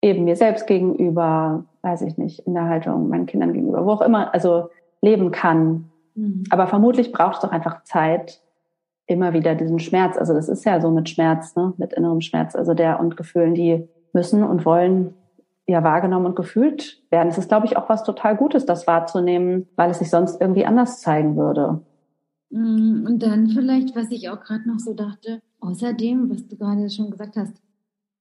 eben 0.00 0.24
mir 0.24 0.36
selbst 0.36 0.66
gegenüber, 0.66 1.64
weiß 1.82 2.02
ich 2.02 2.18
nicht, 2.18 2.40
in 2.40 2.54
der 2.54 2.68
Haltung 2.68 3.08
meinen 3.08 3.26
Kindern 3.26 3.52
gegenüber, 3.52 3.84
wo 3.86 3.90
auch 3.90 4.02
immer, 4.02 4.34
also 4.34 4.68
leben 5.00 5.30
kann. 5.30 5.90
Mhm. 6.14 6.44
Aber 6.50 6.66
vermutlich 6.66 7.12
braucht 7.12 7.36
es 7.36 7.40
doch 7.40 7.52
einfach 7.52 7.84
Zeit, 7.84 8.42
immer 9.06 9.32
wieder 9.32 9.54
diesen 9.54 9.78
Schmerz. 9.78 10.16
Also 10.16 10.32
das 10.32 10.48
ist 10.48 10.64
ja 10.64 10.80
so 10.80 10.90
mit 10.90 11.08
Schmerz, 11.08 11.54
ne? 11.56 11.72
mit 11.76 11.92
innerem 11.92 12.20
Schmerz, 12.20 12.56
also 12.56 12.74
der 12.74 13.00
und 13.00 13.16
Gefühlen, 13.16 13.54
die 13.54 13.88
müssen 14.12 14.42
und 14.42 14.64
wollen 14.64 15.14
ja 15.66 15.82
wahrgenommen 15.84 16.26
und 16.26 16.36
gefühlt 16.36 17.02
werden. 17.10 17.28
Es 17.28 17.38
ist, 17.38 17.48
glaube 17.48 17.66
ich, 17.66 17.76
auch 17.76 17.88
was 17.88 18.04
total 18.04 18.36
Gutes, 18.36 18.66
das 18.66 18.86
wahrzunehmen, 18.86 19.68
weil 19.76 19.90
es 19.90 19.98
sich 19.98 20.10
sonst 20.10 20.40
irgendwie 20.40 20.66
anders 20.66 21.00
zeigen 21.00 21.36
würde. 21.36 21.80
Mm, 22.50 23.06
und 23.06 23.22
dann 23.22 23.48
vielleicht, 23.48 23.94
was 23.96 24.10
ich 24.10 24.28
auch 24.28 24.40
gerade 24.40 24.68
noch 24.68 24.78
so 24.78 24.94
dachte, 24.94 25.40
außerdem, 25.60 26.30
was 26.30 26.46
du 26.48 26.56
gerade 26.56 26.90
schon 26.90 27.10
gesagt 27.10 27.36
hast, 27.36 27.62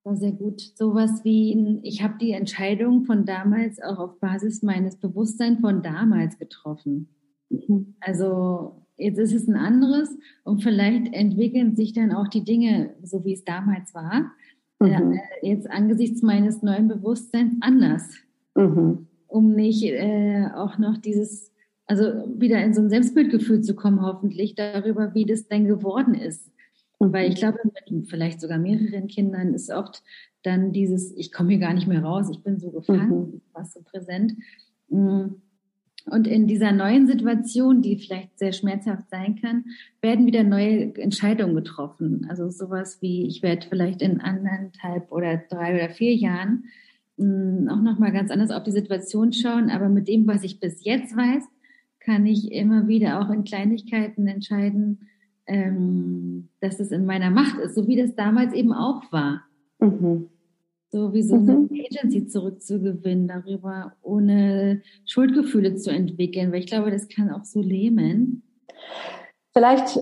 war 0.04 0.16
sehr 0.16 0.32
gut. 0.32 0.62
Sowas 0.76 1.24
wie, 1.24 1.80
ich 1.84 2.02
habe 2.02 2.16
die 2.20 2.32
Entscheidung 2.32 3.06
von 3.06 3.26
damals 3.26 3.82
auch 3.82 4.00
auf 4.00 4.20
Basis 4.20 4.64
meines 4.64 4.96
Bewusstseins 4.98 5.60
von 5.60 5.84
damals 5.84 6.38
getroffen. 6.38 7.10
Mhm. 7.50 7.96
Also 8.00 8.86
jetzt 8.98 9.20
ist 9.20 9.34
es 9.34 9.48
ein 9.48 9.58
anderes 9.58 10.10
und 10.44 10.64
vielleicht 10.64 11.14
entwickeln 11.14 11.76
sich 11.76 11.94
dann 11.94 12.12
auch 12.12 12.28
die 12.28 12.44
Dinge, 12.44 12.94
so 13.04 13.26
wie 13.26 13.34
es 13.34 13.44
damals 13.44 13.94
war, 13.94 14.32
mhm. 14.82 15.14
äh, 15.14 15.20
jetzt 15.42 15.70
angesichts 15.70 16.22
meines 16.22 16.62
neuen 16.62 16.88
Bewusstseins 16.88 17.54
anders. 17.62 18.04
Mhm. 18.56 19.08
Um 19.28 19.54
nicht 19.54 19.84
äh, 19.84 20.48
auch 20.56 20.78
noch 20.78 20.98
dieses, 20.98 21.52
also 21.86 22.04
wieder 22.38 22.64
in 22.64 22.74
so 22.74 22.82
ein 22.82 22.90
Selbstbildgefühl 22.90 23.62
zu 23.62 23.76
kommen, 23.76 24.02
hoffentlich 24.02 24.56
darüber, 24.56 25.14
wie 25.14 25.26
das 25.26 25.48
denn 25.48 25.66
geworden 25.66 26.14
ist. 26.14 26.52
Mhm. 27.00 27.14
Weil 27.14 27.30
ich 27.30 27.36
glaube, 27.36 27.60
mit 27.64 28.10
vielleicht 28.10 28.42
sogar 28.42 28.58
mehreren 28.58 29.08
Kindern 29.08 29.54
ist 29.54 29.72
oft 29.72 30.04
dann 30.44 30.72
dieses, 30.72 31.16
ich 31.16 31.32
komme 31.32 31.50
hier 31.52 31.60
gar 31.60 31.74
nicht 31.74 31.88
mehr 31.88 32.04
raus, 32.04 32.30
ich 32.32 32.42
bin 32.42 32.60
so 32.60 32.72
gefangen, 32.72 33.10
mhm. 33.10 33.42
was 33.54 33.74
so 33.74 33.82
präsent. 33.82 34.34
Mhm. 34.90 35.42
Und 36.10 36.28
in 36.28 36.48
dieser 36.48 36.72
neuen 36.72 37.08
Situation, 37.08 37.82
die 37.82 37.98
vielleicht 37.98 38.38
sehr 38.40 38.54
schmerzhaft 38.54 39.10
sein 39.10 39.40
kann, 39.42 39.66
werden 40.02 40.26
wieder 40.26 40.44
neue 40.44 40.96
Entscheidungen 40.96 41.56
getroffen. 41.56 42.26
Also 42.30 42.50
sowas 42.50 43.02
wie, 43.02 43.28
ich 43.28 43.44
werde 43.44 43.68
vielleicht 43.68 44.02
in 44.02 44.20
anderthalb 44.20 45.12
oder 45.12 45.38
drei 45.38 45.76
oder 45.76 45.90
vier 45.90 46.16
Jahren 46.16 46.66
hm, 47.18 47.70
auch 47.70 47.82
nochmal 47.82 48.12
ganz 48.12 48.32
anders 48.32 48.52
auf 48.52 48.64
die 48.64 48.72
Situation 48.72 49.32
schauen. 49.34 49.70
Aber 49.70 49.90
mit 49.90 50.08
dem, 50.08 50.28
was 50.28 50.44
ich 50.44 50.60
bis 50.60 50.84
jetzt 50.84 51.16
weiß, 51.16 51.44
kann 52.00 52.26
ich 52.26 52.52
immer 52.52 52.88
wieder 52.88 53.22
auch 53.22 53.30
in 53.30 53.44
Kleinigkeiten 53.44 54.28
entscheiden, 54.28 55.08
ähm, 55.46 56.50
dass 56.60 56.80
es 56.80 56.92
in 56.92 57.06
meiner 57.06 57.30
Macht 57.30 57.60
ist, 57.60 57.76
so 57.76 57.88
wie 57.88 57.96
das 57.96 58.16
damals 58.16 58.54
eben 58.54 58.74
auch 58.74 59.12
war. 59.12 59.44
Mhm 59.80 60.30
so 60.92 61.14
wie 61.14 61.24
so 61.24 61.36
eine 61.36 61.54
mhm. 61.54 61.70
Agency 61.72 62.28
zurückzugewinnen, 62.28 63.28
darüber 63.28 63.94
ohne 64.02 64.82
Schuldgefühle 65.06 65.76
zu 65.76 65.90
entwickeln, 65.90 66.52
weil 66.52 66.60
ich 66.60 66.68
glaube, 66.68 66.92
das 66.92 67.08
kann 67.08 67.32
auch 67.32 67.46
so 67.46 67.62
lähmen. 67.62 68.44
Vielleicht 69.54 70.00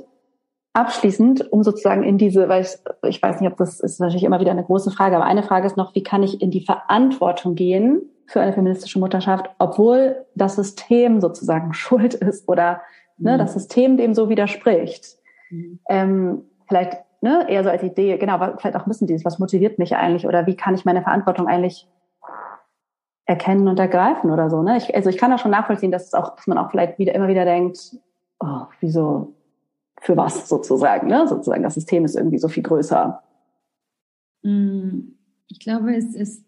abschließend, 0.74 1.52
um 1.52 1.64
sozusagen 1.64 2.04
in 2.04 2.18
diese, 2.18 2.50
weil 2.50 2.64
ich, 2.64 2.76
ich 3.08 3.22
weiß 3.22 3.40
nicht, 3.40 3.52
ob 3.52 3.58
das 3.58 3.80
ist 3.80 4.00
natürlich 4.00 4.24
immer 4.24 4.40
wieder 4.40 4.52
eine 4.52 4.64
große 4.64 4.92
Frage, 4.92 5.16
aber 5.16 5.26
eine 5.26 5.44
Frage 5.44 5.68
ist 5.68 5.78
noch, 5.78 5.94
wie 5.94 6.04
kann 6.04 6.24
ich 6.24 6.42
in 6.42 6.52
die 6.52 6.66
Verantwortung 6.66 7.54
gehen 7.56 8.02
für 8.26 8.42
eine 8.42 8.54
feministische 8.54 9.00
Mutterschaft, 9.00 9.50
obwohl 9.60 10.26
das 10.36 10.56
System 10.56 11.22
sozusagen 11.22 11.74
schuld 11.76 12.16
ist 12.16 12.48
oder 12.48 12.82
ne, 13.18 13.34
mhm. 13.34 13.38
das 13.38 13.54
System 13.54 13.98
dem 13.98 14.16
so 14.16 14.30
widerspricht. 14.30 15.18
Mhm. 15.52 15.80
Ähm, 15.88 16.42
vielleicht 16.68 16.98
ne, 17.22 17.46
eher 17.50 17.64
so 17.64 17.70
als 17.70 17.84
Idee, 17.84 18.18
genau, 18.18 18.38
vielleicht 18.58 18.76
auch 18.76 18.86
bisschen 18.86 19.08
dieses, 19.08 19.26
was 19.26 19.40
motiviert 19.40 19.80
mich 19.80 19.96
eigentlich 19.96 20.26
oder 20.26 20.46
wie 20.48 20.56
kann 20.56 20.76
ich 20.76 20.86
meine 20.86 21.02
Verantwortung 21.02 21.48
eigentlich 21.48 21.88
erkennen 23.26 23.68
und 23.68 23.80
ergreifen 23.80 24.32
oder 24.32 24.50
so. 24.50 24.64
Ne? 24.64 24.78
Ich, 24.78 24.96
also 24.96 25.10
ich 25.10 25.18
kann 25.18 25.32
auch 25.32 25.40
schon 25.40 25.52
nachvollziehen, 25.52 25.92
dass 25.92 26.08
es 26.08 26.14
auch, 26.14 26.36
dass 26.36 26.48
man 26.48 26.58
auch 26.58 26.72
vielleicht 26.72 26.98
wieder 26.98 27.14
immer 27.14 27.28
wieder 27.28 27.46
denkt, 27.46 27.96
oh, 28.40 28.64
wieso, 28.80 29.36
für 30.02 30.18
was 30.18 30.50
sozusagen, 30.50 31.08
ne? 31.08 31.28
Sozusagen, 31.28 31.62
das 31.62 31.76
System 31.76 32.06
ist 32.06 32.16
irgendwie 32.16 32.38
so 32.40 32.48
viel 32.48 32.64
größer. 32.64 33.22
Mm, 34.44 35.12
ich 35.48 35.60
glaube, 35.60 35.96
es 35.96 36.16
ist 36.16 36.46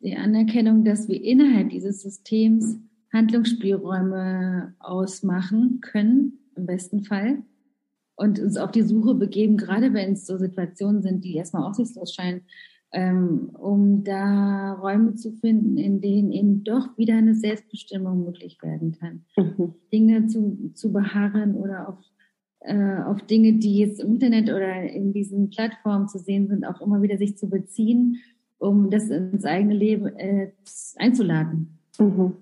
die 0.00 0.16
Anerkennung, 0.16 0.84
dass 0.84 1.08
wir 1.08 1.20
innerhalb 1.22 1.70
dieses 1.70 2.02
Systems 2.02 2.78
Handlungsspielräume 3.12 4.74
ausmachen 4.78 5.80
können, 5.80 6.38
im 6.54 6.66
besten 6.66 7.02
Fall 7.02 7.42
und 8.20 8.38
uns 8.38 8.58
auf 8.58 8.70
die 8.70 8.82
Suche 8.82 9.14
begeben, 9.14 9.56
gerade 9.56 9.94
wenn 9.94 10.12
es 10.12 10.26
so 10.26 10.36
Situationen 10.36 11.00
sind, 11.00 11.24
die 11.24 11.36
erstmal 11.36 11.64
aussichtslos 11.64 12.12
scheinen, 12.12 12.42
ähm, 12.92 13.50
um 13.58 14.04
da 14.04 14.74
Räume 14.74 15.14
zu 15.14 15.32
finden, 15.32 15.78
in 15.78 16.02
denen 16.02 16.30
eben 16.30 16.62
doch 16.62 16.98
wieder 16.98 17.16
eine 17.16 17.34
Selbstbestimmung 17.34 18.24
möglich 18.24 18.58
werden 18.62 18.92
kann. 18.92 19.24
Mhm. 19.36 19.74
Dinge 19.90 20.26
zu, 20.26 20.70
zu 20.74 20.92
beharren 20.92 21.54
oder 21.54 21.88
auf, 21.88 21.98
äh, 22.60 23.02
auf 23.04 23.22
Dinge, 23.22 23.54
die 23.54 23.78
jetzt 23.78 24.00
im 24.00 24.12
Internet 24.12 24.50
oder 24.50 24.82
in 24.82 25.14
diesen 25.14 25.48
Plattformen 25.48 26.06
zu 26.06 26.18
sehen 26.18 26.46
sind, 26.48 26.66
auch 26.66 26.82
immer 26.82 27.00
wieder 27.00 27.16
sich 27.16 27.38
zu 27.38 27.48
beziehen, 27.48 28.16
um 28.58 28.90
das 28.90 29.08
ins 29.08 29.46
eigene 29.46 29.74
Leben 29.74 30.06
äh, 30.18 30.52
einzuladen. 30.96 31.78
Mhm. 31.98 32.34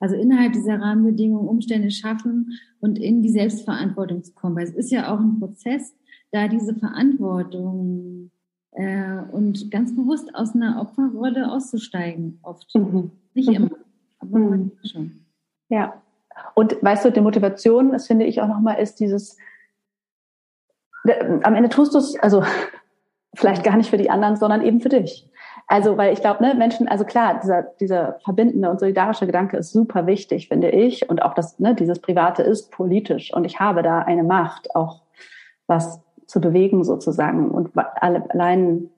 Also 0.00 0.14
innerhalb 0.14 0.52
dieser 0.52 0.80
Rahmenbedingungen 0.80 1.48
Umstände 1.48 1.90
schaffen 1.90 2.58
und 2.80 2.98
in 2.98 3.22
die 3.22 3.30
Selbstverantwortung 3.30 4.22
zu 4.22 4.32
kommen. 4.32 4.56
Weil 4.56 4.64
es 4.64 4.74
ist 4.74 4.90
ja 4.90 5.12
auch 5.12 5.18
ein 5.18 5.38
Prozess, 5.38 5.94
da 6.30 6.48
diese 6.48 6.74
Verantwortung 6.74 8.30
äh, 8.72 9.22
und 9.32 9.70
ganz 9.70 9.94
bewusst 9.94 10.34
aus 10.34 10.54
einer 10.54 10.80
Opferrolle 10.80 11.50
auszusteigen, 11.50 12.38
oft. 12.42 12.74
Mhm. 12.74 13.10
Nicht 13.34 13.48
immer, 13.48 13.70
aber 14.18 14.38
mhm. 14.38 14.50
manchmal 14.50 14.86
schon. 14.86 15.24
Ja. 15.68 16.02
Und 16.54 16.76
weißt 16.82 17.04
du, 17.04 17.10
die 17.10 17.20
Motivation, 17.20 17.90
das 17.90 18.06
finde 18.06 18.26
ich 18.26 18.40
auch 18.40 18.48
nochmal, 18.48 18.78
ist 18.80 19.00
dieses, 19.00 19.36
am 21.42 21.54
Ende 21.54 21.68
tust 21.68 21.94
du 21.94 21.98
es, 21.98 22.18
also 22.20 22.44
vielleicht 23.34 23.64
gar 23.64 23.76
nicht 23.76 23.90
für 23.90 23.96
die 23.96 24.10
anderen, 24.10 24.36
sondern 24.36 24.62
eben 24.62 24.80
für 24.80 24.88
dich. 24.88 25.27
Also, 25.70 25.98
weil 25.98 26.14
ich 26.14 26.20
glaube, 26.22 26.42
ne, 26.42 26.54
Menschen, 26.54 26.88
also 26.88 27.04
klar, 27.04 27.38
dieser, 27.42 27.62
dieser 27.78 28.18
verbindende 28.24 28.70
und 28.70 28.80
solidarische 28.80 29.26
Gedanke 29.26 29.58
ist 29.58 29.70
super 29.70 30.06
wichtig, 30.06 30.48
finde 30.48 30.70
ich. 30.70 31.08
Und 31.10 31.22
auch 31.22 31.34
das, 31.34 31.58
ne, 31.58 31.74
dieses 31.74 32.00
Private 32.00 32.42
ist 32.42 32.72
politisch. 32.72 33.34
Und 33.34 33.44
ich 33.44 33.60
habe 33.60 33.82
da 33.82 33.98
eine 33.98 34.24
Macht, 34.24 34.74
auch 34.74 35.02
was 35.66 36.00
zu 36.26 36.40
bewegen 36.40 36.84
sozusagen. 36.84 37.50
Und 37.50 37.70
alle, 37.74 38.24
allein, 38.30 38.88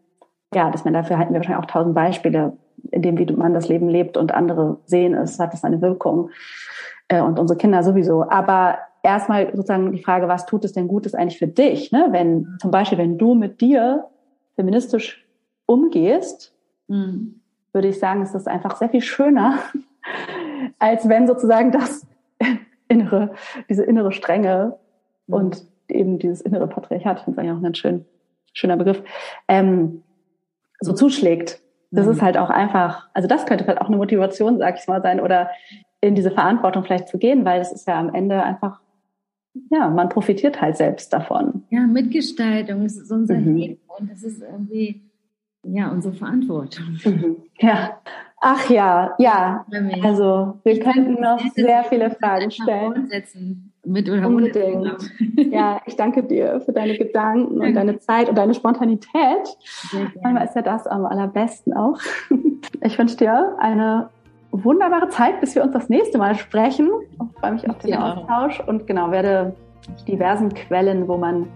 ja, 0.55 0.71
dass 0.71 0.85
man 0.85 0.95
dafür 0.95 1.19
halten 1.19 1.33
wir 1.33 1.41
wahrscheinlich 1.41 1.65
auch 1.65 1.71
tausend 1.71 1.97
Beispiele, 1.97 2.57
in 2.93 3.03
dem, 3.03 3.19
wie 3.19 3.31
man 3.33 3.53
das 3.53 3.69
Leben 3.69 3.89
lebt 3.89 4.17
und 4.17 4.33
andere 4.33 4.79
sehen 4.87 5.15
es, 5.15 5.39
hat 5.41 5.53
das 5.53 5.65
eine 5.65 5.83
Wirkung. 5.83 6.31
Äh, 7.09 7.21
und 7.21 7.41
unsere 7.41 7.59
Kinder 7.59 7.83
sowieso. 7.83 8.31
Aber 8.31 8.79
erstmal 9.03 9.47
sozusagen 9.57 9.91
die 9.91 10.03
Frage, 10.03 10.29
was 10.29 10.47
tut 10.47 10.65
es 10.65 10.73
denn 10.73 10.87
Gutes 10.87 11.17
eigentlich 11.17 11.39
für 11.39 11.49
dich? 11.49 11.91
Ne? 11.91 12.09
Wenn 12.11 12.57
zum 12.61 12.71
Beispiel, 12.71 12.99
wenn 12.99 13.19
du 13.19 13.35
mit 13.35 13.61
dir 13.61 14.07
feministisch 14.55 15.27
umgehst, 15.67 16.55
mhm. 16.91 17.41
würde 17.73 17.89
ich 17.89 17.99
sagen, 17.99 18.23
ist 18.23 18.35
das 18.35 18.47
einfach 18.47 18.77
sehr 18.77 18.91
viel 18.91 19.01
schöner, 19.01 19.59
als 20.79 21.09
wenn 21.09 21.27
sozusagen 21.27 21.73
das 21.73 22.07
innere, 22.89 23.35
diese 23.69 23.85
innere 23.85 24.13
Strenge 24.13 24.77
mhm. 25.27 25.35
und 25.35 25.65
eben 25.89 26.19
dieses 26.19 26.41
innere 26.41 26.69
Patriarchat, 26.69 27.19
ich 27.19 27.25
finde 27.25 27.37
es 27.37 27.39
eigentlich 27.39 27.53
auch 27.53 27.61
ein 27.61 27.63
ganz 27.63 27.79
schön, 27.79 28.05
schöner 28.53 28.77
Begriff, 28.77 29.03
ähm, 29.49 30.03
so 30.81 30.93
zuschlägt. 30.93 31.61
Das 31.91 32.07
mhm. 32.07 32.13
ist 32.13 32.23
halt 32.23 32.37
auch 32.37 32.51
einfach, 32.51 33.09
also 33.15 33.29
das 33.29 33.47
könnte 33.47 33.65
vielleicht 33.65 33.81
auch 33.81 33.89
eine 33.89 33.97
Motivation, 33.97 34.59
sag 34.59 34.79
ich 34.79 34.87
mal, 34.87 35.03
sein, 35.03 35.21
oder 35.21 35.51
in 36.01 36.15
diese 36.15 36.31
Verantwortung 36.31 36.85
vielleicht 36.85 37.09
zu 37.09 37.19
gehen, 37.19 37.45
weil 37.45 37.61
es 37.61 37.73
ist 37.73 37.87
ja 37.87 37.99
am 37.99 38.15
Ende 38.15 38.43
einfach, 38.43 38.81
ja, 39.71 39.89
man 39.89 40.09
profitiert 40.09 40.61
halt 40.61 40.77
selbst 40.77 41.13
davon. 41.13 41.65
Ja, 41.71 41.81
Mitgestaltung 41.81 42.85
ist 42.85 43.11
unser 43.11 43.35
mhm. 43.35 43.57
Leben 43.57 43.81
und 43.99 44.11
das 44.11 44.23
ist 44.23 44.41
irgendwie 44.41 45.10
ja, 45.63 45.91
unsere 45.91 46.15
Verantwortung. 46.15 46.99
Mhm. 47.05 47.37
Ja. 47.59 48.01
Ach 48.43 48.71
ja, 48.71 49.15
ja. 49.19 49.67
Also 50.03 50.59
wir 50.65 50.81
könnten 50.81 51.21
noch 51.21 51.41
sehr 51.55 51.85
viele 51.85 52.11
Fragen 52.11 52.51
stellen. 52.51 53.11
Mit 53.85 54.09
oder 54.09 54.27
Unbedingt. 54.27 55.11
Ja, 55.37 55.81
ich 55.85 55.97
danke 55.97 56.23
dir 56.23 56.61
für 56.61 56.73
deine 56.73 56.97
Gedanken 56.97 57.61
und 57.61 57.75
deine 57.75 57.99
Zeit 57.99 58.31
und 58.31 58.39
deine 58.39 58.55
Spontanität. 58.55 59.57
Manchmal 60.23 60.45
ist 60.45 60.57
ja 60.57 60.63
das 60.63 60.87
am 60.87 61.05
allerbesten 61.05 61.75
auch. 61.75 61.99
Ich 62.83 62.99
wünsche 62.99 63.17
dir 63.17 63.57
eine 63.59 64.09
wunderbare 64.53 65.09
Zeit, 65.09 65.41
bis 65.41 65.55
wir 65.55 65.63
uns 65.63 65.73
das 65.73 65.89
nächste 65.89 66.19
Mal 66.19 66.35
sprechen. 66.35 66.89
Ich 67.13 67.41
freue 67.41 67.53
mich 67.53 67.69
auf 67.69 67.79
den 67.79 67.91
ja. 67.91 68.15
Austausch 68.15 68.61
und 68.67 68.87
genau 68.87 69.11
werde 69.11 69.55
diversen 70.09 70.53
Quellen, 70.55 71.09
wo 71.09 71.17
man 71.17 71.47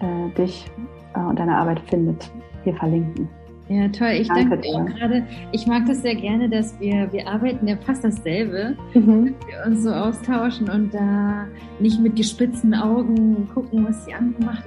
äh, 0.00 0.30
dich 0.36 0.70
äh, 1.14 1.20
und 1.20 1.38
deine 1.38 1.56
Arbeit 1.56 1.80
findet, 1.80 2.30
hier 2.66 2.74
verlinken. 2.74 3.28
Ja, 3.68 3.88
toll. 3.88 4.10
Ich 4.20 4.28
danke, 4.28 4.50
danke 4.50 4.68
auch 4.68 4.86
gerade, 4.86 5.26
ich 5.50 5.66
mag 5.66 5.86
das 5.86 6.02
sehr 6.02 6.14
gerne, 6.14 6.48
dass 6.48 6.78
wir, 6.78 7.12
wir 7.12 7.26
arbeiten 7.26 7.66
ja 7.66 7.76
fast 7.76 8.04
dasselbe, 8.04 8.76
mhm. 8.94 9.34
wir 9.48 9.66
uns 9.66 9.82
so 9.82 9.90
austauschen 9.90 10.70
und 10.70 10.94
da 10.94 11.46
nicht 11.80 12.00
mit 12.00 12.14
gespitzten 12.14 12.74
Augen 12.74 13.48
gucken, 13.52 13.84
was 13.88 14.06
die 14.06 14.14
andere 14.14 14.44
macht. 14.44 14.64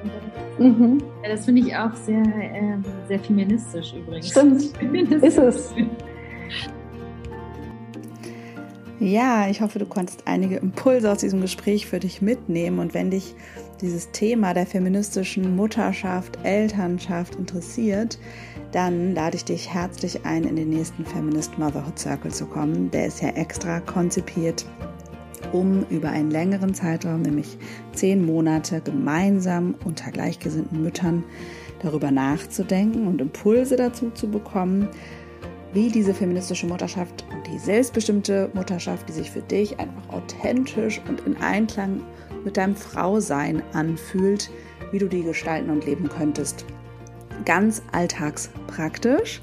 Mhm. 0.60 0.98
Ja, 1.24 1.30
das 1.30 1.46
finde 1.46 1.62
ich 1.62 1.76
auch 1.76 1.94
sehr, 1.94 2.22
äh, 2.22 2.78
sehr 3.08 3.20
feministisch 3.20 3.94
übrigens. 3.94 4.32
Stimmt, 4.32 4.64
ist 5.24 5.38
es. 5.38 5.74
Ja, 9.02 9.48
ich 9.50 9.62
hoffe, 9.62 9.80
du 9.80 9.86
konntest 9.86 10.24
einige 10.26 10.58
Impulse 10.58 11.10
aus 11.10 11.20
diesem 11.20 11.40
Gespräch 11.40 11.88
für 11.88 12.02
dich 12.02 12.22
mitnehmen 12.22 12.80
und 12.80 12.94
wenn 12.94 13.12
dich 13.12 13.34
dieses 13.80 14.12
Thema 14.12 14.54
der 14.54 14.66
feministischen 14.66 15.56
Mutterschaft, 15.56 16.38
Elternschaft 16.44 17.36
interessiert, 17.36 18.20
dann 18.74 19.16
lade 19.16 19.38
ich 19.38 19.46
dich 19.46 19.74
herzlich 19.74 20.26
ein, 20.26 20.44
in 20.44 20.58
den 20.58 20.70
nächsten 20.70 21.06
Feminist 21.06 21.58
Motherhood 21.58 21.98
Circle 21.98 22.34
zu 22.34 22.46
kommen. 22.46 22.92
Der 22.92 23.06
ist 23.06 23.22
ja 23.22 23.30
extra 23.30 23.80
konzipiert, 23.80 24.66
um 25.54 25.86
über 25.90 26.10
einen 26.10 26.30
längeren 26.30 26.74
Zeitraum, 26.74 27.22
nämlich 27.22 27.58
zehn 27.94 28.26
Monate, 28.26 28.82
gemeinsam 28.82 29.76
unter 29.86 30.12
gleichgesinnten 30.12 30.84
Müttern 30.84 31.24
darüber 31.82 32.12
nachzudenken 32.12 33.08
und 33.08 33.22
Impulse 33.22 33.78
dazu 33.78 34.12
zu 34.12 34.30
bekommen, 34.30 34.90
wie 35.72 35.88
diese 35.88 36.14
feministische 36.14 36.68
Mutterschaft 36.68 37.26
die 37.52 37.60
selbstbestimmte 37.60 38.50
Mutterschaft, 38.54 39.08
die 39.10 39.14
sich 39.14 39.32
für 39.32 39.42
dich 39.42 39.80
einfach 39.80 40.10
authentisch 40.10 41.02
und 41.08 41.22
in 41.22 41.38
Einklang 41.38 42.02
mit 42.44 42.58
deinem 42.58 42.76
Frausein 42.76 43.62
anfühlt, 43.74 44.50
wie 44.92 45.00
du 45.00 45.08
die 45.08 45.24
gestalten 45.24 45.70
und 45.70 45.86
leben 45.86 46.08
könntest. 46.10 46.66
Ganz 47.46 47.82
alltagspraktisch. 47.92 49.42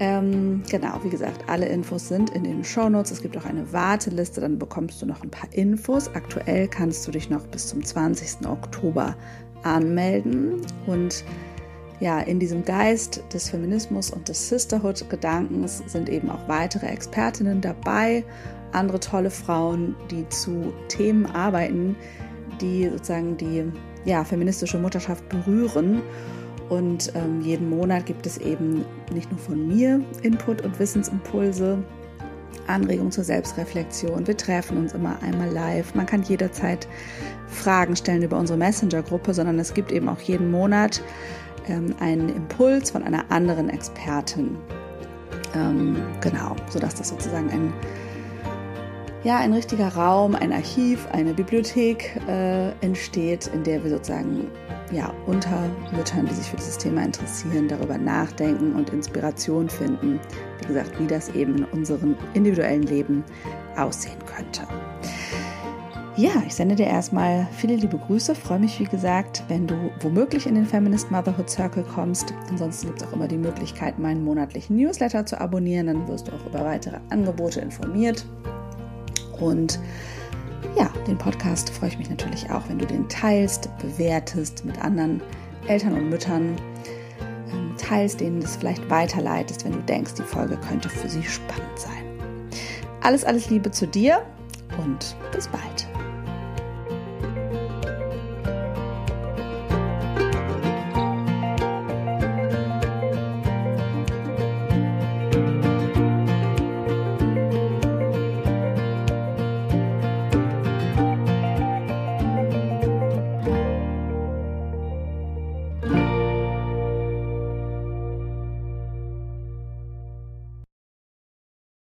Ähm, 0.00 0.62
genau, 0.70 1.00
wie 1.02 1.10
gesagt, 1.10 1.44
alle 1.48 1.66
Infos 1.66 2.08
sind 2.08 2.30
in 2.30 2.44
den 2.44 2.62
Shownotes. 2.62 3.10
Es 3.10 3.22
gibt 3.22 3.36
auch 3.36 3.44
eine 3.44 3.72
Warteliste, 3.72 4.40
dann 4.40 4.58
bekommst 4.58 5.02
du 5.02 5.06
noch 5.06 5.22
ein 5.22 5.30
paar 5.30 5.52
Infos. 5.52 6.08
Aktuell 6.14 6.68
kannst 6.68 7.06
du 7.06 7.10
dich 7.10 7.28
noch 7.28 7.44
bis 7.48 7.68
zum 7.68 7.84
20. 7.84 8.46
Oktober 8.46 9.16
anmelden 9.64 10.62
und 10.86 11.24
ja, 12.00 12.20
in 12.20 12.38
diesem 12.38 12.64
Geist 12.64 13.22
des 13.32 13.50
Feminismus 13.50 14.10
und 14.10 14.28
des 14.28 14.48
Sisterhood-Gedankens 14.48 15.82
sind 15.86 16.08
eben 16.08 16.30
auch 16.30 16.46
weitere 16.46 16.86
Expertinnen 16.86 17.60
dabei, 17.60 18.24
andere 18.72 19.00
tolle 19.00 19.30
Frauen, 19.30 19.96
die 20.10 20.28
zu 20.28 20.72
Themen 20.88 21.26
arbeiten, 21.26 21.96
die 22.60 22.88
sozusagen 22.88 23.36
die 23.36 23.64
ja, 24.04 24.24
feministische 24.24 24.78
Mutterschaft 24.78 25.28
berühren. 25.28 26.02
Und 26.68 27.12
ähm, 27.14 27.40
jeden 27.40 27.70
Monat 27.70 28.06
gibt 28.06 28.26
es 28.26 28.36
eben 28.38 28.84
nicht 29.12 29.30
nur 29.30 29.40
von 29.40 29.66
mir 29.66 30.02
Input 30.22 30.60
und 30.62 30.78
Wissensimpulse, 30.78 31.82
Anregungen 32.66 33.10
zur 33.10 33.24
Selbstreflexion. 33.24 34.26
Wir 34.26 34.36
treffen 34.36 34.76
uns 34.76 34.92
immer 34.92 35.20
einmal 35.22 35.50
live. 35.50 35.94
Man 35.94 36.04
kann 36.04 36.22
jederzeit 36.22 36.86
Fragen 37.46 37.96
stellen 37.96 38.22
über 38.22 38.38
unsere 38.38 38.58
Messenger-Gruppe, 38.58 39.32
sondern 39.32 39.58
es 39.58 39.72
gibt 39.72 39.90
eben 39.90 40.08
auch 40.10 40.20
jeden 40.20 40.50
Monat 40.50 41.02
einen 42.00 42.28
Impuls 42.28 42.90
von 42.90 43.02
einer 43.02 43.30
anderen 43.30 43.70
Expertin. 43.70 44.56
Ähm, 45.54 45.96
genau, 46.20 46.56
sodass 46.68 46.94
das 46.94 47.08
sozusagen 47.08 47.50
ein, 47.50 47.72
ja, 49.24 49.38
ein 49.38 49.52
richtiger 49.52 49.88
Raum, 49.88 50.34
ein 50.34 50.52
Archiv, 50.52 51.06
eine 51.12 51.34
Bibliothek 51.34 52.20
äh, 52.28 52.70
entsteht, 52.80 53.48
in 53.48 53.64
der 53.64 53.82
wir 53.82 53.90
sozusagen 53.90 54.50
ja, 54.92 55.12
unter 55.26 55.68
Müttern, 55.94 56.26
die 56.26 56.34
sich 56.34 56.48
für 56.48 56.56
dieses 56.56 56.78
Thema 56.78 57.04
interessieren, 57.04 57.68
darüber 57.68 57.98
nachdenken 57.98 58.74
und 58.74 58.90
Inspiration 58.90 59.68
finden, 59.68 60.18
wie 60.60 60.66
gesagt, 60.66 60.98
wie 60.98 61.06
das 61.06 61.28
eben 61.30 61.58
in 61.58 61.64
unserem 61.66 62.16
individuellen 62.34 62.84
Leben 62.84 63.24
aussehen 63.76 64.18
könnte. 64.24 64.62
Ja, 66.18 66.42
ich 66.44 66.56
sende 66.56 66.74
dir 66.74 66.86
erstmal 66.86 67.46
viele 67.52 67.76
liebe 67.76 67.96
Grüße. 67.96 68.34
Freue 68.34 68.58
mich, 68.58 68.80
wie 68.80 68.86
gesagt, 68.86 69.44
wenn 69.46 69.68
du 69.68 69.76
womöglich 70.00 70.48
in 70.48 70.56
den 70.56 70.66
Feminist 70.66 71.12
Motherhood 71.12 71.48
Circle 71.48 71.84
kommst. 71.84 72.34
Ansonsten 72.50 72.88
gibt 72.88 73.00
es 73.00 73.06
auch 73.06 73.12
immer 73.12 73.28
die 73.28 73.36
Möglichkeit, 73.36 74.00
meinen 74.00 74.24
monatlichen 74.24 74.74
Newsletter 74.74 75.24
zu 75.24 75.40
abonnieren. 75.40 75.86
Dann 75.86 76.08
wirst 76.08 76.26
du 76.26 76.32
auch 76.32 76.44
über 76.44 76.64
weitere 76.64 76.96
Angebote 77.10 77.60
informiert. 77.60 78.26
Und 79.38 79.78
ja, 80.76 80.90
den 81.06 81.16
Podcast 81.16 81.70
freue 81.70 81.90
ich 81.90 81.98
mich 81.98 82.10
natürlich 82.10 82.50
auch, 82.50 82.68
wenn 82.68 82.80
du 82.80 82.86
den 82.86 83.08
teilst, 83.08 83.70
bewertest 83.78 84.64
mit 84.64 84.82
anderen 84.82 85.22
Eltern 85.68 85.92
und 85.92 86.10
Müttern, 86.10 86.56
ähm, 87.52 87.76
teilst, 87.78 88.18
denen 88.18 88.40
das 88.40 88.56
vielleicht 88.56 88.90
weiterleitest, 88.90 89.64
wenn 89.64 89.72
du 89.72 89.82
denkst, 89.82 90.14
die 90.14 90.22
Folge 90.22 90.58
könnte 90.68 90.88
für 90.88 91.08
sie 91.08 91.22
spannend 91.22 91.78
sein. 91.78 92.02
Alles, 93.02 93.24
alles 93.24 93.50
Liebe 93.50 93.70
zu 93.70 93.86
dir 93.86 94.26
und 94.82 95.14
bis 95.32 95.46
bald. 95.46 95.87